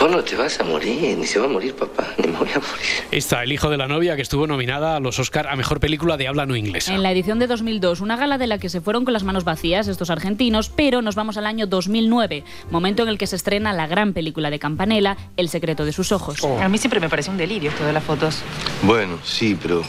Vos 0.00 0.10
no 0.10 0.22
te 0.22 0.36
vas 0.36 0.60
a 0.60 0.64
morir, 0.64 1.16
ni 1.16 1.26
se 1.26 1.38
va 1.38 1.46
a 1.46 1.48
morir 1.48 1.74
papá, 1.74 2.06
ni 2.18 2.26
me 2.26 2.36
voy 2.38 2.48
a 2.48 2.58
morir. 2.58 2.86
Está 3.10 3.42
El 3.42 3.52
hijo 3.52 3.70
de 3.70 3.76
la 3.76 3.86
novia 3.86 4.16
que 4.16 4.22
estuvo 4.22 4.46
nominada 4.46 4.96
a 4.96 5.00
los 5.00 5.18
Oscar 5.18 5.46
a 5.46 5.56
mejor 5.56 5.80
película 5.80 6.16
de 6.16 6.28
habla 6.28 6.46
no 6.46 6.56
inglesa. 6.56 6.94
En 6.94 7.02
la 7.02 7.12
edición 7.12 7.38
de 7.38 7.46
2002, 7.46 8.00
una 8.00 8.16
gala 8.16 8.36
de 8.36 8.46
la 8.46 8.58
que 8.58 8.68
se 8.68 8.80
fueron 8.80 9.04
con 9.04 9.12
las 9.12 9.24
manos 9.24 9.44
vacías 9.44 9.88
estos 9.88 10.10
argentinos, 10.10 10.68
pero 10.68 11.00
nos 11.00 11.14
vamos 11.14 11.36
al 11.36 11.46
año 11.46 11.66
2009, 11.66 12.44
momento 12.70 13.02
en 13.04 13.08
el 13.08 13.18
que 13.18 13.26
se 13.26 13.36
estrena 13.36 13.72
la 13.72 13.86
gran 13.86 14.12
película 14.12 14.50
de 14.50 14.58
Campanella, 14.58 15.16
El 15.36 15.48
secreto 15.48 15.84
de 15.84 15.92
sus 15.92 16.12
ojos. 16.12 16.44
A 16.44 16.68
mí 16.68 16.78
siempre 16.78 17.00
me 17.00 17.08
parece 17.08 17.30
un 17.30 17.36
delirio 17.36 17.70
esto 17.70 17.84
de 17.84 17.92
las 17.92 18.04
fotos. 18.04 18.42
Bueno, 18.82 19.18
sí, 19.24 19.56
pero 19.60 19.82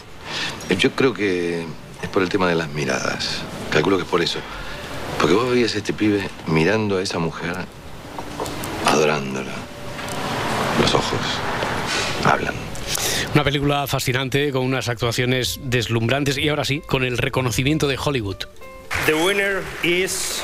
yo 0.77 0.91
creo 0.91 1.13
que 1.13 1.65
es 2.01 2.09
por 2.09 2.21
el 2.21 2.29
tema 2.29 2.47
de 2.47 2.55
las 2.55 2.69
miradas. 2.69 3.41
Calculo 3.69 3.97
que 3.97 4.03
es 4.03 4.09
por 4.09 4.21
eso. 4.21 4.39
Porque 5.19 5.33
vos 5.33 5.49
veías 5.49 5.75
a 5.75 5.79
este 5.79 5.93
pibe 5.93 6.29
mirando 6.47 6.97
a 6.97 7.01
esa 7.01 7.19
mujer, 7.19 7.55
adorándola. 8.85 9.51
Hablan. 12.25 12.55
Una 13.33 13.43
película 13.43 13.87
fascinante 13.87 14.51
con 14.51 14.63
unas 14.63 14.89
actuaciones 14.89 15.59
deslumbrantes 15.63 16.37
y 16.37 16.49
ahora 16.49 16.65
sí, 16.65 16.81
con 16.81 17.03
el 17.03 17.17
reconocimiento 17.17 17.87
de 17.87 17.97
Hollywood. 18.03 18.37
The 19.05 19.13
winner 19.13 19.63
is 19.83 20.43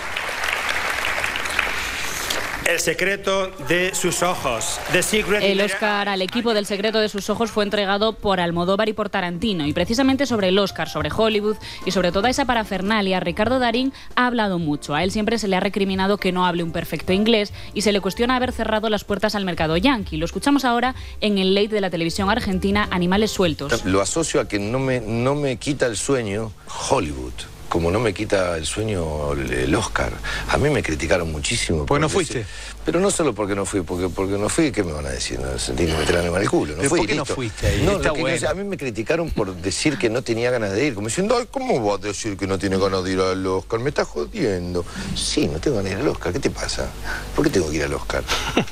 El 2.66 2.80
secreto 2.80 3.52
de 3.68 3.94
sus 3.96 4.22
ojos. 4.22 4.80
The 4.92 5.02
Secret 5.02 5.42
El 5.44 5.60
Oscar 5.62 6.08
al 6.08 6.22
equipo 6.22 6.54
del 6.54 6.66
secreto 6.66 7.00
de 7.00 7.10
sus 7.10 7.30
ojos 7.30 7.52
fue 7.52 7.64
entregado 7.64 8.14
por 8.14 8.40
Almodóvar 8.40 8.88
y 8.88 8.94
por 8.94 9.10
Tarantino. 9.10 9.66
Y 9.66 9.74
precisamente 9.74 10.26
sobre 10.26 10.50
el 10.50 10.60
Oscar, 10.60 10.88
sobre 10.88 11.10
Hollywood 11.12 11.58
y 11.86 11.92
sobre 11.92 12.12
toda 12.12 12.30
esa 12.30 12.46
parafernalia, 12.46 13.20
Ricardo 13.20 13.60
Darín 13.60 13.94
ha 14.16 14.28
hablado 14.28 14.60
mucho. 14.60 14.94
A 14.94 15.04
él 15.04 15.12
siempre 15.12 15.40
se 15.40 15.48
le 15.48 15.56
ha 15.56 15.60
recriminado 15.60 16.18
que 16.18 16.32
no 16.32 16.46
hable 16.46 16.64
un 16.64 16.72
perfecto 16.72 17.14
inglés 17.14 17.52
y 17.74 17.82
se 17.82 17.92
le 17.92 18.00
cuestiona 18.00 18.36
haber 18.36 18.52
cerrado 18.52 18.90
las 18.90 19.04
puertas 19.04 19.36
al 19.36 19.44
mercado 19.44 19.76
yankee. 19.76 20.18
Lo 20.18 20.26
escuchamos 20.26 20.64
ahora 20.64 20.96
en 21.20 21.40
el 21.40 21.56
late 21.56 21.70
de 21.70 21.82
la 21.82 21.90
televisión 21.90 22.30
argentina 22.30 22.88
Animales 22.92 23.32
Sueltos. 23.32 23.84
Lo 23.86 24.02
asocio 24.02 24.40
a 24.40 24.48
que 24.48 24.60
no 24.60 24.80
me, 24.80 25.02
no 25.02 25.36
me 25.36 25.58
quita 25.58 25.88
el 25.88 25.98
sueño 25.98 26.52
Hollywood. 26.90 27.34
Como 27.72 27.90
no 27.90 28.02
me 28.02 28.14
quita 28.14 28.58
el 28.58 28.66
sueño 28.66 29.32
el 29.32 29.74
Oscar. 29.76 30.12
A 30.50 30.58
mí 30.58 30.70
me 30.70 30.84
criticaron 30.84 31.32
muchísimo. 31.32 31.86
Pues 31.86 32.02
no 32.02 32.10
porque 32.10 32.26
fuiste. 32.34 32.46
pero 32.84 33.00
no 33.00 33.10
solo 33.10 33.34
porque 33.34 33.56
no 33.56 33.66
fui, 33.66 33.80
porque, 33.80 34.10
porque 34.10 34.34
no 34.34 34.50
fui, 34.50 34.74
¿qué 34.74 34.84
me 34.84 34.92
van 34.92 35.06
a 35.06 35.10
decir? 35.10 35.40
No, 35.40 35.58
sentí 35.58 35.86
que 35.86 35.94
me 35.94 36.04
en 36.04 36.36
el 36.36 36.50
culo. 36.50 36.74
No 36.74 36.80
¿Pero 36.80 36.90
fui, 36.90 37.00
por 37.00 37.08
qué 37.08 37.16
no 37.16 37.24
fuiste 37.26 37.68
ahí? 37.68 37.84
No, 37.86 37.94
Está 37.94 38.10
lo 38.10 38.16
que- 38.16 38.22
bueno. 38.22 38.50
a 38.50 38.54
mí 38.56 38.64
me 38.66 38.76
criticaron 38.76 39.30
por 39.30 39.56
decir 39.56 39.98
que 39.98 40.10
no 40.10 40.22
tenía 40.22 40.52
ganas 40.52 40.74
de 40.74 40.86
ir. 40.88 40.96
Como 40.96 41.08
diciendo, 41.08 41.38
ay, 41.40 41.48
¿cómo 41.50 41.82
vas 41.82 42.04
a 42.04 42.08
decir 42.08 42.36
que 42.36 42.46
no 42.46 42.60
tiene 42.60 42.78
ganas 42.78 43.06
de 43.06 43.14
ir 43.14 43.22
al 43.22 43.48
Oscar? 43.48 43.80
Me 43.80 43.88
estás 43.88 44.06
jodiendo. 44.10 44.84
Sí, 45.16 45.48
no 45.48 45.60
tengo 45.62 45.78
ganas 45.78 45.92
de 45.94 45.98
ir 46.00 46.04
al 46.04 46.10
Oscar. 46.10 46.34
¿Qué 46.34 46.40
te 46.40 46.50
pasa? 46.50 46.90
¿Por 47.38 47.46
qué 47.46 47.52
tengo 47.52 47.70
que 47.70 47.78
ir 47.78 47.84
al 47.84 47.94
Oscar? 47.94 48.22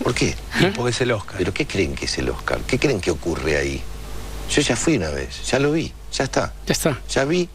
¿Por 0.03 0.13
qué? 0.13 0.35
Porque 0.75 0.89
es 0.91 0.99
el 0.99 1.13
Oscar. 1.13 1.35
¿Pero 1.37 1.53
qué 1.53 1.65
creen 1.65 1.95
que 1.95 2.03
es 2.03 2.17
el 2.17 2.29
Oscar? 2.29 2.59
¿Qué 2.67 2.77
creen 2.77 2.99
que 2.99 3.11
ocurre 3.11 3.55
ahí? 3.55 3.81
Yo 4.53 4.61
ya 4.61 4.75
fui 4.75 4.97
una 4.97 5.09
vez, 5.11 5.45
ya 5.49 5.57
lo 5.57 5.71
vi, 5.71 5.93
ya 6.11 6.25
está. 6.25 6.53
Ya 6.65 6.73
está. 6.73 6.99
Ya 7.09 7.23
vi, 7.23 7.47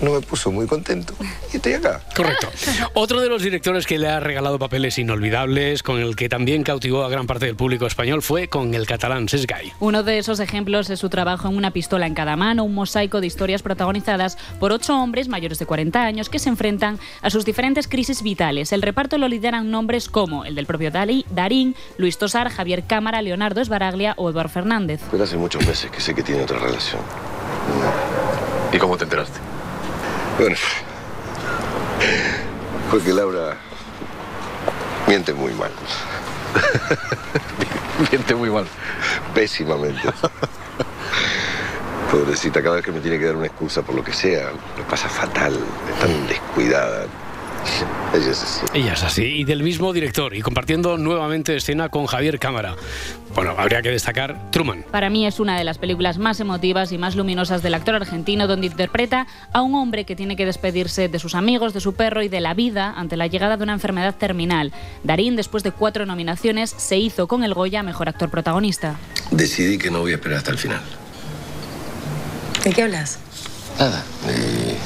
no 0.00 0.12
me 0.12 0.20
puso 0.20 0.50
muy 0.50 0.66
contento 0.66 1.14
y 1.52 1.56
estoy 1.56 1.74
acá. 1.74 2.02
Correcto. 2.14 2.48
Otro 2.94 3.20
de 3.20 3.28
los 3.28 3.42
directores 3.42 3.86
que 3.86 3.98
le 3.98 4.08
ha 4.08 4.20
regalado 4.20 4.58
papeles 4.58 4.98
inolvidables, 4.98 5.82
con 5.82 6.00
el 6.00 6.16
que 6.16 6.28
también 6.28 6.62
cautivó 6.62 7.04
a 7.04 7.08
gran 7.08 7.26
parte 7.26 7.46
del 7.46 7.56
público 7.56 7.86
español, 7.86 8.22
fue 8.22 8.48
con 8.48 8.74
el 8.74 8.86
catalán 8.86 9.28
Sesgay. 9.28 9.72
Uno 9.80 10.02
de 10.02 10.18
esos 10.18 10.40
ejemplos 10.40 10.90
es 10.90 11.00
su 11.00 11.08
trabajo 11.08 11.48
en 11.48 11.56
Una 11.56 11.70
pistola 11.70 12.06
en 12.06 12.14
cada 12.14 12.36
mano, 12.36 12.64
un 12.64 12.74
mosaico 12.74 13.20
de 13.20 13.26
historias 13.26 13.62
protagonizadas 13.62 14.36
por 14.60 14.72
ocho 14.72 14.98
hombres 14.98 15.28
mayores 15.28 15.58
de 15.58 15.66
40 15.66 16.02
años 16.02 16.28
que 16.28 16.38
se 16.38 16.48
enfrentan 16.48 16.98
a 17.22 17.30
sus 17.30 17.44
diferentes 17.44 17.88
crisis 17.88 18.22
vitales. 18.22 18.72
El 18.72 18.82
reparto 18.82 19.18
lo 19.18 19.28
lideran 19.28 19.70
nombres 19.70 20.08
como 20.08 20.44
el 20.44 20.54
del 20.54 20.66
propio 20.66 20.90
Dalí, 20.90 21.24
Darín, 21.30 21.74
Luis 21.98 22.18
Tosar, 22.18 22.50
Javier 22.50 22.84
Cámara, 22.86 23.22
Leonardo 23.22 23.60
Esbaraglia 23.60 24.14
o 24.16 24.30
Eduard 24.30 24.50
Fernández. 24.50 25.00
Pero 25.10 25.24
hace 25.24 25.36
muchos 25.36 25.66
meses 25.66 25.90
que 25.90 26.00
sé 26.00 26.14
que 26.14 26.22
tiene 26.22 26.42
otra 26.42 26.58
relación. 26.58 27.00
¿Y 28.72 28.78
cómo 28.78 28.96
te 28.96 29.04
enteraste? 29.04 29.55
Bueno, 30.38 30.56
porque 32.90 33.10
Laura 33.12 33.56
miente 35.06 35.32
muy 35.32 35.52
mal. 35.52 35.70
Miente 38.10 38.34
muy 38.34 38.50
mal. 38.50 38.66
Pésimamente. 39.34 40.02
Pobrecita, 42.10 42.62
cada 42.62 42.76
vez 42.76 42.84
que 42.84 42.92
me 42.92 43.00
tiene 43.00 43.18
que 43.18 43.24
dar 43.24 43.36
una 43.36 43.46
excusa 43.46 43.80
por 43.80 43.94
lo 43.94 44.04
que 44.04 44.12
sea, 44.12 44.50
me 44.76 44.84
pasa 44.84 45.08
fatal. 45.08 45.58
Es 45.90 46.00
tan 46.00 46.26
descuidada. 46.26 47.06
Ella 48.14 48.30
es 48.30 48.42
así. 48.42 48.66
Ella 48.72 48.92
es 48.92 49.02
así, 49.02 49.22
y 49.24 49.44
del 49.44 49.62
mismo 49.62 49.92
director, 49.92 50.34
y 50.34 50.40
compartiendo 50.40 50.96
nuevamente 50.96 51.56
escena 51.56 51.88
con 51.88 52.06
Javier 52.06 52.38
Cámara. 52.38 52.76
Bueno, 53.34 53.54
habría 53.58 53.82
que 53.82 53.90
destacar 53.90 54.50
Truman. 54.50 54.84
Para 54.90 55.10
mí 55.10 55.26
es 55.26 55.40
una 55.40 55.58
de 55.58 55.64
las 55.64 55.76
películas 55.78 56.16
más 56.16 56.40
emotivas 56.40 56.92
y 56.92 56.98
más 56.98 57.16
luminosas 57.16 57.62
del 57.62 57.74
actor 57.74 57.94
argentino, 57.96 58.46
donde 58.46 58.68
interpreta 58.68 59.26
a 59.52 59.62
un 59.62 59.74
hombre 59.74 60.04
que 60.04 60.16
tiene 60.16 60.36
que 60.36 60.46
despedirse 60.46 61.08
de 61.08 61.18
sus 61.18 61.34
amigos, 61.34 61.74
de 61.74 61.80
su 61.80 61.94
perro 61.94 62.22
y 62.22 62.28
de 62.28 62.40
la 62.40 62.54
vida 62.54 62.94
ante 62.96 63.16
la 63.16 63.26
llegada 63.26 63.56
de 63.56 63.64
una 63.64 63.74
enfermedad 63.74 64.14
terminal. 64.14 64.72
Darín, 65.04 65.36
después 65.36 65.62
de 65.62 65.72
cuatro 65.72 66.06
nominaciones, 66.06 66.74
se 66.76 66.96
hizo 66.96 67.26
con 67.26 67.44
el 67.44 67.52
Goya 67.52 67.82
Mejor 67.82 68.08
Actor 68.08 68.30
Protagonista. 68.30 68.96
Decidí 69.30 69.76
que 69.76 69.90
no 69.90 70.00
voy 70.00 70.12
a 70.12 70.14
esperar 70.14 70.38
hasta 70.38 70.52
el 70.52 70.58
final. 70.58 70.80
¿De 72.64 72.72
qué 72.72 72.82
hablas? 72.84 73.18
Nada. 73.78 74.02
eh, 74.28 74.76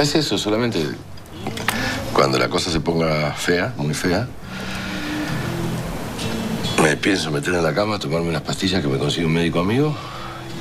es 0.00 0.14
eso, 0.16 0.36
solamente 0.36 0.84
cuando 2.14 2.38
la 2.38 2.48
cosa 2.48 2.70
se 2.70 2.80
ponga 2.80 3.32
fea, 3.34 3.74
muy 3.76 3.92
fea, 3.92 4.26
me 6.82 6.96
pienso 6.96 7.30
meter 7.30 7.54
en 7.54 7.62
la 7.62 7.74
cama, 7.74 7.98
tomarme 7.98 8.28
unas 8.28 8.42
pastillas 8.42 8.80
que 8.80 8.88
me 8.88 8.98
consigue 8.98 9.26
un 9.26 9.32
médico 9.32 9.60
amigo 9.60 9.94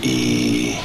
y... 0.02 0.76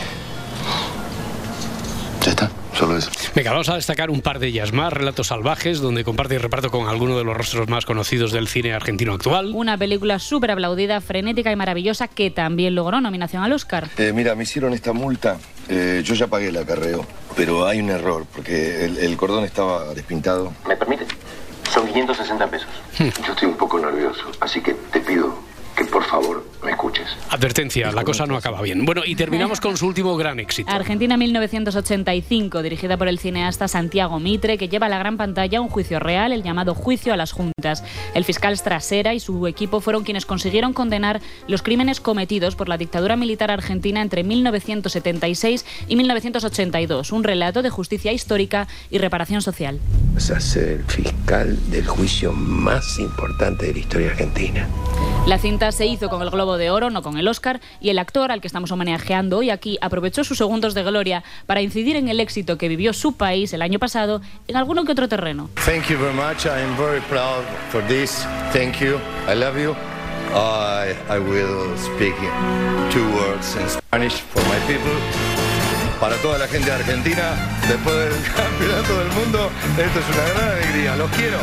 Ya 2.22 2.30
está, 2.30 2.50
solo 2.74 2.98
eso. 2.98 3.10
Venga, 3.34 3.52
vamos 3.52 3.68
a 3.68 3.76
destacar 3.76 4.10
un 4.10 4.20
par 4.20 4.40
de 4.40 4.48
ellas 4.48 4.72
más. 4.72 4.92
Relatos 4.92 5.28
salvajes, 5.28 5.78
donde 5.78 6.04
comparte 6.04 6.34
y 6.34 6.38
reparto 6.38 6.70
con 6.70 6.88
alguno 6.88 7.16
de 7.16 7.24
los 7.24 7.36
rostros 7.36 7.68
más 7.68 7.86
conocidos 7.86 8.32
del 8.32 8.48
cine 8.48 8.74
argentino 8.74 9.14
actual. 9.14 9.52
Una 9.54 9.78
película 9.78 10.18
súper 10.18 10.50
aplaudida, 10.50 11.00
frenética 11.00 11.50
y 11.52 11.56
maravillosa 11.56 12.08
que 12.08 12.30
también 12.30 12.74
logró 12.74 13.00
nominación 13.00 13.42
al 13.42 13.52
Oscar. 13.52 13.88
Eh, 13.96 14.12
mira, 14.12 14.34
me 14.34 14.42
hicieron 14.42 14.74
esta 14.74 14.92
multa. 14.92 15.38
Eh, 15.68 16.02
yo 16.04 16.14
ya 16.14 16.26
pagué 16.26 16.48
el 16.48 16.56
acarreo, 16.56 17.04
pero 17.36 17.66
hay 17.66 17.80
un 17.80 17.90
error, 17.90 18.24
porque 18.34 18.84
el, 18.84 18.98
el 18.98 19.16
cordón 19.16 19.44
estaba 19.44 19.92
despintado. 19.94 20.52
¿Me 20.66 20.76
permite? 20.76 21.06
Son 21.72 21.86
560 21.86 22.46
pesos. 22.48 22.68
Yo 22.98 23.32
estoy 23.32 23.48
un 23.48 23.56
poco 23.56 23.78
nervioso, 23.78 24.24
así 24.40 24.60
que 24.62 24.72
te 24.74 25.00
pido 25.00 25.34
que 25.76 25.84
por 25.84 26.02
favor 26.04 26.44
me 26.68 26.72
escuches. 26.72 27.08
Advertencia, 27.30 27.90
la 27.92 28.04
cosa 28.04 28.26
no 28.26 28.36
acaba 28.36 28.60
bien. 28.60 28.84
Bueno, 28.84 29.02
y 29.04 29.14
terminamos 29.14 29.58
con 29.58 29.78
su 29.78 29.86
último 29.86 30.16
gran 30.16 30.38
éxito. 30.38 30.70
Argentina 30.70 31.16
1985, 31.16 32.62
dirigida 32.62 32.98
por 32.98 33.08
el 33.08 33.18
cineasta 33.18 33.68
Santiago 33.68 34.20
Mitre, 34.20 34.58
que 34.58 34.68
lleva 34.68 34.86
a 34.86 34.90
la 34.90 34.98
gran 34.98 35.16
pantalla 35.16 35.62
un 35.62 35.70
juicio 35.70 35.98
real, 35.98 36.30
el 36.32 36.42
llamado 36.42 36.74
juicio 36.74 37.14
a 37.14 37.16
las 37.16 37.32
juntas. 37.32 37.84
El 38.14 38.24
fiscal 38.24 38.54
Strasera 38.56 39.14
y 39.14 39.20
su 39.20 39.46
equipo 39.46 39.80
fueron 39.80 40.04
quienes 40.04 40.26
consiguieron 40.26 40.74
condenar 40.74 41.22
los 41.46 41.62
crímenes 41.62 42.00
cometidos 42.00 42.54
por 42.54 42.68
la 42.68 42.76
dictadura 42.76 43.16
militar 43.16 43.50
argentina 43.50 44.02
entre 44.02 44.22
1976 44.22 45.64
y 45.88 45.96
1982, 45.96 47.12
un 47.12 47.24
relato 47.24 47.62
de 47.62 47.70
justicia 47.70 48.12
histórica 48.12 48.68
y 48.90 48.98
reparación 48.98 49.40
social. 49.40 49.80
Vas 50.12 50.30
a 50.30 50.40
ser 50.40 50.68
el 50.68 50.84
fiscal 50.84 51.58
del 51.70 51.86
juicio 51.86 52.32
más 52.32 52.98
importante 52.98 53.66
de 53.66 53.72
la 53.72 53.78
historia 53.78 54.10
argentina. 54.10 54.68
La 55.26 55.38
cinta 55.38 55.72
se 55.72 55.86
hizo 55.86 56.08
con 56.08 56.22
el 56.22 56.30
Globo 56.30 56.57
de 56.58 56.70
Oro, 56.70 56.90
no 56.90 57.02
con 57.02 57.16
el 57.16 57.28
Oscar, 57.28 57.60
y 57.80 57.90
el 57.90 57.98
actor 57.98 58.30
al 58.30 58.40
que 58.40 58.46
estamos 58.46 58.70
homenajeando 58.70 59.38
hoy 59.38 59.50
aquí 59.50 59.78
aprovechó 59.80 60.24
sus 60.24 60.38
segundos 60.38 60.74
de 60.74 60.82
gloria 60.82 61.24
para 61.46 61.62
incidir 61.62 61.96
en 61.96 62.08
el 62.08 62.20
éxito 62.20 62.58
que 62.58 62.68
vivió 62.68 62.92
su 62.92 63.16
país 63.16 63.52
el 63.52 63.62
año 63.62 63.78
pasado 63.78 64.20
en 64.46 64.56
alguno 64.56 64.84
que 64.84 64.92
otro 64.92 65.08
terreno. 65.08 65.48
Thank 65.64 65.88
you 65.88 65.98
very 65.98 66.14
much. 66.14 66.44
I 66.44 66.60
am 66.60 66.76
very 66.76 67.00
proud 67.08 67.44
for 67.70 67.82
this. 67.86 68.26
Thank 68.52 68.80
you. 68.80 68.98
I 69.26 69.34
love 69.34 69.56
you. 69.58 69.74
I, 70.34 70.94
I 71.08 71.18
will 71.18 71.74
speak 71.78 72.14
two 72.90 73.06
words 73.14 73.56
in 73.56 73.68
Spanish 73.68 74.20
for 74.20 74.42
my 74.42 74.58
people. 74.66 74.92
Para 76.00 76.16
toda 76.16 76.38
la 76.38 76.46
gente 76.46 76.70
de 76.70 76.76
Argentina, 76.76 77.34
después 77.66 77.96
del 77.96 78.22
campeonato 78.36 78.98
del 78.98 79.08
mundo, 79.08 79.50
esto 79.78 79.98
es 79.98 80.16
una 80.16 80.28
gran 80.34 80.58
alegría. 80.58 80.96
Los 80.96 81.10
quiero. 81.10 81.38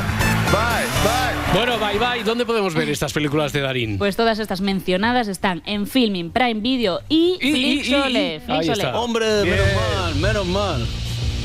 Bye, 0.55 0.87
bye. 1.03 1.53
Bueno, 1.53 1.77
bye 1.77 1.99
bye. 1.99 2.23
¿Dónde 2.23 2.45
podemos 2.45 2.73
ver 2.73 2.87
estas 2.89 3.11
películas 3.11 3.51
de 3.51 3.59
Darín? 3.59 3.97
Pues 3.97 4.15
todas 4.15 4.39
estas 4.39 4.61
mencionadas 4.61 5.27
están 5.27 5.61
en 5.65 5.85
Filming, 5.85 6.31
Prime 6.31 6.61
Video 6.61 7.01
y, 7.09 7.37
Flixole. 7.41 8.39
Flixole. 8.39 8.85
Hombre, 8.87 9.43
menos 9.43 9.67
mal, 9.75 10.15
menos 10.15 10.45
mal. 10.45 10.87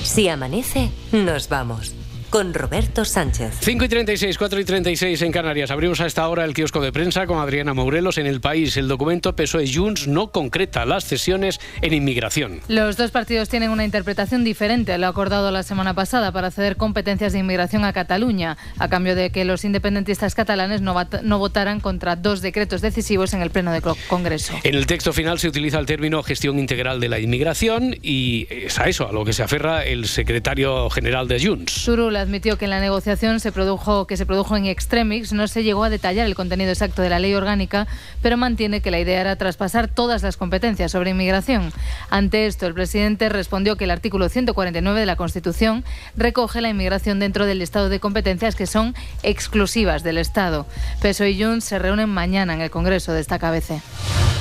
Si 0.05 0.29
amanece, 0.29 0.91
nos 1.11 1.49
vamos. 1.49 1.93
Con 2.31 2.55
Roberto 2.55 3.05
Sánchez. 3.05 3.55
5 3.61 3.85
y 3.87 3.89
36, 3.89 4.39
4 4.39 4.61
y 4.61 4.65
36 4.65 5.21
en 5.23 5.33
Canarias. 5.33 5.73
Abrimos 5.73 6.01
a 6.01 6.07
esta 6.07 6.29
hora 6.29 6.45
el 6.45 6.55
kiosco 6.55 6.81
de 6.81 6.93
prensa 6.93 7.27
con 7.27 7.41
Adriana 7.41 7.75
Mourelos 7.75 8.19
en 8.19 8.27
el 8.27 8.41
país. 8.41 8.77
El 8.77 8.87
documento 8.87 9.35
PSOE-Junts 9.35 10.07
no 10.07 10.31
concreta 10.31 10.85
las 10.85 11.05
cesiones 11.07 11.59
en 11.83 11.93
inmigración. 11.93 12.61
Los 12.69 12.97
dos 12.97 13.11
partidos 13.11 13.49
tienen 13.49 13.71
una 13.71 13.85
interpretación 13.85 14.45
diferente 14.45 14.93
a 14.93 14.99
lo 14.99 15.09
acordado 15.09 15.51
la 15.51 15.65
semana 15.65 15.95
pasada 15.95 16.31
para 16.31 16.53
ceder 16.53 16.77
competencias 16.77 17.33
de 17.33 17.41
inmigración 17.41 17.85
a 17.85 17.93
Cataluña, 17.93 18.57
a 18.79 18.89
cambio 18.89 19.17
de 19.17 19.31
que 19.31 19.45
los 19.45 19.65
independentistas 19.65 20.37
catalanes 20.37 20.83
no, 20.83 20.95
vota- 20.95 21.23
no 21.25 21.41
votaran 21.41 21.81
contra 21.81 22.15
dos 22.15 22.43
decretos 22.43 22.81
decisivos 22.81 23.35
en 23.35 23.43
el 23.43 23.51
Pleno 23.51 23.73
del 23.73 23.83
Congreso. 24.09 24.55
En 24.63 24.77
el 24.77 24.87
texto 24.87 25.13
final 25.13 25.41
se 25.41 25.49
utiliza 25.49 25.81
el 25.81 25.87
término 25.87 26.23
gestión 26.23 26.61
integral 26.61 27.01
de 27.01 27.09
la 27.09 27.19
inmigración 27.19 27.97
y 28.03 28.47
es 28.51 28.79
a 28.79 28.85
eso 28.85 29.09
a 29.09 29.13
lo 29.13 29.25
que 29.25 29.33
se 29.33 29.43
aferra 29.43 29.85
el 29.85 30.07
secretario 30.07 30.89
general 30.91 31.27
de 31.27 31.45
Junts. 31.45 31.73
Admitió 32.21 32.59
que 32.59 32.67
en 32.67 32.71
la 32.71 32.81
negociación 32.81 33.41
se 33.41 33.53
produjo, 33.53 34.07
que 34.07 34.17
se 34.17 34.27
produjo 34.27 34.57
en 34.57 34.67
extremis 34.67 35.33
no 35.33 35.49
se 35.49 35.63
llegó 35.63 35.85
a 35.85 35.91
detallar 35.91 36.27
el 36.27 36.35
contenido 36.35 36.71
exacto 36.71 37.03
de 37.03 37.11
la 37.11 37.19
ley 37.19 37.35
orgánica, 37.35 37.87
pero 38.23 38.37
mantiene 38.37 38.81
que 38.81 38.91
la 38.91 39.01
idea 39.01 39.21
era 39.21 39.37
traspasar 39.37 39.89
todas 39.89 40.23
las 40.23 40.37
competencias 40.37 40.93
sobre 40.93 41.11
inmigración. 41.11 41.73
Ante 42.11 42.47
esto, 42.47 42.67
el 42.67 42.75
presidente 42.75 43.29
respondió 43.29 43.77
que 43.77 43.85
el 43.85 43.91
artículo 43.91 44.29
149 44.29 45.01
de 45.01 45.07
la 45.07 45.17
Constitución 45.17 45.85
recoge 46.17 46.61
la 46.61 46.69
inmigración 46.69 47.19
dentro 47.19 47.47
del 47.47 47.59
listado 47.59 47.89
de 47.89 48.01
competencias 48.01 48.55
que 48.55 48.67
son 48.67 48.95
exclusivas 49.23 50.03
del 50.03 50.19
Estado. 50.19 50.67
PSOE 51.03 51.31
y 51.31 51.43
Junts 51.43 51.65
se 51.65 51.79
reúnen 51.79 52.09
mañana 52.09 52.55
en 52.55 52.61
el 52.61 52.71
Congreso 52.71 53.13
de 53.13 53.21
esta 53.21 53.39
cabeza. 53.39 53.81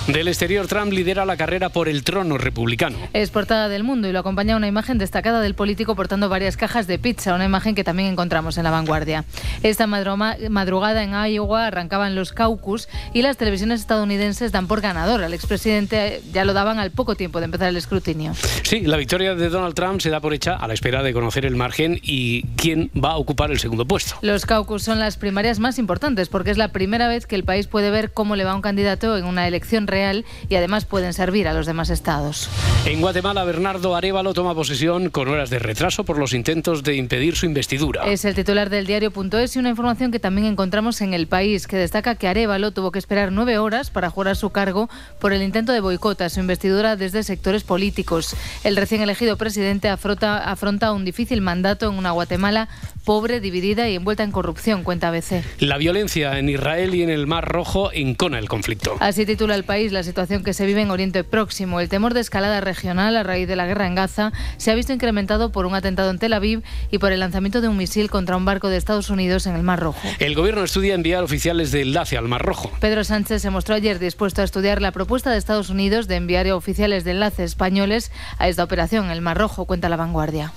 Del 0.08 0.28
exterior, 0.28 0.65
Trump 0.65 0.92
lidera 0.92 1.24
la 1.24 1.38
carrera 1.38 1.70
por 1.70 1.88
el 1.88 2.04
trono 2.04 2.39
republicano. 2.39 2.98
Es 3.13 3.30
portada 3.30 3.70
del 3.70 3.84
mundo 3.84 4.08
y 4.08 4.12
lo 4.12 4.20
acompaña 4.20 4.56
una 4.56 4.68
imagen 4.68 4.98
destacada 4.98 5.39
del 5.39 5.54
político 5.54 5.96
portando 5.96 6.30
varias 6.30 6.58
cajas 6.58 6.88
de 6.88 6.98
pizza, 6.98 7.36
una 7.36 7.46
imagen 7.46 7.68
que 7.75 7.84
también 7.84 8.10
encontramos 8.10 8.58
en 8.58 8.63
la 8.63 8.71
vanguardia. 8.71 9.25
Esta 9.63 9.88
madrugada 9.88 11.03
en 11.03 11.13
Iowa 11.13 11.67
arrancaban 11.67 12.15
los 12.15 12.34
caucus 12.34 12.88
y 13.13 13.21
las 13.21 13.38
televisiones 13.38 13.82
estadounidenses 13.82 14.51
dan 14.51 14.67
por 14.67 14.82
ganador 14.82 15.23
al 15.23 15.34
expresidente, 15.34 16.21
ya 16.32 16.45
lo 16.45 16.53
daban 16.53 16.79
al 16.79 16.91
poco 16.91 17.15
tiempo 17.15 17.39
de 17.39 17.45
empezar 17.45 17.69
el 17.69 17.77
escrutinio. 17.77 18.34
Sí, 18.63 18.82
la 18.82 18.97
victoria 18.97 19.36
de 19.36 19.49
Donald 19.49 19.75
Trump 19.75 20.01
se 20.01 20.10
da 20.10 20.19
por 20.19 20.34
hecha 20.34 20.55
a 20.55 20.67
la 20.67 20.73
espera 20.73 21.03
de 21.03 21.13
conocer 21.13 21.45
el 21.45 21.55
margen 21.55 21.99
y 22.03 22.43
quién 22.55 22.91
va 22.95 23.12
a 23.12 23.17
ocupar 23.17 23.51
el 23.51 23.60
segundo 23.60 23.86
puesto. 23.86 24.15
Los 24.21 24.45
caucus 24.45 24.84
son 24.84 24.99
las 24.99 25.17
primarias 25.17 25.60
más 25.60 25.79
importantes 25.79 26.29
porque 26.29 26.51
es 26.51 26.58
la 26.58 26.69
primera 26.69 27.08
vez 27.08 27.25
que 27.25 27.36
el 27.36 27.43
país 27.43 27.67
puede 27.67 27.91
ver 27.91 28.12
cómo 28.12 28.36
le 28.36 28.43
va 28.43 28.51
a 28.51 28.55
un 28.55 28.62
candidato 28.62 29.17
en 29.17 29.25
una 29.25 29.47
elección 29.47 29.88
real 29.88 30.25
y 30.47 30.55
además 30.55 30.86
pueden 30.86 31.13
servir 31.13 31.47
a 31.47 31.53
los 31.53 31.65
demás 31.65 31.89
estados. 31.89 32.49
En 32.86 33.01
Guatemala, 33.01 33.43
Bernardo 33.43 33.95
Arevalo 33.95 34.34
toma 34.34 34.55
posesión 34.55 35.10
con 35.10 35.27
horas 35.27 35.49
de 35.49 35.60
retraso 35.60 36.03
por 36.03 36.17
los 36.17 36.34
intentos 36.34 36.84
de 36.84 36.95
impedir 36.95 37.36
su 37.36 37.45
investidura. 37.60 38.06
Es 38.06 38.24
el 38.24 38.36
titular 38.36 38.69
del 38.69 38.88
diario.es 38.88 39.56
y 39.56 39.60
una 39.60 39.69
información 39.69 40.12
que 40.12 40.19
también 40.19 40.48
encontramos 40.48 41.02
en 41.02 41.13
el 41.13 41.28
país, 41.28 41.67
que 41.67 41.76
destaca 41.76 42.15
que 42.15 42.30
Arevalo 42.30 42.72
tuvo 42.72 42.91
que 42.91 43.00
esperar 43.00 43.34
nueve 43.34 43.58
horas 43.58 43.91
para 43.91 44.10
jurar 44.10 44.38
su 44.38 44.50
cargo 44.52 44.89
por 45.19 45.34
el 45.34 45.43
intento 45.43 45.74
de 45.74 45.82
boicot 45.82 46.22
a 46.22 46.30
su 46.30 46.39
investidura 46.39 46.95
desde 46.95 47.22
sectores 47.24 47.63
políticos. 47.63 48.34
El 48.63 48.78
recién 48.78 49.02
elegido 49.02 49.36
presidente 49.36 49.89
afronta, 49.89 50.38
afronta 50.50 50.93
un 50.93 51.04
difícil 51.04 51.41
mandato 51.41 51.89
en 51.89 51.98
una 51.98 52.12
Guatemala 52.12 52.69
pobre, 53.04 53.41
dividida 53.41 53.89
y 53.89 53.95
envuelta 53.95 54.24
en 54.24 54.32
corrupción, 54.32 54.84
cuenta 54.84 55.10
ABC. 55.10 55.43
La 55.60 55.78
violencia 55.78 56.38
en 56.38 56.48
Israel 56.48 56.95
y 56.95 57.02
en 57.04 57.10
el 57.10 57.28
Mar 57.28 57.45
Rojo 57.45 57.91
encona 57.91 58.39
el 58.39 58.48
conflicto. 58.48 58.95
Así 59.00 59.26
titula 59.26 59.56
el 59.56 59.63
país 59.63 59.91
la 59.91 60.04
situación 60.04 60.43
que 60.43 60.54
se 60.54 60.65
vive 60.65 60.82
en 60.82 60.91
Oriente 60.91 61.24
Próximo. 61.24 61.82
El 61.82 61.89
temor 61.89 62.13
de 62.13 62.22
escalada 62.22 62.62
regional 62.62 63.17
a 63.17 63.24
raíz 63.24 63.48
de 63.48 63.56
la 63.56 63.65
guerra 63.65 63.88
en 63.88 63.95
Gaza 63.95 64.32
se 64.58 64.72
ha 64.72 64.76
visto 64.76 64.93
incrementado 64.93 65.52
por 65.52 65.65
un 65.65 65.76
atentado 65.76 66.12
en 66.12 66.19
Tel 66.19 66.34
Aviv 66.34 66.62
y 66.91 67.00
por 67.00 67.12
el 67.12 67.19
lanzamiento 67.19 67.48
de 67.49 67.67
un 67.67 67.75
misil 67.75 68.09
contra 68.12 68.38
un 68.38 68.45
barco 68.45 68.69
de 68.69 68.77
Estados 68.77 69.09
Unidos 69.09 69.47
en 69.47 69.55
el 69.55 69.63
Mar 69.63 69.79
Rojo. 69.79 70.07
El 70.19 70.35
gobierno 70.35 70.63
estudia 70.63 70.93
enviar 70.93 71.23
oficiales 71.23 71.71
de 71.71 71.81
enlace 71.81 72.15
al 72.15 72.27
Mar 72.27 72.43
Rojo. 72.43 72.71
Pedro 72.79 73.03
Sánchez 73.03 73.41
se 73.41 73.49
mostró 73.49 73.73
ayer 73.73 73.97
dispuesto 73.97 74.41
a 74.41 74.45
estudiar 74.45 74.81
la 74.81 74.91
propuesta 74.91 75.31
de 75.31 75.38
Estados 75.39 75.69
Unidos 75.69 76.07
de 76.07 76.15
enviar 76.15 76.49
oficiales 76.51 77.03
de 77.03 77.12
enlace 77.12 77.43
españoles 77.43 78.12
a 78.38 78.47
esta 78.47 78.63
operación 78.63 79.05
en 79.05 79.12
el 79.12 79.21
Mar 79.21 79.38
Rojo, 79.38 79.65
cuenta 79.65 79.89
la 79.89 79.97
vanguardia. 79.97 80.53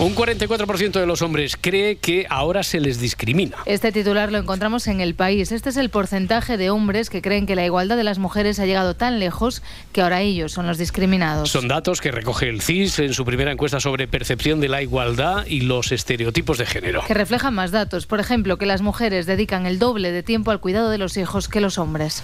Un 0.00 0.14
44% 0.14 0.92
de 0.92 1.06
los 1.06 1.22
hombres 1.22 1.56
cree 1.60 1.96
que 1.96 2.24
ahora 2.30 2.62
se 2.62 2.78
les 2.78 3.00
discrimina. 3.00 3.56
Este 3.66 3.90
titular 3.90 4.30
lo 4.30 4.38
encontramos 4.38 4.86
en 4.86 5.00
el 5.00 5.16
país. 5.16 5.50
Este 5.50 5.70
es 5.70 5.76
el 5.76 5.90
porcentaje 5.90 6.56
de 6.56 6.70
hombres 6.70 7.10
que 7.10 7.20
creen 7.20 7.46
que 7.46 7.56
la 7.56 7.64
igualdad 7.64 7.96
de 7.96 8.04
las 8.04 8.20
mujeres 8.20 8.60
ha 8.60 8.66
llegado 8.66 8.94
tan 8.94 9.18
lejos 9.18 9.60
que 9.92 10.00
ahora 10.00 10.20
ellos 10.20 10.52
son 10.52 10.68
los 10.68 10.78
discriminados. 10.78 11.50
Son 11.50 11.66
datos 11.66 12.00
que 12.00 12.12
recoge 12.12 12.48
el 12.48 12.62
CIS 12.62 13.00
en 13.00 13.12
su 13.12 13.24
primera 13.24 13.50
encuesta 13.50 13.80
sobre 13.80 14.06
percepción 14.06 14.60
de 14.60 14.68
la 14.68 14.82
igualdad 14.82 15.44
y 15.46 15.62
los 15.62 15.90
estereotipos 15.90 16.17
de 16.18 16.66
género. 16.66 17.02
Que 17.06 17.14
reflejan 17.14 17.54
más 17.54 17.70
datos. 17.70 18.06
Por 18.06 18.20
ejemplo, 18.20 18.58
que 18.58 18.66
las 18.66 18.82
mujeres 18.82 19.26
dedican 19.26 19.66
el 19.66 19.78
doble 19.78 20.12
de 20.12 20.22
tiempo 20.22 20.50
al 20.50 20.60
cuidado 20.60 20.90
de 20.90 20.98
los 20.98 21.16
hijos 21.16 21.48
que 21.48 21.60
los 21.60 21.78
hombres. 21.78 22.22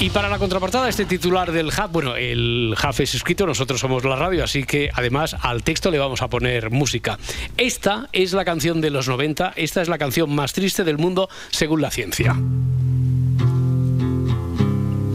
Y 0.00 0.10
para 0.10 0.28
la 0.28 0.38
contraportada, 0.38 0.88
este 0.88 1.04
titular 1.04 1.52
del 1.52 1.68
Hub, 1.68 1.90
bueno, 1.90 2.16
el 2.16 2.74
Hub 2.76 2.94
es 3.00 3.14
escrito, 3.14 3.46
nosotros 3.46 3.80
somos 3.80 4.04
la 4.04 4.16
radio, 4.16 4.44
así 4.44 4.64
que 4.64 4.90
además 4.92 5.36
al 5.40 5.62
texto 5.62 5.90
le 5.90 5.98
vamos 5.98 6.22
a 6.22 6.28
poner 6.28 6.70
música. 6.70 7.18
Esta 7.56 8.08
es 8.12 8.32
la 8.32 8.44
canción 8.44 8.80
de 8.80 8.90
los 8.90 9.08
90, 9.08 9.54
esta 9.56 9.82
es 9.82 9.88
la 9.88 9.98
canción 9.98 10.34
más 10.34 10.52
triste 10.52 10.84
del 10.84 10.98
mundo 10.98 11.28
según 11.50 11.80
la 11.80 11.90
ciencia. 11.90 12.36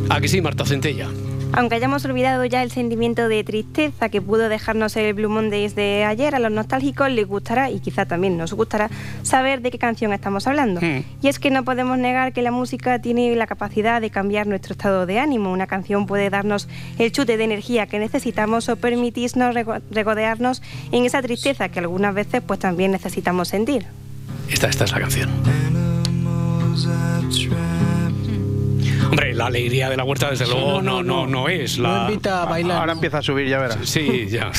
¿A 0.09 0.19
que 0.19 0.27
sí, 0.27 0.41
Marta 0.41 0.65
Centella? 0.65 1.07
Aunque 1.53 1.75
hayamos 1.75 2.05
olvidado 2.05 2.45
ya 2.45 2.63
el 2.63 2.71
sentimiento 2.71 3.27
de 3.27 3.43
tristeza 3.43 4.07
que 4.07 4.21
pudo 4.21 4.47
dejarnos 4.47 4.95
el 4.95 5.13
Blue 5.13 5.29
Mondays 5.29 5.75
de 5.75 6.05
ayer, 6.05 6.33
a 6.33 6.39
los 6.39 6.51
nostálgicos 6.51 7.11
les 7.11 7.27
gustará, 7.27 7.69
y 7.69 7.81
quizá 7.81 8.05
también 8.05 8.37
nos 8.37 8.53
gustará, 8.53 8.89
saber 9.21 9.61
de 9.61 9.69
qué 9.69 9.77
canción 9.77 10.13
estamos 10.13 10.47
hablando. 10.47 10.79
Hmm. 10.79 11.03
Y 11.21 11.27
es 11.27 11.39
que 11.39 11.51
no 11.51 11.65
podemos 11.65 11.97
negar 11.97 12.31
que 12.31 12.41
la 12.41 12.51
música 12.51 12.99
tiene 13.01 13.35
la 13.35 13.47
capacidad 13.47 13.99
de 13.99 14.09
cambiar 14.09 14.47
nuestro 14.47 14.71
estado 14.73 15.05
de 15.05 15.19
ánimo. 15.19 15.51
Una 15.51 15.67
canción 15.67 16.05
puede 16.05 16.29
darnos 16.29 16.69
el 16.97 17.11
chute 17.11 17.35
de 17.35 17.43
energía 17.43 17.85
que 17.85 17.99
necesitamos 17.99 18.69
o 18.69 18.77
permitirnos 18.77 19.53
rego- 19.53 19.81
regodearnos 19.91 20.61
en 20.91 21.05
esa 21.05 21.21
tristeza 21.21 21.69
que 21.69 21.79
algunas 21.79 22.13
veces 22.15 22.41
pues 22.45 22.59
también 22.59 22.91
necesitamos 22.91 23.49
sentir. 23.49 23.85
Esta, 24.49 24.67
esta 24.67 24.85
es 24.85 24.91
la 24.91 24.99
canción. 25.01 25.29
Hombre, 29.11 29.33
la 29.33 29.47
alegría 29.47 29.89
de 29.89 29.97
la 29.97 30.05
huerta, 30.05 30.29
desde 30.29 30.47
luego, 30.47 30.81
no, 30.81 31.03
no, 31.03 31.27
no 31.27 31.49
es 31.49 31.77
la. 31.77 32.07
Ahora 32.07 32.93
empieza 32.93 33.17
a 33.17 33.21
subir, 33.21 33.45
ya 33.47 33.59
verás. 33.59 33.77
Sí, 33.83 34.27
ya. 34.29 34.51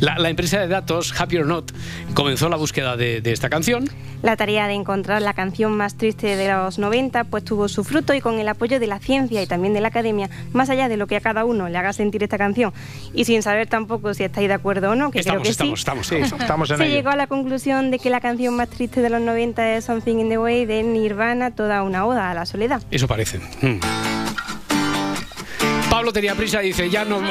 La, 0.00 0.18
la 0.18 0.30
empresa 0.30 0.58
de 0.58 0.66
datos, 0.66 1.14
Happy 1.18 1.36
or 1.38 1.46
Not, 1.46 1.70
comenzó 2.12 2.48
la 2.48 2.56
búsqueda 2.56 2.96
de, 2.96 3.20
de 3.20 3.30
esta 3.30 3.48
canción. 3.48 3.88
La 4.22 4.36
tarea 4.36 4.66
de 4.66 4.72
encontrar 4.74 5.20
la 5.22 5.34
canción 5.34 5.76
más 5.76 5.96
triste 5.96 6.34
de 6.34 6.50
los 6.52 6.78
90 6.78 7.24
pues 7.24 7.44
tuvo 7.44 7.68
su 7.68 7.84
fruto 7.84 8.14
y 8.14 8.20
con 8.22 8.38
el 8.40 8.48
apoyo 8.48 8.80
de 8.80 8.86
la 8.86 8.98
ciencia 8.98 9.42
y 9.42 9.46
también 9.46 9.74
de 9.74 9.80
la 9.82 9.88
academia, 9.88 10.28
más 10.52 10.70
allá 10.70 10.88
de 10.88 10.96
lo 10.96 11.06
que 11.06 11.16
a 11.16 11.20
cada 11.20 11.44
uno 11.44 11.68
le 11.68 11.76
haga 11.76 11.92
sentir 11.92 12.22
esta 12.22 12.38
canción 12.38 12.72
y 13.12 13.26
sin 13.26 13.42
saber 13.42 13.68
tampoco 13.68 14.14
si 14.14 14.24
estáis 14.24 14.48
de 14.48 14.54
acuerdo 14.54 14.90
o 14.92 14.94
no, 14.94 15.10
que 15.10 15.18
Estamos, 15.20 15.42
creo 15.42 15.44
que 15.44 15.50
estamos, 15.50 15.78
sí, 15.78 15.80
estamos, 15.82 16.06
Sí, 16.06 16.14
estamos. 16.16 16.42
estamos 16.42 16.70
en 16.70 16.76
se 16.78 16.84
ello. 16.86 16.94
llegó 16.96 17.10
a 17.10 17.16
la 17.16 17.26
conclusión 17.26 17.90
de 17.90 17.98
que 17.98 18.08
la 18.08 18.20
canción 18.22 18.56
más 18.56 18.70
triste 18.70 19.02
de 19.02 19.10
los 19.10 19.20
90 19.20 19.74
es 19.76 19.84
Something 19.84 20.16
in 20.16 20.28
the 20.30 20.38
Way 20.38 20.64
de 20.64 20.82
Nirvana, 20.82 21.50
toda 21.54 21.82
una 21.82 22.06
oda 22.06 22.30
a 22.30 22.34
la 22.34 22.46
soledad. 22.46 22.82
Eso 22.90 23.06
parece. 23.06 23.38
Mm. 23.60 23.78
Pablo 25.90 26.12
tenía 26.12 26.34
prisa 26.34 26.62
y 26.62 26.66
dice, 26.66 26.90
ya 26.90 27.04
no, 27.04 27.22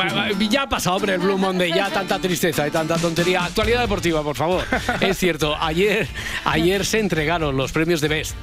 ya 0.49 0.61
ha 0.63 0.69
pasado, 0.69 0.95
hombre, 0.95 1.15
el 1.15 1.19
Blue 1.19 1.37
Monday, 1.37 1.71
ya 1.73 1.89
tanta 1.89 2.17
tristeza 2.17 2.65
y 2.67 2.71
tanta 2.71 2.97
tontería. 2.97 3.43
Actualidad 3.43 3.81
deportiva, 3.81 4.23
por 4.23 4.37
favor. 4.37 4.63
es 5.01 5.17
cierto, 5.17 5.55
ayer, 5.59 6.07
ayer 6.45 6.85
se 6.85 6.99
entregaron 6.99 7.57
los 7.57 7.71
premios 7.71 7.99
de 7.99 8.07
Best. 8.07 8.35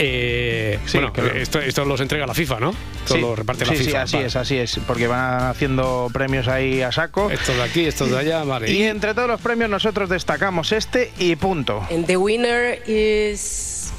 Eh, 0.00 0.78
bueno, 0.92 1.12
esto, 1.34 1.60
esto 1.60 1.84
los 1.84 2.00
entrega 2.00 2.24
la 2.26 2.32
FIFA, 2.32 2.60
¿no? 2.60 2.70
Esto 2.70 3.14
Sí, 3.14 3.20
lo 3.20 3.34
reparte 3.34 3.66
la 3.66 3.72
sí, 3.72 3.78
FIFA. 3.78 3.90
sí, 3.90 3.96
así 3.96 4.16
vale. 4.16 4.26
es, 4.28 4.36
así 4.36 4.56
es, 4.56 4.80
porque 4.86 5.06
van 5.08 5.42
haciendo 5.50 6.08
premios 6.12 6.46
ahí 6.48 6.82
a 6.82 6.92
saco. 6.92 7.30
Estos 7.30 7.56
de 7.56 7.62
aquí, 7.62 7.84
estos 7.84 8.10
de 8.10 8.18
allá, 8.18 8.44
vale. 8.44 8.70
Y 8.70 8.84
entre 8.84 9.12
todos 9.12 9.28
los 9.28 9.40
premios 9.40 9.68
nosotros 9.68 10.08
destacamos 10.08 10.70
este 10.72 11.12
y 11.18 11.34
punto. 11.36 11.84
And 11.90 12.06
the 12.06 12.16
winner 12.16 12.80
is 12.88 13.92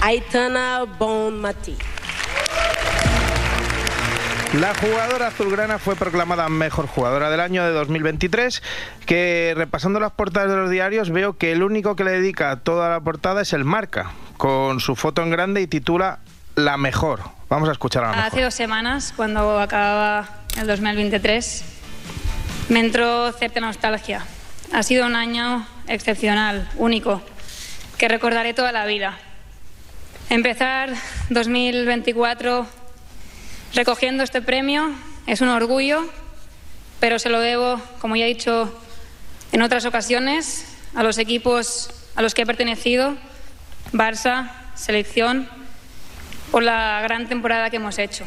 Aitana 0.00 0.84
Bonmati. 0.98 1.76
La 4.60 4.74
jugadora 4.74 5.28
azulgrana 5.28 5.78
fue 5.78 5.96
proclamada 5.96 6.46
mejor 6.50 6.86
jugadora 6.86 7.30
del 7.30 7.40
año 7.40 7.64
de 7.64 7.70
2023, 7.70 8.62
que 9.06 9.54
repasando 9.56 9.98
las 9.98 10.12
portadas 10.12 10.50
de 10.50 10.56
los 10.56 10.68
diarios 10.68 11.08
veo 11.08 11.38
que 11.38 11.52
el 11.52 11.62
único 11.62 11.96
que 11.96 12.04
le 12.04 12.10
dedica 12.10 12.54
toda 12.56 12.90
la 12.90 13.00
portada 13.00 13.40
es 13.40 13.54
el 13.54 13.64
Marca, 13.64 14.10
con 14.36 14.80
su 14.80 14.94
foto 14.94 15.22
en 15.22 15.30
grande 15.30 15.62
y 15.62 15.66
titula 15.66 16.18
La 16.54 16.76
mejor. 16.76 17.20
Vamos 17.48 17.70
a 17.70 17.72
escuchar 17.72 18.04
a 18.04 18.08
la 18.08 18.12
mejor. 18.12 18.26
Hace 18.26 18.42
dos 18.42 18.52
semanas, 18.52 19.14
cuando 19.16 19.58
acababa 19.58 20.28
el 20.60 20.66
2023, 20.66 21.64
me 22.68 22.80
entró 22.80 23.32
cierta 23.32 23.60
nostalgia. 23.60 24.22
Ha 24.74 24.82
sido 24.82 25.06
un 25.06 25.16
año 25.16 25.66
excepcional, 25.88 26.68
único, 26.76 27.22
que 27.96 28.06
recordaré 28.06 28.52
toda 28.52 28.70
la 28.70 28.84
vida. 28.84 29.16
Empezar 30.28 30.90
2024 31.30 32.81
recogiendo 33.74 34.22
este 34.22 34.42
premio 34.42 34.90
es 35.26 35.40
un 35.40 35.48
orgullo, 35.48 36.04
pero 37.00 37.18
se 37.18 37.28
lo 37.28 37.40
debo, 37.40 37.80
como 38.00 38.16
ya 38.16 38.24
he 38.24 38.28
dicho 38.28 38.72
en 39.52 39.62
otras 39.62 39.84
ocasiones, 39.84 40.66
a 40.94 41.02
los 41.02 41.18
equipos 41.18 41.90
a 42.14 42.22
los 42.22 42.34
que 42.34 42.42
he 42.42 42.46
pertenecido, 42.46 43.16
Barça, 43.92 44.50
selección, 44.74 45.48
por 46.50 46.62
la 46.62 47.00
gran 47.02 47.26
temporada 47.28 47.70
que 47.70 47.76
hemos 47.76 47.98
hecho. 47.98 48.24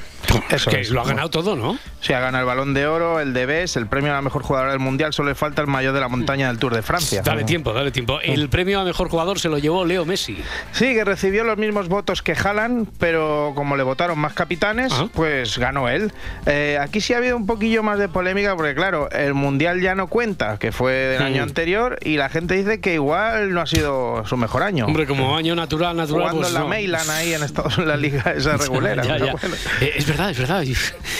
Eso 0.50 0.70
que 0.70 0.82
es. 0.82 0.89
lo 0.89 1.02
ha 1.02 1.06
ganado 1.06 1.30
todo, 1.30 1.56
¿no? 1.56 1.78
Sí, 2.06 2.14
ha 2.14 2.20
ganado 2.20 2.43
el 2.43 2.45
Balón 2.47 2.74
de 2.76 2.86
Oro, 2.86 3.20
el 3.20 3.34
de 3.34 3.47
BES, 3.47 3.78
el 3.78 3.88
premio 3.88 4.12
a 4.12 4.16
la 4.16 4.22
mejor 4.22 4.43
jugadora 4.43 4.70
del 4.72 4.80
Mundial, 4.80 5.12
solo 5.12 5.30
le 5.30 5.36
falta 5.36 5.62
el 5.64 5.68
mayor 5.68 5.91
de 5.93 5.99
la 6.01 6.08
montaña 6.08 6.49
del 6.49 6.60
Tour 6.60 6.76
de 6.76 6.84
Francia. 6.84 7.24
Dale 7.26 7.43
tiempo, 7.45 7.74
dale 7.74 7.89
tiempo. 7.89 8.20
El 8.22 8.47
premio 8.49 8.80
a 8.80 8.84
mejor 8.84 9.10
jugador 9.10 9.39
se 9.39 9.49
lo 9.49 9.58
llevó 9.58 9.86
Leo 9.86 10.06
Messi. 10.06 10.38
Sí, 10.72 10.93
que 10.93 11.03
recibió 11.03 11.43
los 11.43 11.58
mismos 11.58 11.88
votos 11.88 12.22
que 12.22 12.34
Haaland, 12.34 12.89
pero 12.99 13.53
como 13.56 13.76
le 13.76 13.82
votaron 13.82 14.20
más 14.20 14.34
capitanes, 14.34 14.93
pues 15.16 15.58
ganó 15.58 15.89
él. 15.89 16.12
Eh, 16.45 16.78
aquí 16.80 17.01
sí 17.01 17.14
ha 17.14 17.18
habido 17.18 17.38
un 17.38 17.47
poquillo 17.47 17.82
más 17.82 17.97
de 17.97 18.08
polémica, 18.08 18.56
porque 18.56 18.76
claro, 18.76 19.10
el 19.10 19.34
Mundial 19.34 19.82
ya 19.82 19.95
no 19.95 20.06
cuenta, 20.06 20.60
que 20.60 20.72
fue 20.72 20.93
del 20.93 21.22
Mm. 21.24 21.26
año 21.26 21.43
anterior, 21.43 21.97
y 22.03 22.18
la 22.18 22.30
gente 22.30 22.53
dice 22.56 22.80
que 22.82 22.93
igual 22.93 23.51
no 23.51 23.62
ha 23.62 23.66
sido 23.66 24.24
su 24.28 24.38
mejor 24.38 24.62
año. 24.62 24.86
Hombre, 24.86 25.08
como 25.08 25.36
año 25.36 25.56
natural, 25.56 25.95
natural. 25.97 26.22
Jugando 26.30 26.41
pues 26.41 26.49
en 26.49 26.53
la 26.53 26.60
no. 26.60 26.68
Mailan 26.68 27.10
ahí 27.10 27.34
en, 27.34 27.41
Estados, 27.41 27.80
en 27.80 27.88
la 27.88 27.97
liga 27.97 28.22
esa 28.38 28.58
regulera. 28.58 29.03
Ya, 29.03 29.14
pero 29.14 29.26
ya. 29.26 29.32
bueno. 29.32 29.56
Eh, 29.82 29.93
es 29.95 30.06
verdad, 30.08 30.30
es 30.30 30.38
verdad. 30.38 30.64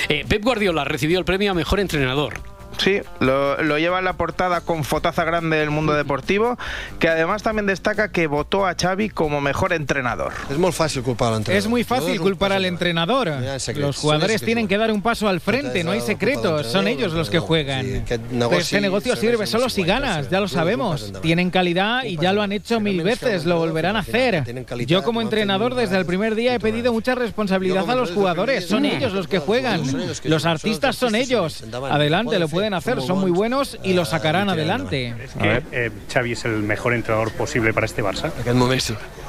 Eh, 0.08 0.24
Pep 0.30 0.44
Guardiola 0.44 0.75
recibió 0.84 1.20
el 1.20 1.26
premio 1.26 1.52
a 1.52 1.54
mejor 1.54 1.80
entrenador. 1.80 2.55
Sí, 2.78 3.02
lo, 3.20 3.62
lo 3.64 3.78
lleva 3.78 4.00
en 4.00 4.06
la 4.06 4.14
portada 4.14 4.62
con 4.62 4.84
fotaza 4.84 5.24
grande 5.24 5.58
del 5.58 5.70
mundo 5.70 5.94
deportivo, 5.94 6.58
que 7.00 7.08
además 7.08 7.44
también 7.44 7.66
destaca 7.66 8.12
que 8.12 8.28
votó 8.28 8.66
a 8.66 8.76
Xavi 8.76 9.10
como 9.10 9.42
mejor 9.42 9.74
entrenador. 9.74 10.34
Es 10.50 10.58
muy 10.58 10.72
fácil 10.72 11.04
culpar 11.04 11.30
al 11.30 11.38
entrenador. 11.38 11.58
Es 11.58 11.68
muy 11.68 11.84
fácil 11.84 12.20
culpar 12.20 12.52
al 12.52 12.66
entrenador. 12.66 13.32
Los 13.76 13.98
jugadores 13.98 14.42
tienen 14.42 14.68
que 14.68 14.78
dar 14.78 14.92
un 14.92 15.02
paso 15.02 15.28
al 15.28 15.40
frente, 15.40 15.84
no 15.84 15.92
hay 15.92 16.02
secretos, 16.02 16.68
son 16.68 16.88
ellos 16.88 17.14
los 17.14 17.30
que 17.30 17.40
juegan. 17.40 18.04
Pero 18.06 18.52
este 18.58 18.82
negocio 18.82 19.16
sirve 19.16 19.48
solo 19.48 19.70
si 19.70 19.84
ganas, 19.84 20.30
ya 20.30 20.40
lo 20.40 20.48
sabemos. 20.48 21.14
Tienen 21.22 21.50
calidad 21.50 22.04
y 22.04 22.18
ya 22.18 22.34
lo 22.34 22.42
han 22.42 22.52
hecho 22.52 22.80
mil 22.80 23.02
veces, 23.04 23.46
lo 23.46 23.58
volverán 23.58 23.96
a 23.96 24.00
hacer. 24.00 24.44
Yo 24.86 25.04
como 25.04 25.22
entrenador 25.22 25.76
desde 25.76 25.98
el 25.98 26.06
primer 26.06 26.36
día 26.36 26.56
he 26.56 26.60
pedido 26.60 26.92
mucha 26.94 27.16
responsabilidad 27.16 27.90
a 27.90 27.96
los 27.96 28.12
jugadores, 28.12 28.68
son 28.68 28.86
ellos 28.86 29.14
los 29.14 29.28
que 29.28 29.40
juegan. 29.40 29.82
Los 30.24 30.46
artistas 30.46 30.96
son 30.96 31.16
ellos. 31.16 31.64
Adelante, 31.90 32.40
lo 32.40 32.48
pueden 32.48 32.65
hacer, 32.74 33.02
son 33.02 33.20
muy 33.20 33.32
buenos 33.32 33.78
y 33.84 33.94
lo 33.94 34.06
sacarán 34.06 34.50
adelante. 34.50 35.14
¿Es 35.24 35.34
que 35.34 35.64
eh, 35.72 35.92
Xavi 36.12 36.32
es 36.34 36.46
el 36.46 36.64
mejor 36.64 36.94
entrenador 36.94 37.32
posible 37.32 37.74
para 37.74 37.86
este 37.86 38.04
Barça? 38.04 38.32
En 38.46 38.58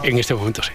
este 0.03 0.34
momento 0.34 0.62
sí. 0.62 0.72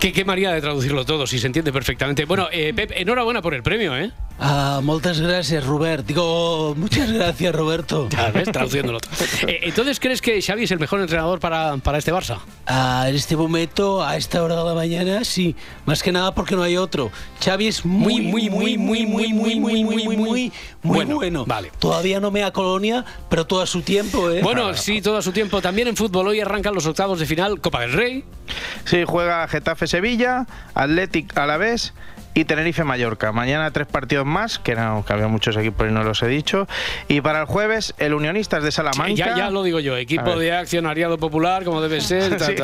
¿Qué, 0.00 0.12
qué 0.12 0.24
manera 0.24 0.52
de 0.52 0.60
traducirlo 0.60 1.04
todo, 1.04 1.26
si 1.26 1.38
se 1.38 1.46
entiende 1.46 1.72
perfectamente. 1.72 2.24
Bueno, 2.24 2.48
eh, 2.52 2.72
Pep, 2.74 2.92
enhorabuena 2.94 3.42
por 3.42 3.54
el 3.54 3.62
premio, 3.62 3.96
¿eh? 3.96 4.10
Ah, 4.38 4.80
muchas 4.82 5.20
gracias, 5.20 5.64
Robert. 5.64 6.04
Digo, 6.06 6.74
muchas 6.76 7.10
gracias, 7.12 7.54
Roberto. 7.54 8.08
Ya 8.10 8.30
ves, 8.30 8.50
traduciéndolo. 8.50 8.98
Eh, 9.46 9.60
entonces, 9.62 10.00
¿crees 10.00 10.20
que 10.20 10.42
Xavi 10.42 10.64
es 10.64 10.70
el 10.70 10.80
mejor 10.80 11.00
entrenador 11.00 11.38
para, 11.38 11.76
para 11.76 11.98
este 11.98 12.12
Barça? 12.12 12.38
Ah, 12.66 13.06
en 13.08 13.14
este 13.14 13.36
momento, 13.36 14.02
a 14.02 14.16
esta 14.16 14.42
hora 14.42 14.56
de 14.56 14.64
la 14.64 14.74
mañana, 14.74 15.24
sí. 15.24 15.54
Más 15.86 16.02
que 16.02 16.10
nada 16.10 16.34
porque 16.34 16.56
no 16.56 16.62
hay 16.62 16.76
otro. 16.76 17.12
Xavi 17.44 17.68
es 17.68 17.84
muy, 17.84 18.22
muy, 18.22 18.50
muy, 18.50 18.76
muy, 18.76 19.06
muy, 19.06 19.32
muy, 19.32 19.60
muy, 19.60 19.60
muy, 19.60 19.84
muy, 19.84 20.16
muy, 20.16 20.52
muy 20.82 21.04
bueno. 21.04 21.44
Vale. 21.46 21.70
Todavía 21.78 22.18
no 22.18 22.30
me 22.30 22.40
da 22.40 22.52
colonia, 22.52 23.04
pero 23.30 23.46
todo 23.46 23.60
a 23.60 23.66
su 23.66 23.82
tiempo, 23.82 24.30
¿eh? 24.30 24.40
Bueno, 24.42 24.74
sí, 24.74 25.00
todo 25.00 25.16
a 25.16 25.22
su 25.22 25.32
tiempo. 25.32 25.62
También 25.62 25.88
en 25.88 25.96
fútbol 25.96 26.28
hoy 26.28 26.40
arrancan 26.40 26.74
los 26.74 26.86
octavos 26.86 27.20
de 27.20 27.26
final 27.26 27.60
Copa 27.60 27.82
del 27.82 27.92
Rey. 27.92 28.23
Sí, 28.84 29.04
juega 29.06 29.46
Getafe 29.48 29.86
Sevilla, 29.86 30.46
Athletic 30.74 31.36
Alavés 31.38 31.94
y 32.36 32.44
Tenerife 32.44 32.82
Mallorca. 32.84 33.30
Mañana 33.32 33.70
tres 33.70 33.86
partidos 33.86 34.26
más, 34.26 34.58
que, 34.58 34.74
no, 34.74 35.04
que 35.06 35.12
había 35.12 35.28
muchos 35.28 35.56
equipos 35.56 35.88
y 35.88 35.92
no 35.92 36.02
los 36.02 36.20
he 36.22 36.26
dicho. 36.26 36.66
Y 37.08 37.20
para 37.20 37.40
el 37.40 37.46
jueves, 37.46 37.94
el 37.98 38.12
Unionistas 38.12 38.62
de 38.64 38.72
Salamanca. 38.72 39.14
Ya, 39.14 39.36
ya 39.36 39.50
lo 39.50 39.62
digo 39.62 39.78
yo, 39.80 39.96
equipo 39.96 40.36
de 40.36 40.52
accionariado 40.52 41.16
popular, 41.16 41.62
como 41.64 41.80
debe 41.80 42.00
ser. 42.02 42.36
ta, 42.36 42.44
Sí. 42.46 42.54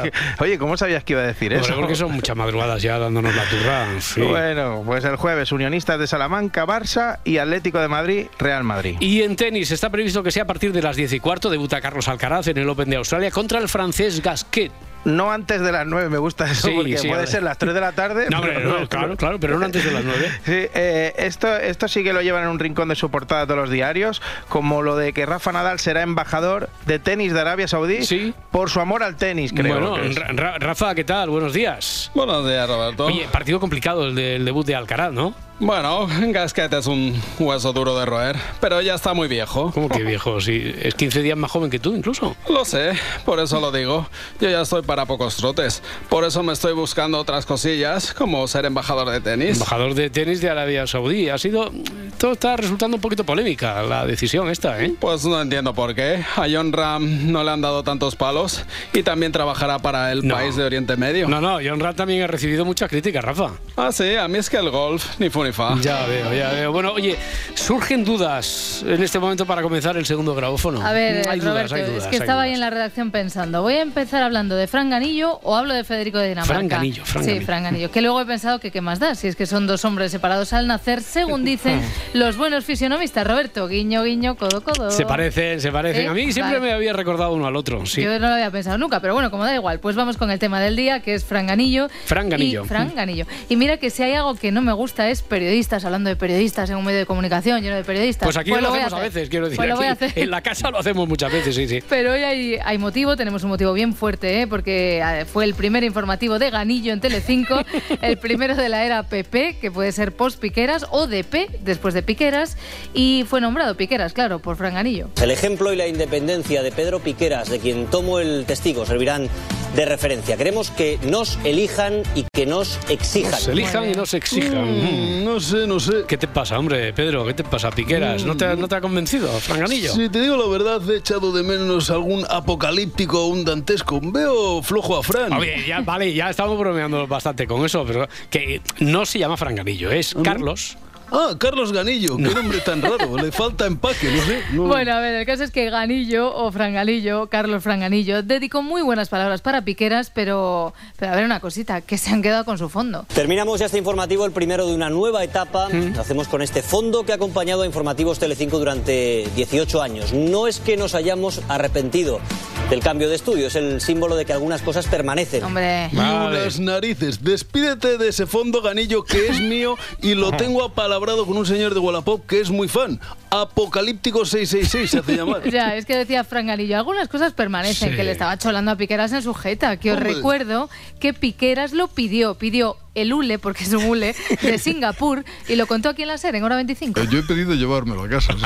Oye, 0.40 0.58
¿cómo 0.58 0.76
sabías 0.76 1.04
que 1.04 1.12
iba 1.14 1.22
a 1.22 1.26
decir 1.26 1.52
Hombre, 1.54 1.68
eso? 1.70 1.78
porque 1.80 1.94
son 1.94 2.10
muchas 2.12 2.36
madrugadas 2.36 2.82
ya 2.82 2.98
dándonos 2.98 3.34
la 3.34 3.44
turra. 3.44 3.86
sí. 4.00 4.20
Bueno, 4.28 4.82
pues 4.84 5.04
el 5.04 5.16
jueves, 5.16 5.52
Unionistas 5.52 5.98
de 6.00 6.06
Salamanca, 6.08 6.66
Barça 6.66 7.20
y 7.24 7.38
Atlético 7.38 7.78
de 7.80 7.88
Madrid, 7.88 8.26
Real 8.38 8.64
Madrid. 8.64 8.96
Y 9.00 9.22
en 9.22 9.36
tenis 9.36 9.70
está 9.70 9.88
previsto 9.88 10.22
que 10.24 10.32
sea 10.32 10.42
a 10.42 10.46
partir 10.46 10.72
de 10.72 10.82
las 10.82 10.96
10 10.96 11.12
y 11.14 11.20
cuarto. 11.20 11.48
Debuta 11.48 11.80
Carlos 11.80 12.08
Alcaraz 12.08 12.48
en 12.48 12.58
el 12.58 12.68
Open 12.68 12.90
de 12.90 12.96
Australia 12.96 13.30
contra 13.30 13.58
el 13.60 13.68
francés 13.68 14.20
Gasquet. 14.20 14.72
No 15.04 15.32
antes 15.32 15.60
de 15.60 15.72
las 15.72 15.86
9, 15.86 16.08
me 16.08 16.18
gusta 16.18 16.50
eso, 16.50 16.68
Sí, 16.68 16.74
porque 16.74 16.98
sí, 16.98 17.08
puede 17.08 17.26
ser 17.26 17.42
las 17.42 17.58
3 17.58 17.74
de 17.74 17.80
la 17.80 17.92
tarde. 17.92 18.26
No, 18.30 18.38
hombre, 18.38 18.62
no, 18.64 18.88
claro, 18.88 19.16
claro, 19.16 19.40
pero 19.40 19.58
no 19.58 19.64
antes 19.64 19.84
de 19.84 19.90
las 19.92 20.04
9. 20.04 20.30
Sí, 20.44 20.52
eh, 20.74 21.14
esto, 21.18 21.54
esto 21.56 21.88
sí 21.88 22.02
que 22.02 22.12
lo 22.12 22.22
llevan 22.22 22.44
en 22.44 22.50
un 22.50 22.58
rincón 22.58 22.88
de 22.88 22.94
su 22.94 23.10
portada 23.10 23.46
todos 23.46 23.58
los 23.60 23.70
diarios, 23.70 24.22
como 24.48 24.82
lo 24.82 24.96
de 24.96 25.12
que 25.12 25.26
Rafa 25.26 25.52
Nadal 25.52 25.78
será 25.78 26.02
embajador 26.02 26.68
de 26.86 26.98
tenis 26.98 27.32
de 27.32 27.40
Arabia 27.40 27.68
Saudí 27.68 28.34
por 28.50 28.70
su 28.70 28.80
amor 28.80 29.02
al 29.02 29.16
tenis, 29.16 29.52
creo. 29.52 29.80
Bueno, 29.80 29.94
que 29.96 30.32
Rafa, 30.32 30.94
¿qué 30.94 31.04
tal? 31.04 31.30
Buenos 31.30 31.52
días. 31.52 32.10
Buenos 32.14 32.46
días, 32.46 32.68
Roberto. 32.68 33.06
Oye, 33.06 33.26
partido 33.30 33.60
complicado 33.60 34.06
el 34.06 34.14
del 34.14 34.44
debut 34.44 34.66
de 34.66 34.74
Alcaraz, 34.74 35.12
¿no? 35.12 35.34
Bueno, 35.60 36.08
Gasquet 36.32 36.72
es 36.72 36.86
un 36.86 37.20
hueso 37.38 37.72
duro 37.74 37.98
de 37.98 38.06
roer, 38.06 38.36
pero 38.60 38.80
ya 38.80 38.94
está 38.94 39.12
muy 39.12 39.28
viejo. 39.28 39.70
¿Cómo 39.74 39.90
que 39.90 40.02
viejo? 40.02 40.40
Sí, 40.40 40.74
es 40.80 40.94
15 40.94 41.20
días 41.22 41.36
más 41.36 41.50
joven 41.50 41.68
que 41.68 41.78
tú, 41.78 41.94
incluso. 41.94 42.34
Lo 42.48 42.64
sé, 42.64 42.92
por 43.26 43.38
eso 43.40 43.60
lo 43.60 43.70
digo. 43.70 44.08
Yo 44.40 44.48
ya 44.48 44.62
estoy 44.62 44.80
para 44.80 45.04
pocos 45.04 45.36
trotes. 45.36 45.82
Por 46.08 46.24
eso 46.24 46.42
me 46.42 46.54
estoy 46.54 46.72
buscando 46.72 47.18
otras 47.18 47.44
cosillas, 47.44 48.14
como 48.14 48.48
ser 48.48 48.64
embajador 48.64 49.10
de 49.10 49.20
tenis. 49.20 49.56
Embajador 49.56 49.92
de 49.94 50.08
tenis 50.08 50.40
de 50.40 50.48
Arabia 50.48 50.86
Saudí. 50.86 51.28
Ha 51.28 51.36
sido. 51.36 51.70
Todo 52.16 52.32
está 52.32 52.56
resultando 52.56 52.96
un 52.96 53.00
poquito 53.02 53.24
polémica 53.24 53.82
la 53.82 54.06
decisión 54.06 54.48
esta, 54.48 54.82
¿eh? 54.82 54.94
Pues 54.98 55.26
no 55.26 55.40
entiendo 55.42 55.74
por 55.74 55.94
qué. 55.94 56.24
A 56.36 56.46
John 56.50 56.72
Ram 56.72 57.30
no 57.32 57.44
le 57.44 57.50
han 57.50 57.60
dado 57.60 57.82
tantos 57.82 58.16
palos 58.16 58.64
y 58.94 59.02
también 59.02 59.30
trabajará 59.32 59.78
para 59.78 60.10
el 60.12 60.26
No. 60.26 60.36
país 60.36 60.56
de 60.56 60.64
Oriente 60.64 60.96
Medio. 60.96 61.28
No, 61.28 61.40
no, 61.42 61.58
John 61.62 61.80
Rat 61.80 61.96
también 61.96 62.22
ha 62.22 62.26
recibido 62.26 62.64
muchas 62.64 62.88
críticas, 62.88 63.22
Rafa. 63.22 63.50
Ah, 63.76 63.92
sí, 63.92 64.14
a 64.16 64.26
mí 64.26 64.38
es 64.38 64.48
que 64.48 64.56
el 64.56 64.70
golf, 64.70 65.18
ni 65.18 65.28
fu 65.28 65.49
Ya 65.80 66.06
veo, 66.06 66.32
ya 66.32 66.50
veo. 66.50 66.72
Bueno, 66.72 66.92
oye, 66.92 67.16
surgen 67.54 68.04
dudas 68.04 68.84
en 68.86 69.02
este 69.02 69.18
momento 69.18 69.46
para 69.46 69.62
comenzar 69.62 69.96
el 69.96 70.06
segundo 70.06 70.34
grabófono. 70.34 70.84
A 70.84 70.92
ver, 70.92 71.28
hay 71.28 71.40
Roberto, 71.40 71.50
dudas, 71.50 71.72
hay 71.72 71.82
dudas. 71.82 72.04
es 72.04 72.08
que 72.08 72.16
hay 72.16 72.20
estaba 72.20 72.42
ahí 72.42 72.52
en 72.52 72.60
la 72.60 72.70
redacción 72.70 73.10
pensando, 73.10 73.62
¿voy 73.62 73.74
a 73.74 73.82
empezar 73.82 74.22
hablando 74.22 74.56
de 74.56 74.66
Fran 74.66 74.90
Ganillo 74.90 75.40
o 75.42 75.56
hablo 75.56 75.74
de 75.74 75.84
Federico 75.84 76.18
de 76.18 76.28
Dinamarca? 76.28 76.54
Fran 76.54 76.68
Ganillo, 76.68 77.04
Fran 77.04 77.24
sí. 77.24 77.40
Fran 77.40 77.64
Ganillo. 77.64 77.90
Que 77.90 78.00
luego 78.00 78.20
he 78.20 78.26
pensado 78.26 78.58
que 78.58 78.70
qué 78.70 78.80
más 78.80 78.98
da, 78.98 79.14
si 79.14 79.28
es 79.28 79.36
que 79.36 79.46
son 79.46 79.66
dos 79.66 79.84
hombres 79.84 80.12
separados 80.12 80.52
al 80.52 80.66
nacer, 80.66 81.02
según 81.02 81.44
dicen 81.44 81.80
los 82.14 82.36
buenos 82.36 82.64
fisionomistas. 82.64 83.26
Roberto, 83.26 83.68
guiño, 83.68 84.02
guiño, 84.02 84.36
codo, 84.36 84.62
codo. 84.62 84.90
Se 84.90 85.04
parecen, 85.06 85.60
se 85.60 85.72
parecen. 85.72 86.02
¿Sí? 86.02 86.08
A 86.08 86.12
mí 86.12 86.32
siempre 86.32 86.58
Vale. 86.58 86.70
me 86.70 86.74
había 86.74 86.92
recordado 86.92 87.32
uno 87.32 87.46
al 87.46 87.56
otro. 87.56 87.84
Sí. 87.86 88.02
Yo 88.02 88.18
no 88.18 88.28
lo 88.28 88.34
había 88.34 88.50
pensado 88.50 88.78
nunca, 88.78 89.00
pero 89.00 89.14
bueno, 89.14 89.30
como 89.30 89.44
da 89.44 89.54
igual, 89.54 89.80
pues 89.80 89.96
vamos 89.96 90.16
con 90.16 90.30
el 90.30 90.38
tema 90.38 90.60
del 90.60 90.76
día, 90.76 91.00
que 91.00 91.14
es 91.14 91.24
Fran 91.24 91.46
Ganillo. 91.46 91.88
Fran 92.04 92.28
Ganillo. 92.28 92.64
Y, 92.64 92.68
Fran 92.68 92.94
Ganillo. 92.94 93.26
Y 93.48 93.56
mira 93.56 93.76
que 93.76 93.90
si 93.90 94.02
hay 94.02 94.14
algo 94.14 94.34
que 94.34 94.52
no 94.52 94.62
me 94.62 94.72
gusta 94.72 95.08
es 95.08 95.22
periodistas, 95.40 95.86
hablando 95.86 96.10
de 96.10 96.16
periodistas 96.16 96.68
en 96.68 96.76
un 96.76 96.84
medio 96.84 96.98
de 96.98 97.06
comunicación 97.06 97.62
lleno 97.62 97.76
de 97.76 97.82
periodistas. 97.82 98.26
Pues 98.26 98.36
aquí 98.36 98.50
Pues 98.50 98.60
lo 98.60 98.68
hacemos 98.68 98.92
a, 98.92 98.98
veces, 98.98 99.30
quiero 99.30 99.46
decir. 99.46 99.56
Pues 99.56 99.70
lo 99.70 99.76
voy 99.76 99.86
a 99.86 99.92
aquí 99.92 100.04
hacer. 100.04 100.22
En 100.22 100.30
la 100.30 100.42
casa 100.42 100.70
lo 100.70 100.78
hacemos 100.78 101.08
muchas 101.08 101.32
veces, 101.32 101.54
sí, 101.54 101.66
sí. 101.66 101.82
Pero 101.88 102.12
hoy 102.12 102.22
hay, 102.22 102.58
hay 102.62 102.76
motivo, 102.76 103.16
tenemos 103.16 103.42
un 103.42 103.48
motivo 103.48 103.72
bien 103.72 103.94
fuerte, 103.94 104.42
¿eh? 104.42 104.46
porque 104.46 105.00
eh, 105.02 105.24
fue 105.24 105.46
el 105.46 105.54
primer 105.54 105.82
informativo 105.82 106.38
de 106.38 106.50
Ganillo 106.50 106.92
en 106.92 107.00
Telecinco, 107.00 107.58
el 108.02 108.18
primero 108.18 108.54
de 108.54 108.68
la 108.68 108.84
era 108.84 109.02
PP, 109.04 109.56
que 109.58 109.70
puede 109.70 109.92
ser 109.92 110.12
post 110.14 110.40
Piqueras, 110.40 110.84
o 110.90 111.06
DP, 111.06 111.60
después 111.62 111.94
de 111.94 112.02
Piqueras, 112.02 112.58
y 112.92 113.24
fue 113.26 113.40
nombrado 113.40 113.78
Piqueras, 113.78 114.12
claro, 114.12 114.40
por 114.40 114.56
Fran 114.56 114.74
Ganillo. 114.74 115.08
El 115.22 115.30
ejemplo 115.30 115.72
y 115.72 115.76
la 115.76 115.86
independencia 115.86 116.62
de 116.62 116.70
Pedro 116.70 117.00
Piqueras, 117.00 117.48
de 117.48 117.60
quien 117.60 117.86
tomo 117.86 118.20
el 118.20 118.44
testigo, 118.44 118.84
servirán 118.84 119.30
de 119.74 119.84
referencia. 119.84 120.36
Queremos 120.36 120.70
que 120.70 120.98
nos 121.02 121.38
elijan 121.44 122.02
y 122.14 122.26
que 122.32 122.46
nos 122.46 122.78
exijan. 122.88 123.30
Nos 123.30 123.48
elijan 123.48 123.90
y 123.90 123.94
nos 123.94 124.14
exijan. 124.14 124.64
Mm, 124.64 125.24
no 125.34 125.40
sé, 125.40 125.66
no 125.66 125.78
sé. 125.78 126.04
¿Qué 126.06 126.16
te 126.16 126.26
pasa, 126.28 126.58
hombre, 126.58 126.92
Pedro? 126.92 127.24
¿Qué 127.26 127.34
te 127.34 127.44
pasa, 127.44 127.70
Piqueras? 127.70 128.24
¿No 128.24 128.36
te, 128.36 128.56
no 128.56 128.66
te 128.66 128.74
ha 128.74 128.80
convencido, 128.80 129.28
Franganillo? 129.40 129.92
Si 129.92 130.08
te 130.08 130.20
digo 130.20 130.36
la 130.36 130.46
verdad, 130.48 130.90
he 130.90 130.96
echado 130.96 131.32
de 131.32 131.42
menos 131.42 131.90
algún 131.90 132.24
apocalíptico 132.28 133.24
o 133.24 133.26
un 133.28 133.44
dantesco. 133.44 134.00
Veo 134.02 134.62
flojo 134.62 134.98
a 134.98 135.02
Fran. 135.02 135.32
Oye, 135.34 135.64
ya, 135.66 135.80
vale, 135.80 136.12
ya 136.12 136.30
estamos 136.30 136.58
bromeando 136.58 137.06
bastante 137.06 137.46
con 137.46 137.64
eso, 137.64 137.84
pero 137.86 138.08
que 138.28 138.60
no 138.80 139.06
se 139.06 139.18
llama 139.18 139.36
Franganillo, 139.36 139.90
es 139.90 140.14
Carlos. 140.24 140.76
Ah, 141.12 141.34
Carlos 141.38 141.72
Ganillo, 141.72 142.16
qué 142.16 142.34
nombre 142.34 142.58
tan 142.60 142.80
raro. 142.82 143.16
Le 143.16 143.32
falta 143.32 143.66
empaque, 143.66 144.10
no 144.10 144.22
sé. 144.24 144.42
no- 144.52 144.62
Bueno, 144.64 144.92
a 144.94 145.00
ver, 145.00 145.14
el 145.14 145.26
caso 145.26 145.42
es 145.44 145.50
que 145.50 145.68
Ganillo 145.70 146.34
o 146.34 146.50
Franganillo, 146.52 147.28
Carlos 147.28 147.62
Franganillo, 147.62 148.22
dedicó 148.22 148.62
muy 148.62 148.82
buenas 148.82 149.08
palabras 149.08 149.40
para 149.40 149.62
Piqueras, 149.62 150.10
pero, 150.14 150.72
pero 150.98 151.12
a 151.12 151.16
ver 151.16 151.24
una 151.24 151.40
cosita, 151.40 151.80
que 151.80 151.98
se 151.98 152.10
han 152.10 152.22
quedado 152.22 152.44
con 152.44 152.58
su 152.58 152.68
fondo. 152.68 153.06
Terminamos 153.14 153.60
ya 153.60 153.66
este 153.66 153.78
informativo, 153.78 154.24
el 154.24 154.32
primero 154.32 154.66
de 154.66 154.74
una 154.74 154.90
nueva 154.90 155.24
etapa. 155.24 155.68
Mm. 155.68 155.94
Lo 155.94 156.00
hacemos 156.00 156.28
con 156.28 156.42
este 156.42 156.62
fondo 156.62 157.04
que 157.04 157.12
ha 157.12 157.16
acompañado 157.16 157.62
a 157.62 157.66
Informativos 157.66 158.18
Telecinco 158.18 158.58
durante 158.58 159.28
18 159.36 159.82
años. 159.82 160.12
No 160.12 160.46
es 160.46 160.60
que 160.60 160.76
nos 160.76 160.94
hayamos 160.94 161.40
arrepentido 161.48 162.20
del 162.68 162.80
cambio 162.80 163.08
de 163.08 163.16
estudio, 163.16 163.48
es 163.48 163.56
el 163.56 163.80
símbolo 163.80 164.14
de 164.14 164.24
que 164.24 164.32
algunas 164.32 164.62
cosas 164.62 164.86
permanecen. 164.86 165.42
Hombre. 165.42 165.88
Y 165.92 165.96
unas 165.96 166.60
narices. 166.60 167.24
Despídete 167.24 167.98
de 167.98 168.08
ese 168.08 168.26
fondo 168.26 168.62
ganillo 168.62 169.02
que 169.02 169.26
es 169.26 169.40
mío 169.40 169.76
y 170.02 170.14
lo 170.14 170.30
tengo 170.36 170.62
con 171.00 171.36
un 171.36 171.46
señor 171.46 171.72
de 171.74 171.80
Wallapop 171.80 172.26
que 172.26 172.40
es 172.40 172.50
muy 172.50 172.68
fan. 172.68 173.00
Apocalíptico 173.30 174.24
666 174.24 174.90
se 174.90 174.98
hace 174.98 175.16
llamar. 175.16 175.42
Ya, 175.50 175.74
es 175.76 175.86
que 175.86 175.96
decía 175.96 176.24
Fran 176.24 176.46
Ganillo, 176.46 176.76
algunas 176.76 177.08
cosas 177.08 177.32
permanecen, 177.32 177.90
Sí. 177.90 177.96
que 177.96 178.04
le 178.04 178.12
estaba 178.12 178.36
cholando 178.36 178.70
a 178.72 178.76
Piqueras 178.76 179.12
en 179.12 179.22
su 179.22 179.32
jeta, 179.34 179.76
que 179.78 179.92
os 179.92 179.96
Hombre. 179.96 180.14
recuerdo 180.14 180.68
que 181.00 181.14
Piqueras 181.14 181.72
lo 181.72 181.88
pidió, 181.88 182.34
pidió 182.34 182.76
el 182.94 183.12
hule, 183.12 183.38
porque 183.38 183.64
es 183.64 183.72
un 183.72 183.84
hule, 183.84 184.14
de 184.42 184.58
Singapur, 184.58 185.24
y 185.48 185.56
lo 185.56 185.66
contó 185.66 185.88
aquí 185.88 186.02
en 186.02 186.08
la 186.08 186.18
SER, 186.18 186.34
en 186.34 186.44
hora 186.44 186.56
25. 186.56 187.00
Eh, 187.00 187.08
Yo 187.10 187.18
he 187.20 187.22
pedido 187.22 187.54
llevármelo 187.54 188.02
a 188.02 188.08
casa. 188.08 188.34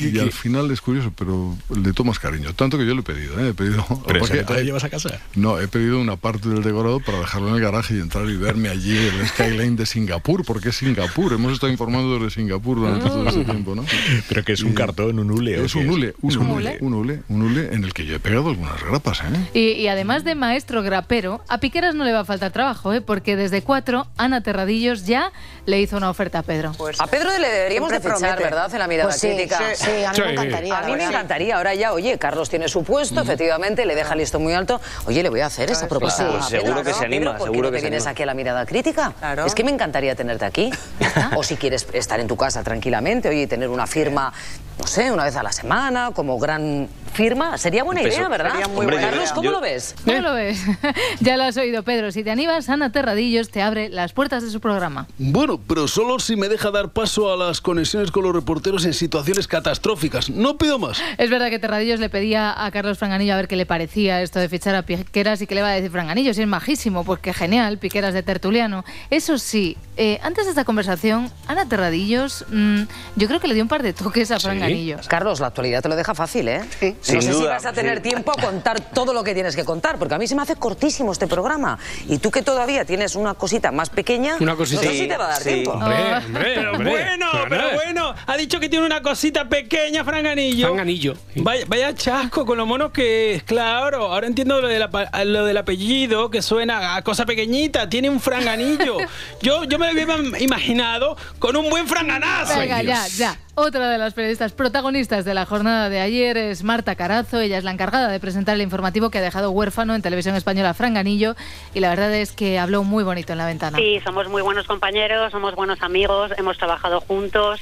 Y 0.00 0.18
al 0.18 0.32
final 0.32 0.70
es 0.70 0.80
curioso, 0.80 1.12
pero 1.16 1.56
le 1.74 1.92
tomas 1.92 2.18
cariño. 2.18 2.52
Tanto 2.54 2.78
que 2.78 2.86
yo 2.86 2.94
lo 2.94 3.00
he 3.00 3.04
pedido, 3.04 3.38
¿eh? 3.40 3.50
He 3.50 3.54
pedido... 3.54 3.84
Pero 4.06 4.20
porque 4.20 4.38
que 4.38 4.44
te 4.44 4.54
lo 4.54 4.60
llevas 4.60 4.84
a 4.84 4.90
casa. 4.90 5.20
No, 5.34 5.58
he 5.60 5.68
pedido 5.68 6.00
una 6.00 6.16
parte 6.16 6.48
del 6.48 6.62
decorado 6.62 7.00
para 7.00 7.18
dejarlo 7.20 7.48
en 7.48 7.54
el 7.56 7.60
garaje 7.60 7.94
y 7.94 8.00
entrar 8.00 8.28
y 8.28 8.36
verme 8.36 8.68
allí 8.68 8.96
el 8.96 9.26
skyline 9.28 9.76
de 9.76 9.86
Singapur, 9.86 10.44
porque 10.44 10.70
es 10.70 10.76
Singapur. 10.76 11.32
Hemos 11.32 11.52
estado 11.52 11.72
informando 11.72 12.18
de 12.18 12.30
Singapur 12.30 12.78
durante 12.78 13.06
todo 13.06 13.26
este 13.28 13.44
tiempo, 13.44 13.74
¿no? 13.74 13.84
Pero 14.28 14.44
que 14.44 14.52
es 14.52 14.62
un 14.62 14.72
cartón, 14.72 15.18
un 15.18 15.30
hule. 15.30 15.60
¿o 15.60 15.64
Es 15.64 15.74
un 15.74 15.88
hule, 15.88 16.14
un 16.20 16.30
Es 16.30 16.36
hule, 16.36 16.78
un 16.80 16.94
hule, 16.94 17.22
un 17.28 17.42
hule 17.42 17.68
en 17.72 17.84
el 17.84 17.92
que 17.92 18.04
yo 18.06 18.16
he 18.16 18.20
pegado 18.20 18.50
algunas 18.50 18.82
grapas, 18.82 19.20
¿eh? 19.20 19.50
Y, 19.54 19.80
y 19.80 19.88
además 19.88 20.24
de 20.24 20.34
maestro 20.34 20.82
grapero, 20.82 21.42
a 21.48 21.58
Piqueras 21.58 21.94
no 21.94 22.04
le 22.04 22.12
va 22.12 22.20
a 22.20 22.24
faltar 22.24 22.52
trabajo, 22.52 22.92
¿eh? 22.92 23.00
Porque 23.14 23.36
desde 23.36 23.62
cuatro, 23.62 24.08
Ana 24.16 24.40
Terradillos 24.40 25.06
ya 25.06 25.30
le 25.66 25.80
hizo 25.80 25.96
una 25.96 26.10
oferta 26.10 26.40
a 26.40 26.42
Pedro. 26.42 26.72
A 26.98 27.06
Pedro 27.06 27.30
le 27.38 27.48
deberíamos 27.48 27.88
de 27.92 28.00
fichar. 28.00 28.36
¿verdad? 28.42 28.68
En 28.72 28.78
la 28.80 28.88
mirada 28.88 29.08
Pues 29.10 29.20
sí, 29.20 29.28
crítica. 29.28 29.60
sí, 29.76 29.84
sí, 29.84 30.04
a 30.04 30.10
mí 30.10 30.18
me 30.20 30.32
encantaría, 30.32 30.78
A 30.78 30.82
mí 30.82 30.96
me 30.96 31.04
encantaría. 31.04 31.56
Ahora 31.56 31.74
ya, 31.76 31.92
oye, 31.92 32.18
Carlos 32.18 32.50
tiene 32.50 32.66
su 32.66 32.82
puesto, 32.82 33.20
efectivamente, 33.20 33.86
le 33.86 33.94
deja 33.94 34.14
el 34.14 34.18
listo 34.18 34.40
muy 34.40 34.52
alto. 34.52 34.80
Oye, 35.06 35.22
le 35.22 35.28
voy 35.30 35.42
a 35.42 35.46
hacer 35.46 35.70
esa 35.70 35.86
propuesta. 35.86 36.26
Pues 36.28 36.42
a 36.44 36.48
seguro 36.48 36.72
Pedro, 36.72 36.82
que 36.82 36.90
¿no? 36.90 36.96
se 36.98 37.04
anima, 37.04 37.24
Pedro, 37.34 37.38
¿por 37.38 37.38
qué 37.38 37.52
seguro 37.52 37.68
no 37.68 37.70
que 37.70 37.76
te 37.76 37.80
se 37.82 37.84
vienes 37.90 38.02
anima. 38.02 38.10
aquí 38.10 38.22
a 38.24 38.26
la 38.26 38.34
mirada 38.34 38.66
crítica? 38.66 39.12
Es 39.46 39.54
que 39.54 39.62
me 39.62 39.70
encantaría 39.70 40.16
tenerte 40.16 40.44
aquí. 40.44 40.72
o 41.36 41.44
si 41.44 41.54
quieres 41.56 41.86
estar 41.92 42.18
en 42.18 42.26
tu 42.26 42.36
casa 42.36 42.64
tranquilamente, 42.64 43.28
oye, 43.28 43.42
y 43.42 43.46
tener 43.46 43.68
una 43.68 43.86
firma, 43.86 44.32
no 44.78 44.86
sé, 44.86 45.10
una 45.10 45.24
vez 45.24 45.36
a 45.36 45.42
la 45.42 45.52
semana, 45.52 46.10
como 46.14 46.38
gran 46.38 46.88
firma. 47.12 47.56
Sería 47.58 47.84
buena 47.84 48.02
Peso. 48.02 48.16
idea, 48.18 48.28
¿verdad? 48.28 48.50
Sería 48.50 48.66
muy 48.68 48.86
buena 48.86 49.00
Carlos, 49.02 49.22
idea. 49.22 49.34
¿cómo 49.34 49.44
Yo- 49.44 49.50
lo 49.52 49.60
ves? 49.60 49.94
¿Cómo 50.04 50.18
lo 50.18 50.34
ves? 50.34 50.58
ya 51.20 51.36
lo 51.36 51.44
has 51.44 51.56
oído, 51.56 51.84
Pedro. 51.84 52.10
Si 52.10 52.24
te 52.24 52.32
animas, 52.32 52.68
Ana 52.68 52.90
Terradillos 52.90 53.50
te 53.50 53.62
abre 53.62 53.88
las 53.88 54.12
puertas 54.12 54.42
de 54.42 54.50
su 54.50 54.60
programa. 54.60 55.06
Bueno, 55.18 55.60
pero 55.64 55.86
solo 55.86 56.18
si 56.18 56.34
me 56.34 56.48
deja 56.48 56.72
dar 56.72 56.88
paso 56.90 57.32
a 57.32 57.36
las 57.36 57.60
conexiones 57.60 58.10
con 58.10 58.24
los 58.24 58.34
reporteros 58.34 58.84
en 58.84 58.94
situaciones 58.94 59.46
catastróficas. 59.46 60.28
No 60.28 60.58
pido 60.58 60.80
más. 60.80 61.00
Es 61.16 61.30
verdad 61.30 61.50
que 61.50 61.60
Terradillos 61.60 62.00
le 62.00 62.08
pedía 62.08 62.52
a 62.64 62.68
Carlos 62.72 62.98
Franganillo 62.98 63.34
a 63.34 63.36
ver 63.36 63.46
qué 63.46 63.54
le 63.54 63.64
parecía 63.66 64.20
esto 64.20 64.40
de 64.40 64.48
fichar 64.48 64.74
a 64.74 64.82
Piqueras 64.82 65.40
y 65.40 65.46
qué 65.46 65.54
le 65.54 65.62
va 65.62 65.68
a 65.68 65.72
decir 65.74 65.92
Franganillo. 65.92 66.34
Si 66.34 66.42
es 66.42 66.48
majísimo, 66.48 67.04
pues 67.04 67.20
qué 67.20 67.32
genial, 67.32 67.78
Piqueras 67.78 68.12
de 68.12 68.24
tertuliano. 68.24 68.84
Eso 69.10 69.38
sí, 69.38 69.76
eh, 69.96 70.18
antes 70.24 70.46
de 70.46 70.50
esta 70.50 70.64
conversación, 70.64 71.30
Ana 71.46 71.68
Terradillos, 71.68 72.44
mm, 72.50 72.82
yo 73.14 73.28
creo 73.28 73.38
que 73.38 73.46
le 73.46 73.54
dio 73.54 73.62
un 73.62 73.68
par 73.68 73.84
de 73.84 73.92
toques 73.92 74.32
a 74.32 74.40
Franganillo. 74.40 74.63
Carlos, 75.08 75.40
la 75.40 75.48
actualidad 75.48 75.82
te 75.82 75.88
lo 75.88 75.96
deja 75.96 76.14
fácil, 76.14 76.48
¿eh? 76.48 76.60
Sin 77.00 77.16
no 77.16 77.22
sé 77.22 77.22
si 77.22 77.28
duda, 77.28 77.50
vas 77.50 77.66
a 77.66 77.72
tener 77.72 77.96
sí. 77.98 78.02
tiempo 78.04 78.32
a 78.32 78.40
contar 78.40 78.80
todo 78.92 79.12
lo 79.12 79.22
que 79.24 79.34
tienes 79.34 79.54
que 79.56 79.64
contar, 79.64 79.98
porque 79.98 80.14
a 80.14 80.18
mí 80.18 80.26
se 80.26 80.34
me 80.34 80.42
hace 80.42 80.56
cortísimo 80.56 81.12
este 81.12 81.26
programa. 81.26 81.78
Y 82.08 82.18
tú 82.18 82.30
que 82.30 82.42
todavía 82.42 82.84
tienes 82.84 83.14
una 83.16 83.34
cosita 83.34 83.70
más 83.72 83.90
pequeña, 83.90 84.36
Una 84.40 84.56
cosita. 84.56 84.82
no 84.82 84.90
sé 84.90 84.96
si 84.98 85.08
te 85.08 85.16
va 85.16 85.26
a 85.26 85.28
dar 85.28 85.42
Sí, 85.42 85.50
tiempo. 85.50 85.72
Hombre, 85.72 85.94
Oh. 86.04 86.16
hombre, 86.26 86.52
Pero 86.54 86.72
hombre. 86.72 86.90
bueno, 86.90 87.26
Pero 87.32 87.48
pero 87.48 87.70
bueno. 87.74 88.14
Ha 88.26 88.36
dicho 88.36 88.60
que 88.60 88.68
tiene 88.68 88.84
una 88.86 89.02
cosita 89.02 89.48
pequeña, 89.48 90.04
Franganillo. 90.04 90.66
Franganillo. 90.68 91.14
Vaya, 91.36 91.64
vaya 91.68 91.94
chasco 91.94 92.44
con 92.46 92.58
lo 92.58 92.66
mono 92.66 92.92
que 92.92 93.34
es. 93.34 93.42
Claro, 93.44 94.12
ahora 94.12 94.26
entiendo 94.26 94.60
lo, 94.60 94.68
de 94.68 94.78
la 94.78 95.24
lo 95.24 95.44
del 95.44 95.56
apellido, 95.56 96.30
que 96.30 96.42
suena 96.42 96.96
a 96.96 97.02
cosa 97.02 97.26
pequeñita. 97.26 97.88
Tiene 97.88 98.08
un 98.10 98.20
franganillo. 98.20 98.98
yo, 99.42 99.64
yo 99.64 99.78
me 99.78 99.92
lo 99.92 100.02
había 100.02 100.38
imaginado 100.40 101.16
con 101.38 101.56
un 101.56 101.68
buen 101.70 101.86
franganazo. 101.86 102.58
Venga, 102.58 102.82
ya, 102.82 103.06
ya. 103.08 103.38
Otra 103.56 103.88
de 103.88 103.98
las 103.98 104.14
periodistas 104.14 104.50
protagonistas 104.50 105.24
de 105.24 105.32
la 105.32 105.46
jornada 105.46 105.88
de 105.88 106.00
ayer 106.00 106.36
es 106.36 106.64
Marta 106.64 106.96
Carazo. 106.96 107.38
Ella 107.38 107.56
es 107.56 107.62
la 107.62 107.70
encargada 107.70 108.08
de 108.08 108.18
presentar 108.18 108.56
el 108.56 108.62
informativo 108.62 109.10
que 109.10 109.18
ha 109.18 109.22
dejado 109.22 109.52
huérfano 109.52 109.94
en 109.94 110.02
televisión 110.02 110.34
española 110.34 110.74
Fran 110.74 110.94
Ganillo 110.94 111.36
y 111.72 111.78
la 111.78 111.90
verdad 111.90 112.12
es 112.14 112.32
que 112.32 112.58
habló 112.58 112.82
muy 112.82 113.04
bonito 113.04 113.30
en 113.30 113.38
la 113.38 113.46
ventana. 113.46 113.78
Sí, 113.78 114.00
somos 114.04 114.28
muy 114.28 114.42
buenos 114.42 114.66
compañeros, 114.66 115.30
somos 115.30 115.54
buenos 115.54 115.80
amigos, 115.82 116.32
hemos 116.36 116.58
trabajado 116.58 117.00
juntos. 117.00 117.60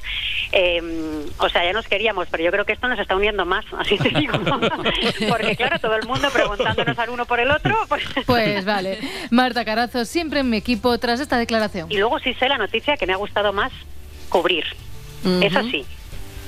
eh, 0.53 0.81
o 1.37 1.49
sea, 1.51 1.63
ya 1.63 1.75
nos 1.75 1.87
queríamos, 1.87 2.27
pero 2.31 2.43
yo 2.43 2.51
creo 2.51 2.65
que 2.65 2.73
esto 2.73 2.89
nos 2.89 2.99
está 2.99 3.15
uniendo 3.15 3.45
más, 3.45 3.67
así 3.79 3.99
te 3.99 4.09
digo. 4.09 4.33
Porque 5.29 5.57
claro, 5.57 5.79
todo 5.79 5.97
el 5.97 6.07
mundo 6.07 6.31
preguntándonos 6.33 6.99
al 6.99 7.11
uno 7.11 7.27
por 7.27 7.39
el 7.39 7.51
otro. 7.51 7.77
Pues... 7.89 8.03
Pues 8.25 8.65
vale. 8.65 8.99
Marta 9.31 9.63
Carazo, 9.67 10.07
siempre 10.07 10.41
en 10.41 10.49
mi 10.49 10.57
equipo 10.57 10.97
tras 10.97 11.21
esta 11.21 11.37
declaración. 11.37 11.93
Y 11.93 11.99
luego 11.99 12.19
sí 12.19 12.33
sé 12.33 12.49
la 12.49 12.57
noticia 12.57 12.97
que 12.97 13.07
me 13.07 13.13
ha 13.13 13.17
gustado 13.17 13.53
más 13.53 13.73
cubrir. 14.31 14.65
Eso 15.25 15.63
sí. 15.63 15.85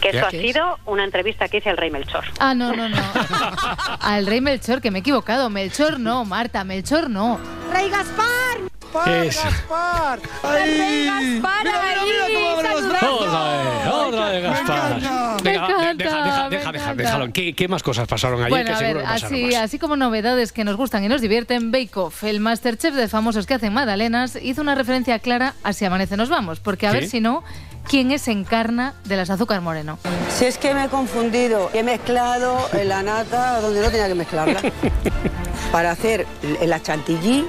Que 0.01 0.11
eso 0.11 0.27
ha 0.27 0.31
sido 0.31 0.79
una 0.85 1.05
entrevista 1.05 1.49
que 1.49 1.59
hice 1.59 1.71
al 1.71 1.79
Rey 1.79 1.91
Melchor. 1.91 2.25
Ah, 2.39 2.55
no, 2.55 2.75
no, 2.75 2.89
no. 2.91 2.97
Al 4.01 4.27
rey 4.27 4.43
Melchor, 4.43 4.83
que 4.83 4.91
me 4.91 4.99
he 4.99 5.01
equivocado. 5.01 5.49
Melchor 5.49 5.99
no, 5.99 6.27
Marta, 6.27 6.63
Melchor 6.63 7.09
no. 7.09 7.41
¡Rey 7.73 7.89
Gaspar! 7.89 8.74
Es- 9.07 9.43
Gaspar! 9.43 10.21
¡Rey 10.43 11.07
Gaspar 11.07 11.67
Otra 11.67 13.53
vez, 13.53 13.87
otra 13.93 14.29
vez, 14.31 14.43
Gaspar. 14.43 15.01
Me 15.45 15.51
Venga, 15.51 15.67
encanta, 15.67 16.05
deja, 16.05 16.25
deja, 16.25 16.45
me 16.49 16.57
deja, 16.57 16.73
deja, 16.73 16.95
déjalo. 16.95 17.33
¿Qué, 17.33 17.55
qué 17.55 17.69
más 17.69 17.83
cosas 17.83 18.07
pasaron 18.09 18.39
ayer? 18.41 18.51
Bueno, 18.51 18.67
que 18.67 18.73
a 18.73 18.79
seguro 18.79 18.99
ver, 19.01 19.09
que 19.09 19.13
así, 19.27 19.45
más. 19.47 19.55
así 19.57 19.79
como 19.79 19.97
novedades 19.97 20.53
que 20.53 20.65
nos 20.65 20.77
gustan 20.77 21.05
y 21.05 21.09
nos 21.09 21.21
divierten, 21.21 21.71
Bake 21.73 21.97
Off, 21.97 22.25
el 22.25 22.41
Masterchef 22.41 22.95
de 22.95 23.09
famosos 23.09 23.47
que 23.47 23.55
hacen 23.55 23.73
magdalenas, 23.75 24.39
hizo 24.41 24.63
una 24.63 24.75
referencia 24.75 25.19
clara 25.19 25.55
a 25.63 25.73
Si 25.73 25.85
amanece 25.85 26.17
nos 26.17 26.29
vamos, 26.29 26.61
porque 26.61 26.87
a 26.87 26.93
ver 26.93 27.09
si 27.09 27.21
no, 27.21 27.43
¿quién 27.89 28.11
es 28.13 28.29
Encarna 28.29 28.95
de 29.05 29.17
las 29.17 29.29
Azúcar 29.31 29.61
Moreno? 29.61 29.99
Si 30.31 30.45
es 30.47 30.57
que 30.59 30.73
me 30.75 30.85
he 30.85 30.89
confundido, 30.89 31.71
he 31.75 31.83
mezclado 31.83 32.69
la 32.85 33.03
nata 33.03 33.61
donde 33.61 33.81
no 33.83 33.91
tenía 33.91 34.09
que 34.09 34.15
mezclarla. 34.15 34.61
Para 35.73 35.91
hacer 35.91 36.27
el- 36.61 36.71
la 36.71 36.81
chantilly, 36.81 37.47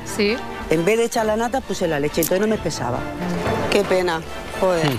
en 0.70 0.86
vez 0.86 0.98
de 0.98 1.06
echar 1.06 1.26
la 1.26 1.36
nata, 1.36 1.62
puse 1.62 1.88
la 1.88 2.00
leche, 2.00 2.22
entonces 2.22 2.42
no 2.42 2.48
me 2.48 2.58
pesaba. 2.58 3.00
Qué 3.72 3.84
pena, 3.84 4.22
joder. 4.60 4.90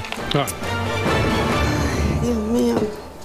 Dios 2.23 2.37
mío. 2.37 2.75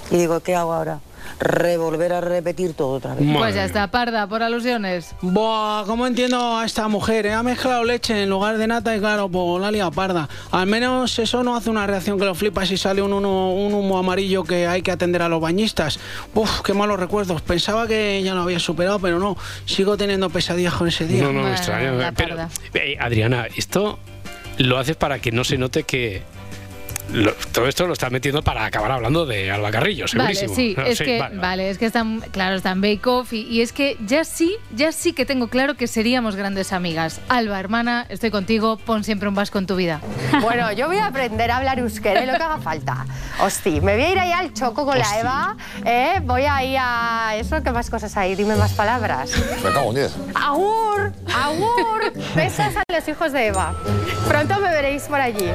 Y 0.09 0.17
digo, 0.17 0.39
¿qué 0.39 0.55
hago 0.55 0.73
ahora? 0.73 0.99
Revolver 1.41 2.13
a 2.13 2.21
repetir 2.21 2.73
todo 2.73 2.89
otra 2.93 3.15
vez. 3.15 3.25
Pues 3.35 3.55
ya 3.55 3.65
está, 3.65 3.87
parda, 3.87 4.27
por 4.27 4.43
alusiones. 4.43 5.15
Buah, 5.21 5.85
¿cómo 5.87 6.05
entiendo 6.05 6.57
a 6.57 6.65
esta 6.65 6.87
mujer? 6.87 7.25
eh? 7.25 7.33
Ha 7.33 7.41
mezclado 7.41 7.83
leche 7.83 8.23
en 8.23 8.29
lugar 8.29 8.57
de 8.59 8.67
nata 8.67 8.95
y 8.95 8.99
claro, 8.99 9.27
pues 9.27 9.59
la 9.59 9.71
liga 9.71 9.89
parda. 9.89 10.29
Al 10.51 10.67
menos 10.67 11.17
eso 11.17 11.43
no 11.43 11.55
hace 11.55 11.71
una 11.71 11.87
reacción 11.87 12.19
que 12.19 12.25
lo 12.25 12.35
flipas 12.35 12.69
y 12.71 12.77
sale 12.77 13.01
un, 13.01 13.11
uno- 13.11 13.53
un 13.53 13.73
humo 13.73 13.97
amarillo 13.97 14.43
que 14.43 14.67
hay 14.67 14.83
que 14.83 14.91
atender 14.91 15.23
a 15.23 15.29
los 15.29 15.41
bañistas. 15.41 15.99
Uf, 16.35 16.61
qué 16.61 16.73
malos 16.75 16.99
recuerdos. 16.99 17.41
Pensaba 17.41 17.87
que 17.87 18.21
ya 18.23 18.35
lo 18.35 18.41
había 18.43 18.59
superado, 18.59 18.99
pero 18.99 19.17
no. 19.17 19.35
Sigo 19.65 19.97
teniendo 19.97 20.29
pesadillas 20.29 20.75
con 20.75 20.87
ese 20.89 21.07
día. 21.07 21.23
No, 21.23 21.33
no, 21.33 21.41
me 21.43 21.51
extraña. 21.51 22.11
Pero, 22.15 22.35
eh, 22.75 22.97
Adriana, 22.99 23.47
esto 23.55 23.97
lo 24.59 24.77
haces 24.77 24.95
para 24.95 25.17
que 25.19 25.31
no 25.31 25.43
se 25.43 25.57
note 25.57 25.83
que. 25.83 26.21
Lo- 27.13 27.33
todo 27.51 27.67
esto 27.67 27.87
lo 27.87 27.93
estás 27.93 28.11
metiendo 28.11 28.41
para 28.41 28.65
acabar 28.65 28.91
hablando 28.91 29.25
de 29.25 29.51
Alba 29.51 29.71
Carrillo, 29.71 30.05
Vale, 30.15 30.35
segurísimo. 30.35 30.55
sí, 30.55 30.75
Ah, 30.77 30.83
es 30.87 30.97
sí, 30.97 31.03
que, 31.05 31.19
vale, 31.19 31.35
vale, 31.35 31.41
vale. 31.47 31.69
es 31.69 31.77
que 31.77 31.85
están, 31.85 32.19
claro, 32.31 32.55
están 32.55 32.81
Bake 32.81 33.05
Off 33.07 33.33
y, 33.33 33.41
y 33.43 33.61
es 33.61 33.73
que 33.73 33.97
ya 34.05 34.23
sí, 34.23 34.55
ya 34.75 34.91
sí 34.91 35.13
que 35.13 35.25
tengo 35.25 35.47
claro 35.47 35.75
que 35.75 35.87
seríamos 35.87 36.35
grandes 36.35 36.73
amigas. 36.73 37.19
Alba, 37.29 37.59
hermana, 37.59 38.05
estoy 38.09 38.31
contigo, 38.31 38.77
pon 38.77 39.03
siempre 39.03 39.27
un 39.29 39.35
vasco 39.35 39.57
en 39.59 39.67
tu 39.67 39.75
vida. 39.75 40.01
Bueno, 40.41 40.71
yo 40.71 40.87
voy 40.87 40.97
a 40.97 41.07
aprender 41.07 41.51
a 41.51 41.57
hablar 41.57 41.77
euskera 41.79 42.23
y 42.23 42.25
lo 42.25 42.33
que 42.37 42.43
haga 42.43 42.57
falta. 42.57 43.05
Hosti, 43.41 43.79
me 43.81 43.93
voy 43.95 44.03
a 44.05 44.11
ir 44.11 44.19
ahí 44.19 44.31
al 44.31 44.53
choco 44.53 44.85
con 44.85 44.97
la 44.97 45.19
Eva, 45.19 45.57
¿eh? 45.85 46.19
voy 46.23 46.43
a 46.43 46.63
ir 46.63 46.77
a... 46.79 47.33
¿Eso 47.35 47.61
qué 47.61 47.71
más 47.71 47.89
cosas 47.89 48.15
hay? 48.17 48.35
Dime 48.35 48.55
más 48.55 48.71
palabras. 48.73 49.31
Me 49.63 49.71
cago 49.71 49.89
en 49.89 49.95
10. 49.95 50.11
¡Agur! 50.35 51.11
¡Agur! 51.33 52.13
Besos 52.35 52.75
a 52.75 52.83
los 52.91 53.07
hijos 53.07 53.31
de 53.33 53.47
Eva. 53.47 53.73
Pronto 54.27 54.55
me 54.59 54.69
veréis 54.71 55.03
por 55.03 55.19
allí. 55.21 55.49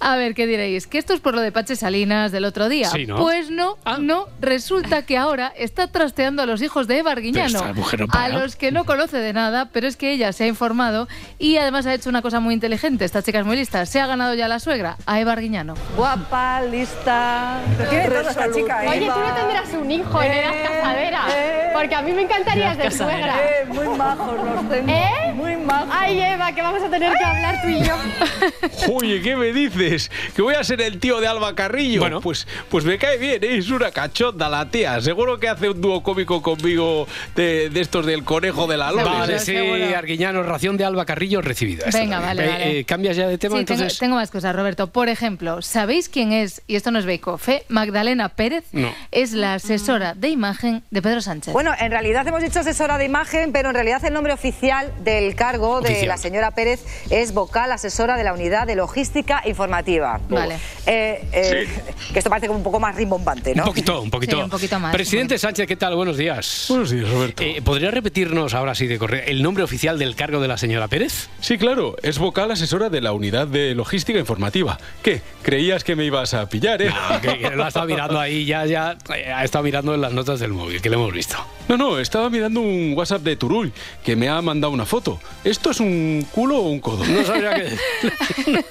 A 0.00 0.13
ver, 0.16 0.34
¿qué 0.34 0.46
diréis? 0.46 0.86
¿Que 0.86 0.98
esto 0.98 1.12
es 1.14 1.20
por 1.20 1.34
lo 1.34 1.40
de 1.40 1.52
Pache 1.52 1.76
Salinas 1.76 2.32
del 2.32 2.44
otro 2.44 2.68
día? 2.68 2.88
Sí, 2.90 3.06
¿no? 3.06 3.16
Pues 3.16 3.50
no, 3.50 3.76
no. 3.98 4.26
Resulta 4.40 5.02
que 5.06 5.16
ahora 5.16 5.52
está 5.56 5.88
trasteando 5.88 6.42
a 6.42 6.46
los 6.46 6.62
hijos 6.62 6.86
de 6.86 6.98
Eva 6.98 7.12
Arguiñano. 7.12 7.60
No 7.74 8.08
a 8.12 8.28
los 8.28 8.56
que 8.56 8.72
no 8.72 8.84
conoce 8.84 9.18
de 9.18 9.32
nada, 9.32 9.68
pero 9.72 9.86
es 9.86 9.96
que 9.96 10.12
ella 10.12 10.32
se 10.32 10.44
ha 10.44 10.46
informado 10.46 11.08
y 11.38 11.56
además 11.56 11.86
ha 11.86 11.94
hecho 11.94 12.08
una 12.08 12.22
cosa 12.22 12.40
muy 12.40 12.54
inteligente. 12.54 13.04
Esta 13.04 13.22
chica 13.22 13.38
es 13.40 13.46
muy 13.46 13.56
lista. 13.56 13.84
Se 13.86 14.00
ha 14.00 14.06
ganado 14.06 14.34
ya 14.34 14.48
la 14.48 14.58
suegra, 14.60 14.96
a 15.06 15.20
Eva 15.20 15.32
Arguiñano. 15.32 15.74
Guapa, 15.96 16.62
lista. 16.62 17.60
Lo 17.78 17.84
tiene 17.88 18.08
todo 18.08 18.20
esta 18.30 18.52
chica, 18.52 18.80
Oye, 18.88 19.00
tú 19.00 19.06
no 19.20 19.34
tendrás 19.34 19.72
un 19.74 19.90
hijo 19.90 20.22
en 20.22 20.32
edad 20.32 20.52
Eh, 20.54 20.62
casadera. 20.68 21.20
eh. 21.36 21.70
porque 21.74 21.94
a 21.94 22.02
mí 22.02 22.12
me 22.12 22.22
encantarías 22.22 22.76
de 22.76 22.84
Casadera. 22.84 23.34
suegra. 23.34 23.36
Eh, 23.60 23.64
muy 23.68 23.96
majos 23.98 24.34
los 24.36 24.68
tengo. 24.68 24.92
¿Eh? 24.92 25.32
Muy 25.34 25.56
majos. 25.56 25.88
Ay, 25.92 26.20
Eva, 26.20 26.52
que 26.54 26.62
vamos 26.62 26.82
a 26.82 26.88
tener 26.90 27.12
que 27.16 27.24
hablar 27.24 27.60
tú 27.62 27.68
y 27.68 27.82
yo. 27.82 28.94
Oye, 28.94 29.20
¿qué 29.22 29.36
me 29.36 29.52
dices? 29.52 30.03
¿Que 30.34 30.42
voy 30.42 30.54
a 30.54 30.64
ser 30.64 30.80
el 30.80 30.98
tío 31.00 31.20
de 31.20 31.26
Alba 31.26 31.54
Carrillo? 31.54 32.00
Bueno, 32.00 32.20
pues, 32.20 32.46
pues 32.68 32.84
me 32.84 32.98
cae 32.98 33.18
bien, 33.18 33.42
¿eh? 33.44 33.56
es 33.58 33.70
una 33.70 33.90
cachonda 33.90 34.48
la 34.48 34.68
tía. 34.70 35.00
Seguro 35.00 35.38
que 35.38 35.48
hace 35.48 35.68
un 35.70 35.80
dúo 35.80 36.02
cómico 36.02 36.42
conmigo 36.42 37.06
de, 37.34 37.70
de 37.70 37.80
estos 37.80 38.06
del 38.06 38.24
conejo 38.24 38.66
de 38.66 38.76
la 38.76 38.90
Loles. 38.90 39.04
Vale, 39.06 39.38
sí, 39.38 39.56
Arguiñano, 39.94 40.42
ración 40.42 40.76
de 40.76 40.84
Alba 40.84 41.04
Carrillo 41.04 41.40
recibida. 41.42 41.86
Venga, 41.92 42.20
vale, 42.20 42.44
Eh, 42.44 42.48
vale. 42.48 42.78
eh, 42.80 42.84
¿Cambias 42.84 43.16
ya 43.16 43.26
de 43.28 43.38
tema 43.38 43.56
Sí, 43.56 43.60
entonces? 43.60 43.98
tengo 43.98 44.16
más 44.16 44.30
cosas, 44.30 44.54
Roberto. 44.54 44.88
Por 44.88 45.08
ejemplo, 45.08 45.62
¿sabéis 45.62 46.08
quién 46.08 46.32
es, 46.32 46.62
y 46.66 46.76
esto 46.76 46.90
no 46.90 46.98
es 46.98 47.06
Bake 47.06 47.26
Off, 47.28 47.48
eh? 47.48 47.64
Magdalena 47.68 48.28
Pérez 48.30 48.64
No. 48.72 48.92
es 49.10 49.32
la 49.32 49.54
asesora 49.54 50.14
de 50.14 50.28
imagen 50.28 50.82
de 50.90 51.02
Pedro 51.02 51.20
Sánchez. 51.20 51.52
Bueno, 51.52 51.72
en 51.78 51.90
realidad 51.90 52.26
hemos 52.26 52.42
dicho 52.42 52.60
asesora 52.60 52.98
de 52.98 53.04
imagen, 53.04 53.52
pero 53.52 53.68
en 53.70 53.74
realidad 53.74 54.04
el 54.04 54.12
nombre 54.14 54.32
oficial 54.32 54.92
del 55.04 55.34
cargo 55.34 55.80
de 55.80 56.06
la 56.06 56.16
señora 56.16 56.50
Pérez 56.50 56.80
es 57.10 57.32
vocal 57.34 57.70
asesora 57.72 58.16
de 58.16 58.24
la 58.24 58.32
unidad 58.32 58.66
de 58.66 58.74
logística 58.76 59.42
informativa. 59.46 59.83
Vale. 60.28 60.56
Eh, 60.86 61.28
eh, 61.32 61.68
Que 62.12 62.18
esto 62.18 62.30
parece 62.30 62.46
como 62.46 62.58
un 62.58 62.64
poco 62.64 62.80
más 62.80 62.94
rimbombante, 62.96 63.54
¿no? 63.54 63.62
Un 63.64 63.68
poquito, 63.68 64.00
un 64.00 64.10
poquito. 64.10 64.36
Sí, 64.36 64.42
un 64.42 64.50
poquito 64.50 64.80
más, 64.80 64.94
Presidente 64.94 65.38
Sánchez, 65.38 65.66
¿qué 65.66 65.76
tal? 65.76 65.94
Buenos 65.94 66.16
días. 66.16 66.66
Buenos 66.68 66.90
días, 66.90 67.08
Roberto. 67.08 67.42
¿Podría 67.64 67.90
repetirnos 67.90 68.54
ahora 68.54 68.74
sí 68.74 68.86
de 68.86 68.98
correr 68.98 69.24
el 69.28 69.42
nombre 69.42 69.62
oficial 69.64 69.98
del 69.98 70.16
cargo 70.16 70.40
de 70.40 70.48
la 70.48 70.56
señora 70.56 70.88
Pérez? 70.88 71.28
Sí, 71.40 71.58
claro, 71.58 71.96
es 72.02 72.18
vocal 72.18 72.50
asesora 72.50 72.88
de 72.88 73.00
la 73.00 73.12
unidad 73.12 73.46
de 73.46 73.74
logística 73.74 74.18
informativa. 74.18 74.78
¿Qué? 75.02 75.20
¿Creías 75.42 75.84
que 75.84 75.96
me 75.96 76.04
ibas 76.04 76.34
a 76.34 76.48
pillar, 76.48 76.80
eh? 76.82 76.88
No, 76.90 77.20
que, 77.20 77.38
que 77.38 77.50
lo 77.50 77.64
ha 77.64 77.68
estado 77.68 77.86
mirando 77.86 78.18
ahí, 78.18 78.44
ya, 78.44 78.64
ya 78.66 78.96
eh, 79.14 79.32
ha 79.32 79.44
estado 79.44 79.64
mirando 79.64 79.94
en 79.94 80.00
las 80.00 80.12
notas 80.12 80.40
del 80.40 80.52
móvil, 80.52 80.80
que 80.80 80.88
lo 80.90 80.96
hemos 80.96 81.12
visto. 81.12 81.36
No, 81.68 81.76
no, 81.78 81.98
estaba 81.98 82.28
mirando 82.28 82.60
un 82.60 82.92
WhatsApp 82.94 83.22
de 83.22 83.36
Turull 83.36 83.72
que 84.04 84.16
me 84.16 84.28
ha 84.28 84.40
mandado 84.42 84.72
una 84.72 84.84
foto. 84.84 85.18
¿Esto 85.44 85.70
es 85.70 85.80
un 85.80 86.26
culo 86.30 86.58
o 86.58 86.68
un 86.68 86.78
codo? 86.80 87.04
No 87.06 87.24
sabía 87.24 87.54
qué. 87.54 87.68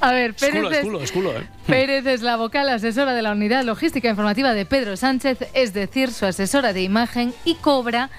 A 0.00 0.12
ver, 0.12 0.30
Es 0.30 0.36
Pérez 0.40 0.54
culo, 0.62 0.70
es 0.70 0.76
es- 0.78 0.84
culo, 0.84 1.02
es 1.02 1.12
culo, 1.12 1.32
¿eh? 1.38 1.46
Pérez 1.66 2.06
es 2.06 2.22
la 2.22 2.36
vocal 2.36 2.68
asesora 2.68 3.14
de 3.14 3.22
la 3.22 3.32
unidad 3.32 3.64
logística 3.64 4.08
informativa 4.08 4.52
de 4.54 4.64
Pedro 4.66 4.96
Sánchez, 4.96 5.38
es 5.54 5.72
decir, 5.74 6.10
su 6.12 6.26
asesora 6.26 6.72
de 6.72 6.82
imagen 6.82 7.32
y 7.44 7.54
cobra 7.56 8.10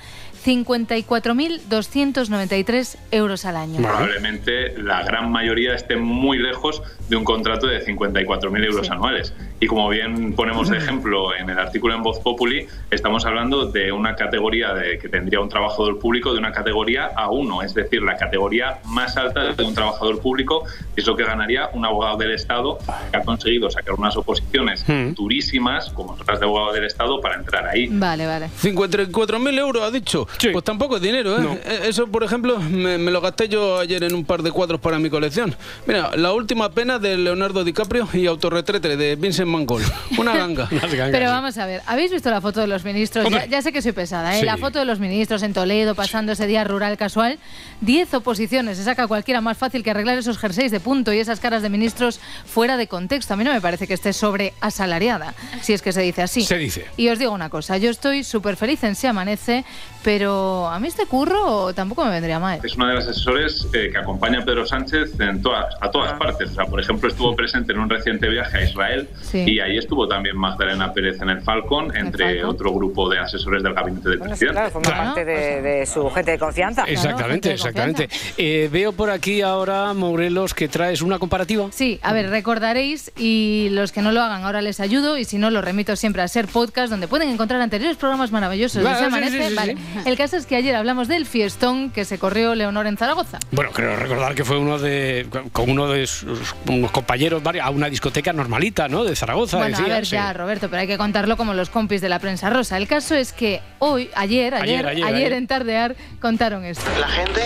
54.293 0.45 2.97
euros 3.11 3.45
al 3.45 3.55
año. 3.55 3.81
Probablemente 3.81 4.77
la 4.77 5.03
gran 5.03 5.31
mayoría 5.31 5.73
esté 5.75 5.95
muy 5.95 6.37
lejos 6.37 6.83
de 7.09 7.15
un 7.15 7.23
contrato 7.23 7.67
de 7.67 7.85
54.000 7.85 8.65
euros 8.65 8.89
anuales. 8.89 9.31
Y 9.59 9.67
como 9.67 9.89
bien 9.89 10.33
ponemos 10.33 10.69
de 10.69 10.77
ejemplo 10.77 11.35
en 11.35 11.49
el 11.49 11.59
artículo 11.59 11.93
en 11.95 12.03
Voz 12.03 12.19
Populi, 12.19 12.67
estamos 12.91 13.25
hablando 13.25 13.65
de 13.65 13.91
una 13.91 14.15
categoría 14.15 14.73
de, 14.73 14.97
que 14.99 15.09
tendría 15.09 15.41
un 15.41 15.49
trabajador 15.49 15.99
público 15.99 16.31
de 16.31 16.39
una 16.39 16.53
categoría 16.53 17.13
A1, 17.15 17.65
es 17.65 17.73
decir, 17.73 18.01
la 18.01 18.15
categoría 18.15 18.79
más 18.85 19.17
alta 19.17 19.53
de 19.53 19.63
un 19.63 19.73
trabajador 19.73 20.21
público, 20.21 20.63
es 20.95 21.05
lo 21.05 21.15
que 21.15 21.25
ganaría 21.25 21.69
un 21.73 21.85
abogado 21.85 22.17
del 22.17 22.31
Estado 22.31 22.77
que 23.11 23.17
ha 23.17 23.23
conseguido 23.23 23.69
sacar 23.69 23.95
unas 23.95 24.15
oposiciones 24.15 24.85
durísimas, 25.15 25.89
como 25.89 26.17
las 26.25 26.39
de 26.39 26.45
abogado 26.45 26.73
del 26.73 26.85
Estado, 26.85 27.19
para 27.19 27.35
entrar 27.35 27.67
ahí. 27.67 27.87
Vale, 27.87 28.25
vale. 28.25 28.49
54.000 28.61 29.59
euros, 29.59 29.83
ha 29.83 29.91
dicho. 29.91 30.27
Pues 30.51 30.63
tampoco 30.63 30.97
es 30.97 31.01
dinero, 31.01 31.37
¿eh? 31.39 31.61
Eh, 31.65 31.79
Eso, 31.87 32.07
por 32.07 32.23
ejemplo, 32.23 32.59
me, 32.59 32.97
me 32.97 33.11
lo 33.11 33.21
gasté 33.21 33.49
yo 33.49 33.79
ayer 33.79 34.03
en 34.03 34.13
un 34.13 34.25
par 34.25 34.43
de 34.43 34.51
cuadros 34.51 34.79
para 34.79 34.99
mi 34.99 35.09
colección. 35.09 35.55
Mira, 35.85 36.11
la 36.15 36.33
última 36.33 36.71
pena 36.71 36.99
de 36.99 37.17
Leonardo 37.17 37.63
DiCaprio 37.63 38.07
y 38.13 38.25
Autorretrete 38.27 38.95
de 38.97 39.15
Vincent 39.15 39.47
Mangold. 39.47 39.85
Una 40.17 40.35
ganga. 40.35 40.69
Pero 41.11 41.29
vamos 41.29 41.57
a 41.57 41.65
ver, 41.65 41.81
¿habéis 41.85 42.11
visto 42.11 42.29
la 42.29 42.41
foto 42.41 42.59
de 42.61 42.67
los 42.67 42.83
ministros? 42.83 43.29
Ya, 43.29 43.45
ya 43.45 43.61
sé 43.61 43.71
que 43.71 43.81
soy 43.81 43.91
pesada, 43.91 44.35
¿eh? 44.35 44.41
Sí. 44.41 44.45
La 44.45 44.57
foto 44.57 44.79
de 44.79 44.85
los 44.85 44.99
ministros 44.99 45.43
en 45.43 45.53
Toledo 45.53 45.95
pasando 45.95 46.31
ese 46.33 46.47
día 46.47 46.63
rural 46.63 46.97
casual. 46.97 47.39
Diez 47.81 48.13
oposiciones, 48.13 48.77
se 48.77 48.83
saca 48.83 49.07
cualquiera 49.07 49.41
más 49.41 49.57
fácil 49.57 49.83
que 49.83 49.91
arreglar 49.91 50.17
esos 50.17 50.37
jerseys 50.37 50.71
de 50.71 50.79
punto 50.79 51.13
y 51.13 51.19
esas 51.19 51.39
caras 51.39 51.61
de 51.61 51.69
ministros 51.69 52.19
fuera 52.45 52.77
de 52.77 52.87
contexto. 52.87 53.33
A 53.33 53.37
mí 53.37 53.43
no 53.43 53.53
me 53.53 53.61
parece 53.61 53.87
que 53.87 53.93
esté 53.93 54.13
sobre 54.13 54.53
asalariada, 54.61 55.33
si 55.61 55.73
es 55.73 55.81
que 55.81 55.91
se 55.93 56.01
dice 56.01 56.21
así. 56.21 56.43
Se 56.43 56.57
dice. 56.57 56.85
Y 56.97 57.09
os 57.09 57.19
digo 57.19 57.31
una 57.31 57.49
cosa, 57.49 57.77
yo 57.77 57.89
estoy 57.89 58.23
súper 58.23 58.55
feliz 58.55 58.83
en 58.83 58.95
Se 58.95 59.07
Amanece, 59.07 59.63
pero 60.03 60.18
pero 60.19 60.67
a 60.67 60.77
mí 60.81 60.89
este 60.89 61.05
curro 61.05 61.73
tampoco 61.73 62.03
me 62.03 62.11
vendría 62.11 62.39
mal. 62.39 62.59
Es 62.61 62.75
una 62.75 62.89
de 62.89 62.95
las 62.95 63.07
asesores 63.07 63.65
eh, 63.71 63.87
que 63.89 63.97
acompaña 63.97 64.39
a 64.39 64.43
Pedro 64.43 64.65
Sánchez 64.65 65.17
en 65.17 65.41
todas, 65.41 65.73
a 65.79 65.89
todas 65.89 66.11
partes. 66.19 66.51
O 66.51 66.55
sea, 66.55 66.65
por 66.65 66.77
ejemplo, 66.81 67.07
estuvo 67.07 67.33
presente 67.37 67.71
en 67.71 67.79
un 67.79 67.89
reciente 67.89 68.27
viaje 68.27 68.57
a 68.57 68.63
Israel 68.63 69.07
Sí. 69.21 69.45
y 69.47 69.61
ahí 69.61 69.77
estuvo 69.77 70.09
también 70.09 70.35
Magdalena 70.35 70.91
Pérez 70.91 71.21
en 71.21 71.29
el 71.29 71.41
Falcon, 71.41 71.95
entre 71.95 72.33
Falcon. 72.35 72.49
otro 72.49 72.73
grupo 72.73 73.07
de 73.07 73.19
asesores 73.19 73.63
del 73.63 73.73
gabinete 73.73 74.09
del 74.09 74.19
presidente. 74.19 74.53
Claro, 74.55 74.71
forma 74.71 74.89
parte 74.93 75.23
de, 75.23 75.61
de 75.61 75.85
su 75.85 76.09
gente 76.09 76.31
de 76.31 76.39
confianza. 76.39 76.83
Exactamente, 76.83 77.53
exactamente. 77.53 78.09
Eh, 78.37 78.67
veo 78.69 78.91
por 78.91 79.11
aquí 79.11 79.41
ahora, 79.41 79.93
Morelos, 79.93 80.53
que 80.53 80.67
traes 80.67 81.01
una 81.01 81.17
comparativa. 81.17 81.67
Sí, 81.71 81.97
a 82.03 82.11
ver, 82.11 82.29
recordaréis 82.29 83.13
y 83.17 83.69
los 83.71 83.93
que 83.93 84.01
no 84.01 84.11
lo 84.11 84.21
hagan 84.21 84.43
ahora 84.43 84.61
les 84.61 84.81
ayudo 84.81 85.17
y 85.17 85.23
si 85.23 85.37
no 85.37 85.49
los 85.49 85.63
remito 85.63 85.95
siempre 85.95 86.21
a 86.23 86.27
Ser 86.27 86.47
Podcast 86.49 86.89
donde 86.89 87.07
pueden 87.07 87.29
encontrar 87.29 87.61
anteriores 87.61 87.95
programas 87.95 88.33
maravillosos 88.33 88.83
de 88.83 88.89
sí, 88.95 89.03
Amanece. 89.05 89.43
sí, 89.43 89.49
sí, 89.49 89.55
Vale. 89.55 89.77
El 90.09 90.17
caso 90.17 90.37
es 90.37 90.47
que 90.47 90.55
ayer 90.55 90.75
hablamos 90.75 91.07
del 91.07 91.27
fiestón 91.27 91.91
que 91.91 92.03
se 92.03 92.17
corrió 92.17 92.55
Leonor 92.55 92.87
en 92.87 92.97
Zaragoza. 92.97 93.37
Bueno, 93.51 93.69
creo 93.71 93.95
recordar 93.95 94.33
que 94.33 94.43
fue 94.43 94.57
uno 94.57 94.79
de 94.79 95.27
con 95.51 95.69
uno 95.69 95.87
de 95.87 96.07
sus 96.07 96.55
unos 96.67 96.89
compañeros 96.89 97.43
a 97.61 97.69
una 97.69 97.89
discoteca 97.91 98.33
normalita, 98.33 98.87
¿no? 98.87 99.03
De 99.03 99.15
Zaragoza. 99.15 99.57
Bueno, 99.59 99.77
a 99.77 99.81
ver 99.81 100.07
sí. 100.07 100.13
ya, 100.13 100.33
Roberto, 100.33 100.67
pero 100.67 100.81
hay 100.81 100.87
que 100.87 100.97
contarlo 100.97 101.37
como 101.37 101.53
los 101.53 101.69
compis 101.69 102.01
de 102.01 102.09
la 102.09 102.17
prensa 102.17 102.49
rosa. 102.49 102.77
El 102.77 102.87
caso 102.87 103.13
es 103.13 103.33
que 103.33 103.61
hoy, 103.77 104.09
ayer, 104.15 104.55
ayer, 104.55 104.87
Ayer, 104.87 104.87
ayer, 104.87 105.05
ayer. 105.05 105.33
en 105.33 105.45
Tardear 105.45 105.95
contaron 106.19 106.65
esto. 106.65 106.83
La 106.99 107.07
gente 107.07 107.41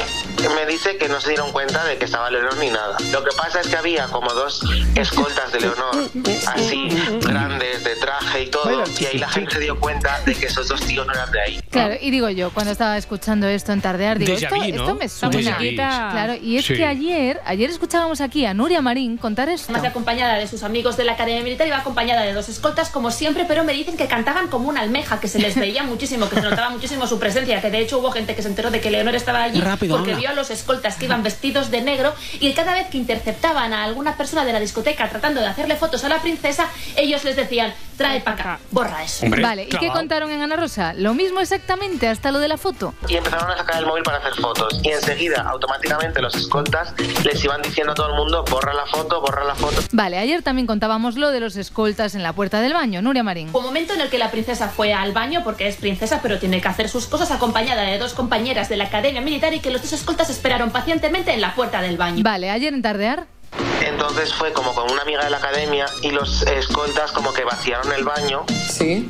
me 0.55 0.66
dice 0.66 0.95
que 0.95 1.09
no 1.09 1.20
se 1.20 1.32
dieron 1.32 1.51
cuenta 1.51 1.84
de 1.84 1.97
que 1.97 2.05
estaba 2.05 2.32
Leonor 2.32 2.55
ni 2.59 2.70
nada. 2.70 2.95
Lo 3.11 3.26
que 3.26 3.32
pasa 3.36 3.59
es 3.59 3.68
que 3.68 3.76
había 3.76 4.07
como 4.07 4.32
dos 4.34 4.64
escoltas 4.95 5.51
de 5.51 5.59
Leonor, 5.59 6.09
así, 6.47 6.88
grandes, 7.22 7.84
de 7.84 7.95
traje 7.97 8.43
y 8.43 8.47
todo, 8.47 8.84
y 8.99 9.05
ahí 9.05 9.18
la 9.18 9.28
gente 9.28 9.55
se 9.55 9.59
dio 9.59 9.78
cuenta 9.78 10.22
de 10.22 10.34
que 10.34 10.45
esos 10.45 10.70
dos 10.70 10.80
tíos 10.80 11.05
no 11.05 11.11
eran 11.11 11.30
de 11.30 11.41
ahí. 11.41 11.59
Claro, 11.70 11.95
y 11.99 12.09
digo 12.11 12.30
yo, 12.30 12.51
cuando 12.53 12.71
estaba 12.71 12.97
escuchando 12.97 13.47
esto 13.47 13.71
en 13.71 13.81
Tardear, 13.81 14.19
digo, 14.19 14.33
esto, 14.33 14.47
vu, 14.55 14.61
¿no? 14.61 14.65
esto 14.67 14.95
me 14.95 15.09
suena. 15.09 15.57
Déjà 15.57 15.57
vu. 15.57 16.11
Claro, 16.11 16.35
y 16.35 16.57
es 16.57 16.65
Sí. 16.65 16.75
que 16.75 16.85
ayer, 16.85 17.41
ayer 17.45 17.69
escuchábamos 17.69 18.21
aquí 18.21 18.45
a 18.45 18.53
Nuria 18.53 18.81
Marín 18.81 19.17
contar 19.17 19.49
esto. 19.49 19.71
Más 19.71 19.83
acompañada 19.83 20.35
de 20.35 20.47
sus 20.47 20.63
amigos 20.63 20.97
de 20.97 21.03
la 21.03 21.13
Academia 21.13 21.41
Militar, 21.43 21.67
iba 21.67 21.77
acompañada 21.77 22.21
de 22.21 22.33
dos 22.33 22.49
escoltas, 22.49 22.89
como 22.89 23.11
siempre, 23.11 23.45
pero 23.47 23.63
me 23.63 23.73
dicen 23.73 23.97
que 23.97 24.07
cantaban 24.07 24.47
como 24.47 24.69
una 24.69 24.81
almeja, 24.81 25.19
que 25.19 25.27
se 25.27 25.39
les 25.39 25.55
veía 25.55 25.83
muchísimo, 25.93 26.29
que 26.29 26.35
se 26.35 26.41
notaba 26.41 26.69
muchísimo 26.69 27.07
su 27.07 27.19
presencia, 27.19 27.61
que 27.61 27.69
de 27.71 27.79
hecho 27.79 27.99
hubo 27.99 28.11
gente 28.11 28.35
que 28.35 28.41
se 28.41 28.47
enteró 28.49 28.71
de 28.71 28.79
que 28.81 28.91
Leonor 28.91 29.15
estaba 29.15 29.43
allí 29.43 29.59
Rápido, 29.59 29.95
porque 29.97 30.11
habla. 30.11 30.19
vio 30.21 30.29
a 30.29 30.33
los 30.33 30.49
escoltas 30.51 30.95
que 30.97 31.05
iban 31.05 31.23
vestidos 31.23 31.71
de 31.71 31.81
negro 31.81 32.13
y 32.39 32.53
cada 32.53 32.73
vez 32.73 32.87
que 32.89 32.97
interceptaban 32.97 33.73
a 33.73 33.83
alguna 33.83 34.15
persona 34.17 34.45
de 34.45 34.53
la 34.53 34.59
discoteca 34.59 35.09
tratando 35.09 35.41
de 35.41 35.47
hacerle 35.47 35.75
fotos 35.75 36.03
a 36.03 36.09
la 36.09 36.21
princesa, 36.21 36.67
ellos 36.95 37.23
les 37.23 37.35
decían, 37.35 37.73
trae 37.97 38.21
para 38.21 38.35
acá, 38.35 38.59
borra 38.71 39.03
eso. 39.03 39.25
vale, 39.41 39.63
¿y 39.63 39.67
qué 39.77 39.87
contaron 39.89 40.31
en 40.31 40.41
Ana 40.41 40.55
Rosa? 40.55 40.93
Lo 40.93 41.13
mismo 41.13 41.39
exactamente, 41.39 42.07
hasta 42.07 42.31
lo 42.31 42.39
de 42.43 42.49
la 42.49 42.57
foto. 42.57 42.93
Y 43.07 43.15
empezaron 43.15 43.49
a 43.49 43.57
sacar 43.57 43.79
el 43.79 43.87
móvil 43.87 44.03
para 44.03 44.17
hacer 44.17 44.35
fotos. 44.35 44.79
Y 44.83 44.89
enseguida, 44.89 45.41
automáticamente, 45.49 46.21
los 46.21 46.35
escoltas 46.35 46.93
les 47.23 47.43
iban 47.43 47.61
diciendo 47.61 47.93
a 47.93 47.95
todo 47.95 48.09
el 48.09 48.15
mundo, 48.15 48.45
borra 48.49 48.73
la 48.73 48.85
foto, 48.85 49.19
borra 49.21 49.43
la 49.43 49.55
foto. 49.55 49.81
Vale, 49.91 50.19
ayer 50.19 50.43
también 50.43 50.67
contábamos 50.67 51.15
lo 51.15 51.31
de 51.31 51.39
los 51.39 51.55
escoltas 51.55 52.13
en 52.13 52.21
la 52.21 52.33
puerta 52.33 52.61
del 52.61 52.73
baño. 52.73 53.01
Nuria 53.01 53.23
Marín. 53.23 53.49
Un 53.53 53.63
momento 53.63 53.93
en 53.93 54.01
el 54.01 54.09
que 54.09 54.17
la 54.17 54.29
princesa 54.29 54.69
fue 54.69 54.93
al 54.93 55.13
baño 55.13 55.41
porque 55.43 55.67
es 55.67 55.77
princesa 55.77 56.19
pero 56.21 56.39
tiene 56.39 56.61
que 56.61 56.67
hacer 56.67 56.89
sus 56.89 57.07
cosas 57.07 57.31
acompañada 57.31 57.83
de 57.83 57.97
dos 57.97 58.13
compañeras 58.13 58.69
de 58.69 58.77
la 58.77 58.85
academia 58.85 59.21
militar 59.21 59.53
y 59.53 59.59
que 59.59 59.71
los 59.71 59.81
dos 59.81 59.93
escoltas 59.93 60.29
esperaron 60.29 60.71
pacientemente 60.71 61.33
en 61.33 61.41
la 61.41 61.55
puerta 61.55 61.81
del 61.81 61.97
baño. 61.97 62.23
Vale, 62.23 62.49
ayer 62.49 62.73
en 62.73 62.81
Tardear. 62.81 63.25
Entonces 63.85 64.33
fue 64.33 64.51
como 64.53 64.73
con 64.73 64.91
una 64.91 65.01
amiga 65.01 65.23
de 65.23 65.29
la 65.29 65.37
academia 65.37 65.85
y 66.01 66.11
los 66.11 66.41
escoltas 66.43 67.11
como 67.11 67.33
que 67.33 67.43
vaciaron 67.43 67.91
el 67.93 68.03
baño. 68.03 68.43
Sí. 68.69 69.09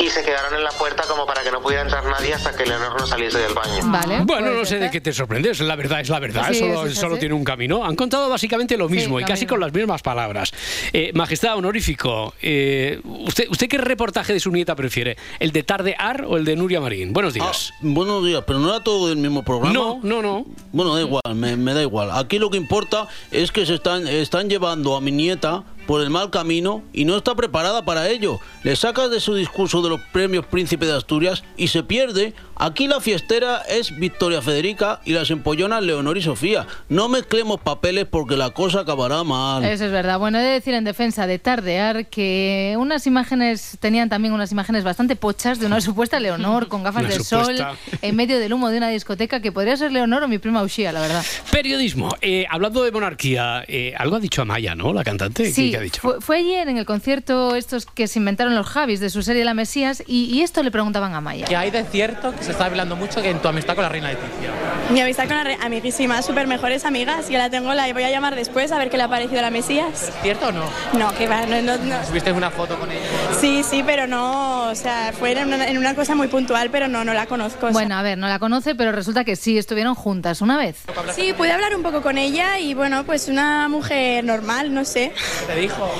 Y 0.00 0.08
se 0.08 0.22
quedaron 0.24 0.54
en 0.54 0.64
la 0.64 0.70
puerta 0.70 1.02
como 1.06 1.26
para 1.26 1.42
que 1.42 1.50
no 1.50 1.60
pudiera 1.60 1.82
entrar 1.82 2.02
nadie 2.04 2.32
hasta 2.32 2.56
que 2.56 2.64
Leonor 2.64 2.98
no 2.98 3.06
saliese 3.06 3.38
del 3.38 3.52
baño. 3.52 3.80
Vale. 3.84 4.20
Bueno, 4.24 4.50
no 4.52 4.64
sé 4.64 4.78
de 4.78 4.90
qué 4.90 5.00
te 5.00 5.12
sorprendes, 5.12 5.60
la 5.60 5.76
verdad 5.76 6.00
es 6.00 6.08
la 6.08 6.18
verdad, 6.18 6.48
Sí, 6.52 6.60
solo, 6.94 7.18
tiene 7.18 7.34
un 7.34 7.44
camino. 7.44 7.84
Han 7.84 7.96
contado 7.96 8.28
básicamente 8.30 8.76
lo 8.78 8.88
mismo 8.88 9.18
y 9.18 9.22
lo 9.22 9.28
casi 9.28 9.42
mismo. 9.42 9.54
con 9.56 9.60
las 9.60 9.72
mismas 9.74 10.00
palabras. 10.02 10.52
Eh, 10.92 11.12
Majestad 11.14 11.56
honorífico, 11.56 12.34
eh, 12.40 13.00
¿usted, 13.04 13.48
¿usted 13.50 13.68
qué 13.68 13.76
reportaje 13.78 14.32
de 14.32 14.40
su 14.40 14.50
nieta 14.50 14.74
prefiere? 14.74 15.16
¿El 15.38 15.52
de 15.52 15.62
Tardear 15.64 16.24
o 16.26 16.38
el 16.38 16.44
de 16.44 16.56
Nuria 16.56 16.80
Marín? 16.80 17.12
Buenos 17.12 17.34
días. 17.34 17.72
Ah, 17.74 17.78
buenos 17.82 18.24
días, 18.24 18.42
pero 18.46 18.58
no 18.58 18.70
era 18.70 18.82
todo 18.82 19.08
del 19.08 19.18
mismo 19.18 19.42
programa. 19.44 19.74
No, 19.74 20.00
no, 20.02 20.22
no. 20.22 20.46
Bueno, 20.72 20.94
da 20.94 21.02
igual, 21.02 21.34
me, 21.34 21.56
me 21.56 21.74
da 21.74 21.82
igual. 21.82 22.10
Aquí 22.12 22.38
lo 22.38 22.48
que 22.50 22.56
importa 22.56 23.06
es 23.30 23.52
que 23.52 23.66
se 23.66 23.74
están, 23.74 24.08
están 24.08 24.48
llevando 24.48 24.96
a 24.96 25.00
mi 25.02 25.12
nieta 25.12 25.62
por 25.90 26.02
el 26.02 26.08
mal 26.10 26.30
camino 26.30 26.84
y 26.92 27.04
no 27.04 27.16
está 27.16 27.34
preparada 27.34 27.84
para 27.84 28.08
ello. 28.08 28.38
Le 28.62 28.76
sacas 28.76 29.10
de 29.10 29.18
su 29.18 29.34
discurso 29.34 29.82
de 29.82 29.88
los 29.88 30.00
premios 30.12 30.46
Príncipe 30.46 30.86
de 30.86 30.92
Asturias 30.96 31.42
y 31.56 31.66
se 31.66 31.82
pierde. 31.82 32.32
Aquí 32.54 32.86
la 32.86 33.00
fiestera 33.00 33.62
es 33.62 33.98
Victoria 33.98 34.40
Federica 34.40 35.00
y 35.04 35.14
las 35.14 35.30
empollonas 35.32 35.82
Leonor 35.82 36.16
y 36.16 36.22
Sofía. 36.22 36.66
No 36.88 37.08
mezclemos 37.08 37.58
papeles 37.60 38.06
porque 38.08 38.36
la 38.36 38.50
cosa 38.50 38.80
acabará 38.80 39.24
mal. 39.24 39.64
Eso 39.64 39.86
es 39.86 39.90
verdad. 39.90 40.20
Bueno, 40.20 40.38
he 40.38 40.42
de 40.42 40.50
decir 40.50 40.74
en 40.74 40.84
defensa 40.84 41.26
de 41.26 41.40
Tardear 41.40 42.06
que 42.06 42.76
unas 42.78 43.08
imágenes, 43.08 43.76
tenían 43.80 44.08
también 44.10 44.32
unas 44.32 44.52
imágenes 44.52 44.84
bastante 44.84 45.16
pochas 45.16 45.58
de 45.58 45.66
una 45.66 45.80
supuesta 45.80 46.20
Leonor 46.20 46.68
con 46.68 46.84
gafas 46.84 47.08
de 47.08 47.18
sol 47.24 47.56
en 48.00 48.14
medio 48.14 48.38
del 48.38 48.52
humo 48.52 48.68
de 48.68 48.76
una 48.76 48.90
discoteca 48.90 49.40
que 49.40 49.50
podría 49.50 49.76
ser 49.76 49.90
Leonor 49.90 50.22
o 50.22 50.28
mi 50.28 50.38
prima 50.38 50.62
Ushia, 50.62 50.92
la 50.92 51.00
verdad. 51.00 51.24
Periodismo. 51.50 52.14
Eh, 52.20 52.44
hablando 52.48 52.84
de 52.84 52.92
monarquía, 52.92 53.64
eh, 53.66 53.92
algo 53.98 54.14
ha 54.16 54.20
dicho 54.20 54.42
Amaya, 54.42 54.76
¿no? 54.76 54.92
La 54.92 55.02
cantante. 55.02 55.44
¿Qué- 55.44 55.52
Sí, 55.52 55.70
¿Qué 55.72 55.79
ha 55.80 55.84
dicho? 55.84 56.00
fue, 56.02 56.20
fue 56.20 56.36
ayer 56.38 56.68
en 56.68 56.76
el 56.78 56.86
concierto 56.86 57.54
estos 57.56 57.86
que 57.86 58.06
se 58.08 58.18
inventaron 58.18 58.54
los 58.54 58.66
Javis 58.66 59.00
de 59.00 59.10
su 59.10 59.22
serie 59.22 59.44
La 59.44 59.54
Mesías 59.54 60.02
y, 60.06 60.24
y 60.26 60.42
esto 60.42 60.62
le 60.62 60.70
preguntaban 60.70 61.14
a 61.14 61.20
Maya. 61.20 61.46
Que 61.46 61.56
hay 61.56 61.70
de 61.70 61.84
cierto 61.84 62.34
que 62.34 62.44
se 62.44 62.52
está 62.52 62.66
hablando 62.66 62.96
mucho 62.96 63.20
que 63.22 63.30
en 63.30 63.38
tu 63.40 63.48
amistad 63.48 63.74
con 63.74 63.82
la 63.82 63.88
reina 63.88 64.08
Leticia. 64.08 64.50
Mi 64.90 65.00
amistad 65.00 65.26
con 65.26 65.36
la 65.36 65.44
re- 65.44 65.58
amiguísima, 65.62 66.22
súper 66.22 66.46
mejores 66.46 66.84
amigas. 66.84 67.28
Yo 67.28 67.38
la 67.38 67.50
tengo, 67.50 67.72
la 67.74 67.92
voy 67.92 68.02
a 68.02 68.10
llamar 68.10 68.34
después 68.34 68.72
a 68.72 68.78
ver 68.78 68.90
qué 68.90 68.96
le 68.96 69.04
ha 69.04 69.08
parecido 69.08 69.40
la 69.42 69.50
Mesías. 69.50 70.10
¿Cierto 70.22 70.48
o 70.48 70.52
no? 70.52 70.64
No, 70.98 71.14
que 71.16 71.28
va, 71.28 71.46
no, 71.46 71.60
no, 71.62 71.76
no. 71.78 72.04
¿Subiste 72.06 72.32
una 72.32 72.50
foto 72.50 72.78
con 72.78 72.90
ella? 72.90 73.00
Sí, 73.40 73.62
sí, 73.62 73.82
pero 73.84 74.06
no, 74.06 74.68
o 74.70 74.74
sea, 74.74 75.12
fue 75.18 75.32
en 75.32 75.46
una, 75.48 75.68
en 75.68 75.78
una 75.78 75.94
cosa 75.94 76.14
muy 76.14 76.28
puntual, 76.28 76.70
pero 76.70 76.88
no, 76.88 77.04
no 77.04 77.14
la 77.14 77.26
conozco. 77.26 77.66
o 77.66 77.68
sea. 77.68 77.72
Bueno, 77.72 77.94
a 77.96 78.02
ver, 78.02 78.18
no 78.18 78.26
la 78.28 78.38
conoce, 78.38 78.74
pero 78.74 78.92
resulta 78.92 79.24
que 79.24 79.36
sí 79.36 79.56
estuvieron 79.58 79.94
juntas 79.94 80.40
una 80.40 80.56
vez. 80.56 80.76
Sí, 81.14 81.32
pude 81.32 81.52
hablar 81.52 81.74
un 81.74 81.82
poco 81.82 82.02
con 82.02 82.18
ella 82.18 82.58
y 82.58 82.74
bueno, 82.74 83.04
pues 83.04 83.28
una 83.28 83.68
mujer 83.68 84.24
normal, 84.24 84.74
no 84.74 84.84
sé. 84.84 85.12
¿Qué 85.40 85.46
te 85.54 85.60
dijo? 85.70 85.90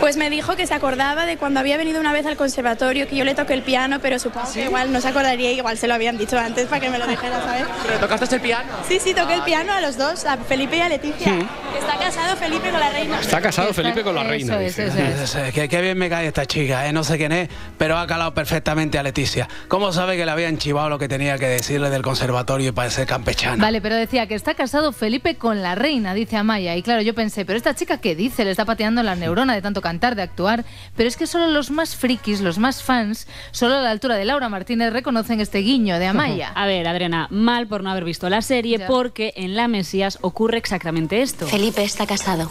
Pues 0.00 0.16
me 0.16 0.30
dijo 0.30 0.56
que 0.56 0.66
se 0.66 0.74
acordaba 0.74 1.26
de 1.26 1.36
cuando 1.36 1.60
había 1.60 1.76
venido 1.76 2.00
una 2.00 2.12
vez 2.12 2.26
al 2.26 2.36
conservatorio, 2.36 3.06
que 3.08 3.16
yo 3.16 3.24
le 3.24 3.34
toqué 3.34 3.54
el 3.54 3.62
piano, 3.62 3.98
pero 4.00 4.18
supongo 4.18 4.50
que 4.52 4.64
igual 4.64 4.92
no 4.92 5.00
se 5.00 5.08
acordaría, 5.08 5.52
igual 5.52 5.76
se 5.78 5.86
lo 5.88 5.94
habían 5.94 6.16
dicho 6.18 6.38
antes 6.38 6.66
para 6.66 6.80
que 6.80 6.90
me 6.90 6.98
lo 6.98 7.06
dijera, 7.06 7.40
¿sabes? 7.42 7.64
¿Pero 7.86 7.98
tocaste 7.98 8.34
el 8.36 8.40
piano? 8.40 8.68
Sí, 8.88 8.98
sí, 9.00 9.14
toqué 9.14 9.34
el 9.34 9.42
piano 9.42 9.72
a 9.72 9.80
los 9.80 9.96
dos, 9.96 10.24
a 10.24 10.36
Felipe 10.38 10.76
y 10.76 10.80
a 10.80 10.88
Leticia. 10.88 11.32
Que 11.72 11.78
está 11.78 11.98
casado 11.98 12.36
Felipe 12.36 12.70
con 12.70 12.80
la 12.80 12.90
reina. 12.90 13.20
Está 13.20 13.40
casado 13.40 13.72
Felipe 13.74 14.02
con 14.02 14.14
la 14.14 14.24
reina. 14.24 14.58
dice. 14.58 14.90
Sí, 14.90 15.38
Que, 15.52 15.68
que 15.68 15.80
bien 15.80 15.98
me 15.98 16.08
cae 16.08 16.26
esta 16.26 16.46
chica, 16.46 16.86
¿eh? 16.86 16.92
no 16.92 17.04
sé 17.04 17.16
quién 17.18 17.32
es, 17.32 17.48
pero 17.78 17.98
ha 17.98 18.06
calado 18.06 18.34
perfectamente 18.34 18.98
a 18.98 19.02
Leticia. 19.02 19.48
¿Cómo 19.68 19.92
sabe 19.92 20.16
que 20.16 20.24
le 20.24 20.30
habían 20.30 20.58
chivado 20.58 20.88
lo 20.88 20.98
que 20.98 21.08
tenía 21.08 21.38
que 21.38 21.46
decirle 21.46 21.90
del 21.90 22.02
conservatorio 22.02 22.68
y 22.68 22.72
para 22.72 22.90
ser 22.90 23.06
campechana? 23.06 23.62
Vale, 23.62 23.80
pero 23.80 23.94
decía 23.96 24.26
que 24.26 24.34
está 24.34 24.54
casado 24.54 24.92
Felipe 24.92 25.36
con 25.36 25.62
la 25.62 25.74
reina, 25.74 26.14
dice 26.14 26.36
Amaya. 26.36 26.74
Y 26.76 26.82
claro, 26.82 27.02
yo 27.02 27.14
pensé, 27.14 27.44
pero 27.44 27.56
esta 27.56 27.74
chica, 27.74 27.98
¿qué 27.98 28.14
dice? 28.14 28.44
Le 28.44 28.50
está 28.50 28.64
pateando 28.64 29.02
la 29.02 29.09
neurona 29.14 29.54
de 29.54 29.62
tanto 29.62 29.80
cantar, 29.80 30.14
de 30.16 30.22
actuar. 30.22 30.64
Pero 30.96 31.08
es 31.08 31.16
que 31.16 31.26
solo 31.26 31.46
los 31.48 31.70
más 31.70 31.96
frikis, 31.96 32.40
los 32.40 32.58
más 32.58 32.82
fans, 32.82 33.26
solo 33.50 33.76
a 33.76 33.80
la 33.80 33.90
altura 33.90 34.16
de 34.16 34.24
Laura 34.24 34.48
Martínez 34.48 34.92
reconocen 34.92 35.40
este 35.40 35.58
guiño 35.58 35.98
de 35.98 36.06
Amaya. 36.06 36.48
A 36.54 36.66
ver, 36.66 36.86
Adriana, 36.88 37.26
mal 37.30 37.66
por 37.66 37.82
no 37.82 37.90
haber 37.90 38.04
visto 38.04 38.28
la 38.28 38.42
serie, 38.42 38.78
Ya. 38.78 38.86
porque 38.86 39.32
en 39.36 39.54
La 39.56 39.68
Mesías 39.68 40.18
ocurre 40.20 40.58
exactamente 40.58 41.22
esto. 41.22 41.46
Felipe 41.46 41.82
está 41.82 42.06
casado. 42.06 42.50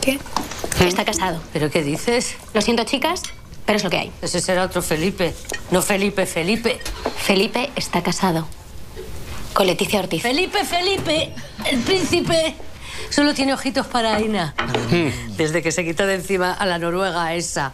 ¿Qué? 0.00 0.18
Está 0.80 1.04
casado. 1.04 1.40
¿Pero 1.52 1.70
qué 1.70 1.82
dices? 1.82 2.36
Lo 2.54 2.60
siento, 2.62 2.84
chicas, 2.84 3.22
pero 3.66 3.76
es 3.76 3.84
lo 3.84 3.90
que 3.90 3.98
hay. 3.98 4.12
Ese 4.22 4.40
será 4.40 4.64
otro 4.64 4.80
Felipe. 4.82 5.34
No 5.70 5.82
Felipe, 5.82 6.24
Felipe. 6.26 6.78
Felipe 7.18 7.70
está 7.76 8.02
casado. 8.02 8.48
Con 9.52 9.66
Leticia 9.66 9.98
Ortiz. 10.00 10.22
Felipe, 10.22 10.64
Felipe, 10.64 11.34
el 11.70 11.80
príncipe. 11.80 12.54
Solo 13.10 13.34
tiene 13.34 13.52
ojitos 13.52 13.86
para 13.86 14.14
Aina. 14.14 14.54
Desde 15.36 15.62
que 15.62 15.72
se 15.72 15.84
quitó 15.84 16.06
de 16.06 16.14
encima 16.14 16.52
a 16.52 16.64
la 16.66 16.78
noruega 16.78 17.34
esa. 17.34 17.72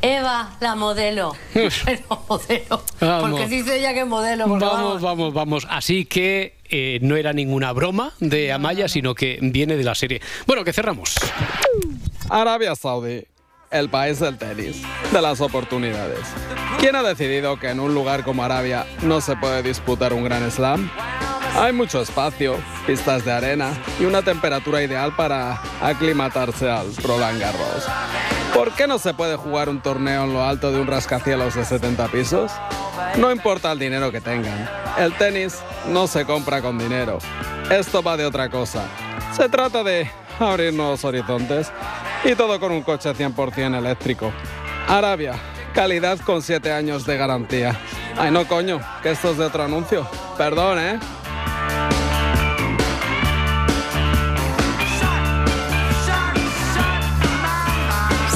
Eva, 0.00 0.56
la 0.60 0.74
modelo. 0.76 1.34
Pero 1.52 2.24
modelo. 2.28 2.82
Vamos. 3.00 3.30
Porque 3.30 3.46
dice 3.48 3.78
ella 3.78 3.92
que 3.92 4.00
es 4.00 4.06
modelo. 4.06 4.46
porque 4.46 4.64
Vamos, 4.64 5.02
vamos, 5.02 5.34
vamos. 5.34 5.66
Así 5.68 6.04
que 6.04 6.54
eh, 6.70 6.98
no 7.02 7.16
era 7.16 7.32
ninguna 7.32 7.72
broma 7.72 8.12
de 8.20 8.52
Amaya, 8.52 8.88
sino 8.88 9.14
que 9.14 9.38
viene 9.42 9.76
de 9.76 9.84
la 9.84 9.94
serie. 9.94 10.20
Bueno, 10.46 10.64
que 10.64 10.72
cerramos. 10.72 11.16
Arabia 12.30 12.76
Saudí, 12.76 13.24
el 13.70 13.88
país 13.88 14.20
del 14.20 14.38
tenis, 14.38 14.82
de 15.12 15.20
las 15.20 15.40
oportunidades. 15.40 16.20
¿Quién 16.78 16.94
ha 16.94 17.02
decidido 17.02 17.58
que 17.58 17.70
en 17.70 17.80
un 17.80 17.92
lugar 17.94 18.22
como 18.22 18.44
Arabia 18.44 18.86
no 19.02 19.20
se 19.20 19.36
puede 19.36 19.62
disputar 19.62 20.12
un 20.12 20.24
gran 20.24 20.48
slam? 20.50 20.90
Hay 21.58 21.72
mucho 21.72 22.00
espacio, 22.00 22.56
pistas 22.86 23.24
de 23.24 23.32
arena 23.32 23.72
y 23.98 24.04
una 24.04 24.22
temperatura 24.22 24.80
ideal 24.80 25.16
para 25.16 25.60
aclimatarse 25.82 26.70
al 26.70 26.94
Roland 26.98 27.40
Garros. 27.40 27.84
¿Por 28.54 28.72
qué 28.74 28.86
no 28.86 29.00
se 29.00 29.12
puede 29.12 29.34
jugar 29.34 29.68
un 29.68 29.80
torneo 29.80 30.22
en 30.22 30.34
lo 30.34 30.44
alto 30.44 30.70
de 30.70 30.80
un 30.80 30.86
rascacielos 30.86 31.56
de 31.56 31.64
70 31.64 32.06
pisos? 32.08 32.52
No 33.16 33.32
importa 33.32 33.72
el 33.72 33.80
dinero 33.80 34.12
que 34.12 34.20
tengan, 34.20 34.70
el 34.98 35.12
tenis 35.14 35.58
no 35.88 36.06
se 36.06 36.24
compra 36.24 36.62
con 36.62 36.78
dinero. 36.78 37.18
Esto 37.72 38.04
va 38.04 38.16
de 38.16 38.24
otra 38.24 38.48
cosa. 38.48 38.84
Se 39.36 39.48
trata 39.48 39.82
de 39.82 40.08
abrir 40.38 40.72
nuevos 40.72 41.04
horizontes 41.04 41.72
y 42.24 42.36
todo 42.36 42.60
con 42.60 42.70
un 42.70 42.82
coche 42.82 43.12
100% 43.12 43.78
eléctrico. 43.78 44.32
Arabia, 44.86 45.34
calidad 45.74 46.20
con 46.20 46.40
7 46.40 46.70
años 46.70 47.04
de 47.04 47.16
garantía. 47.16 47.76
Ay, 48.16 48.30
no 48.30 48.46
coño, 48.46 48.80
que 49.02 49.10
esto 49.10 49.32
es 49.32 49.38
de 49.38 49.46
otro 49.46 49.64
anuncio. 49.64 50.08
Perdón, 50.36 50.78
¿eh? 50.78 51.00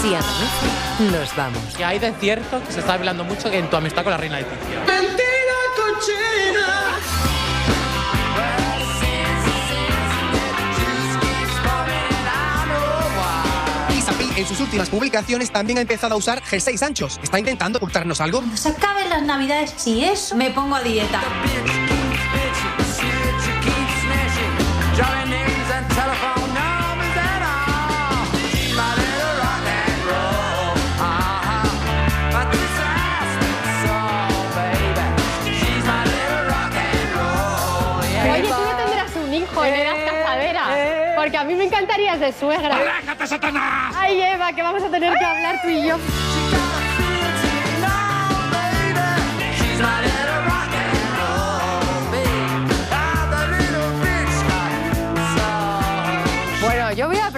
Si 0.02 0.08
amanece, 0.08 1.12
nos 1.12 1.36
vamos. 1.36 1.62
Que 1.76 1.84
hay 1.84 2.00
de 2.00 2.12
cierto 2.14 2.60
que 2.66 2.72
se 2.72 2.80
está 2.80 2.94
hablando 2.94 3.22
mucho 3.22 3.48
que 3.50 3.58
en 3.58 3.70
tu 3.70 3.76
amistad 3.76 4.02
con 4.02 4.10
la 4.10 4.16
reina 4.16 4.38
Leticia. 4.38 4.80
¡Mentira 4.84 5.58
cochina! 5.76 6.98
Isapi 13.96 14.28
en 14.36 14.46
sus 14.46 14.58
últimas 14.58 14.88
publicaciones 14.88 15.52
también 15.52 15.78
ha 15.78 15.82
empezado 15.82 16.14
a 16.14 16.16
usar 16.16 16.42
jerseys 16.42 16.82
anchos. 16.82 17.20
¿Está 17.22 17.38
intentando 17.38 17.78
ocultarnos 17.78 18.20
algo? 18.20 18.38
Cuando 18.38 18.56
se 18.56 18.70
acaben 18.70 19.08
las 19.08 19.22
navidades, 19.22 19.72
si 19.76 20.04
es, 20.04 20.34
me 20.34 20.50
pongo 20.50 20.74
a 20.74 20.82
dieta. 20.82 21.20
De 42.22 42.32
suegra. 42.32 42.76
¡Aléjate, 42.76 43.26
Satanás! 43.26 43.94
Ay, 43.98 44.20
Eva, 44.20 44.52
que 44.52 44.62
vamos 44.62 44.82
a 44.82 44.88
tener 44.88 45.18
que 45.18 45.24
hablar 45.24 45.60
tú 45.60 45.68
y 45.68 45.88
yo. 45.88 45.96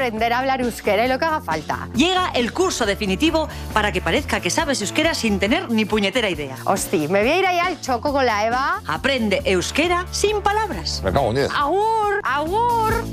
Aprender 0.04 0.34
a 0.34 0.40
hablar 0.40 0.60
euskera 0.60 1.06
y 1.06 1.08
lo 1.08 1.18
que 1.18 1.24
haga 1.24 1.40
falta. 1.40 1.88
Llega 1.94 2.30
el 2.34 2.52
curso 2.52 2.84
definitivo 2.84 3.48
para 3.72 3.90
que 3.90 4.02
parezca 4.02 4.38
que 4.40 4.50
sabes 4.50 4.82
euskera 4.82 5.14
sin 5.14 5.38
tener 5.38 5.70
ni 5.70 5.86
puñetera 5.86 6.28
idea. 6.28 6.56
Hosti, 6.66 7.08
me 7.08 7.22
voy 7.22 7.30
a 7.30 7.38
ir 7.38 7.46
ahí 7.46 7.58
al 7.58 7.80
choco 7.80 8.12
con 8.12 8.26
la 8.26 8.46
Eva. 8.46 8.82
Aprende 8.86 9.40
euskera 9.46 10.04
sin 10.10 10.42
palabras. 10.42 11.00
Me 11.02 11.10
cago 11.10 11.30
en 11.30 11.36
diez. 11.36 11.50
Agur, 11.50 12.20
agur. 12.22 13.04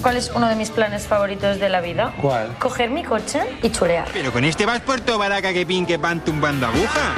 Cuál 0.00 0.16
es 0.16 0.30
uno 0.34 0.48
de 0.48 0.56
mis 0.56 0.70
planes 0.70 1.06
favoritos 1.06 1.58
de 1.58 1.68
la 1.68 1.80
vida? 1.80 2.12
¿Cuál? 2.20 2.56
Coger 2.58 2.90
mi 2.90 3.04
coche 3.04 3.40
y 3.62 3.70
chulear. 3.70 4.08
Pero 4.12 4.32
con 4.32 4.44
este 4.44 4.66
vas 4.66 4.80
por 4.80 5.00
Baraca 5.18 5.52
que 5.52 5.66
pin 5.66 5.86
que 5.86 5.98
pan 5.98 6.24
tumbando 6.24 6.66
aguja. 6.66 7.14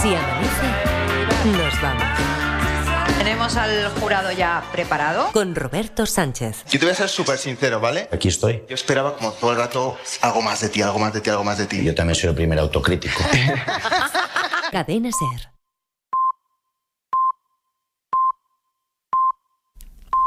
Si 0.00 0.14
amanece, 0.14 1.58
nos 1.58 1.82
vamos. 1.82 2.04
Tenemos 3.18 3.56
al 3.56 3.90
jurado 4.00 4.30
ya 4.32 4.62
preparado. 4.72 5.30
Con 5.32 5.54
Roberto 5.54 6.06
Sánchez. 6.06 6.64
Yo 6.70 6.78
te 6.78 6.86
voy 6.86 6.92
a 6.92 6.94
ser 6.94 7.08
súper 7.08 7.36
sincero, 7.36 7.80
¿vale? 7.80 8.08
Aquí 8.12 8.28
estoy. 8.28 8.64
Yo 8.68 8.74
esperaba 8.74 9.16
como 9.16 9.32
todo 9.32 9.50
el 9.52 9.58
rato 9.58 9.98
algo 10.20 10.40
más 10.40 10.60
de 10.60 10.68
ti, 10.68 10.82
algo 10.82 10.98
más 10.98 11.12
de 11.12 11.20
ti, 11.20 11.30
algo 11.30 11.44
más 11.44 11.58
de 11.58 11.66
ti. 11.66 11.84
Yo 11.84 11.94
también 11.94 12.14
soy 12.14 12.30
el 12.30 12.36
primer 12.36 12.58
autocrítico. 12.58 13.20
Cadena 14.72 15.10
Ser. 15.10 15.57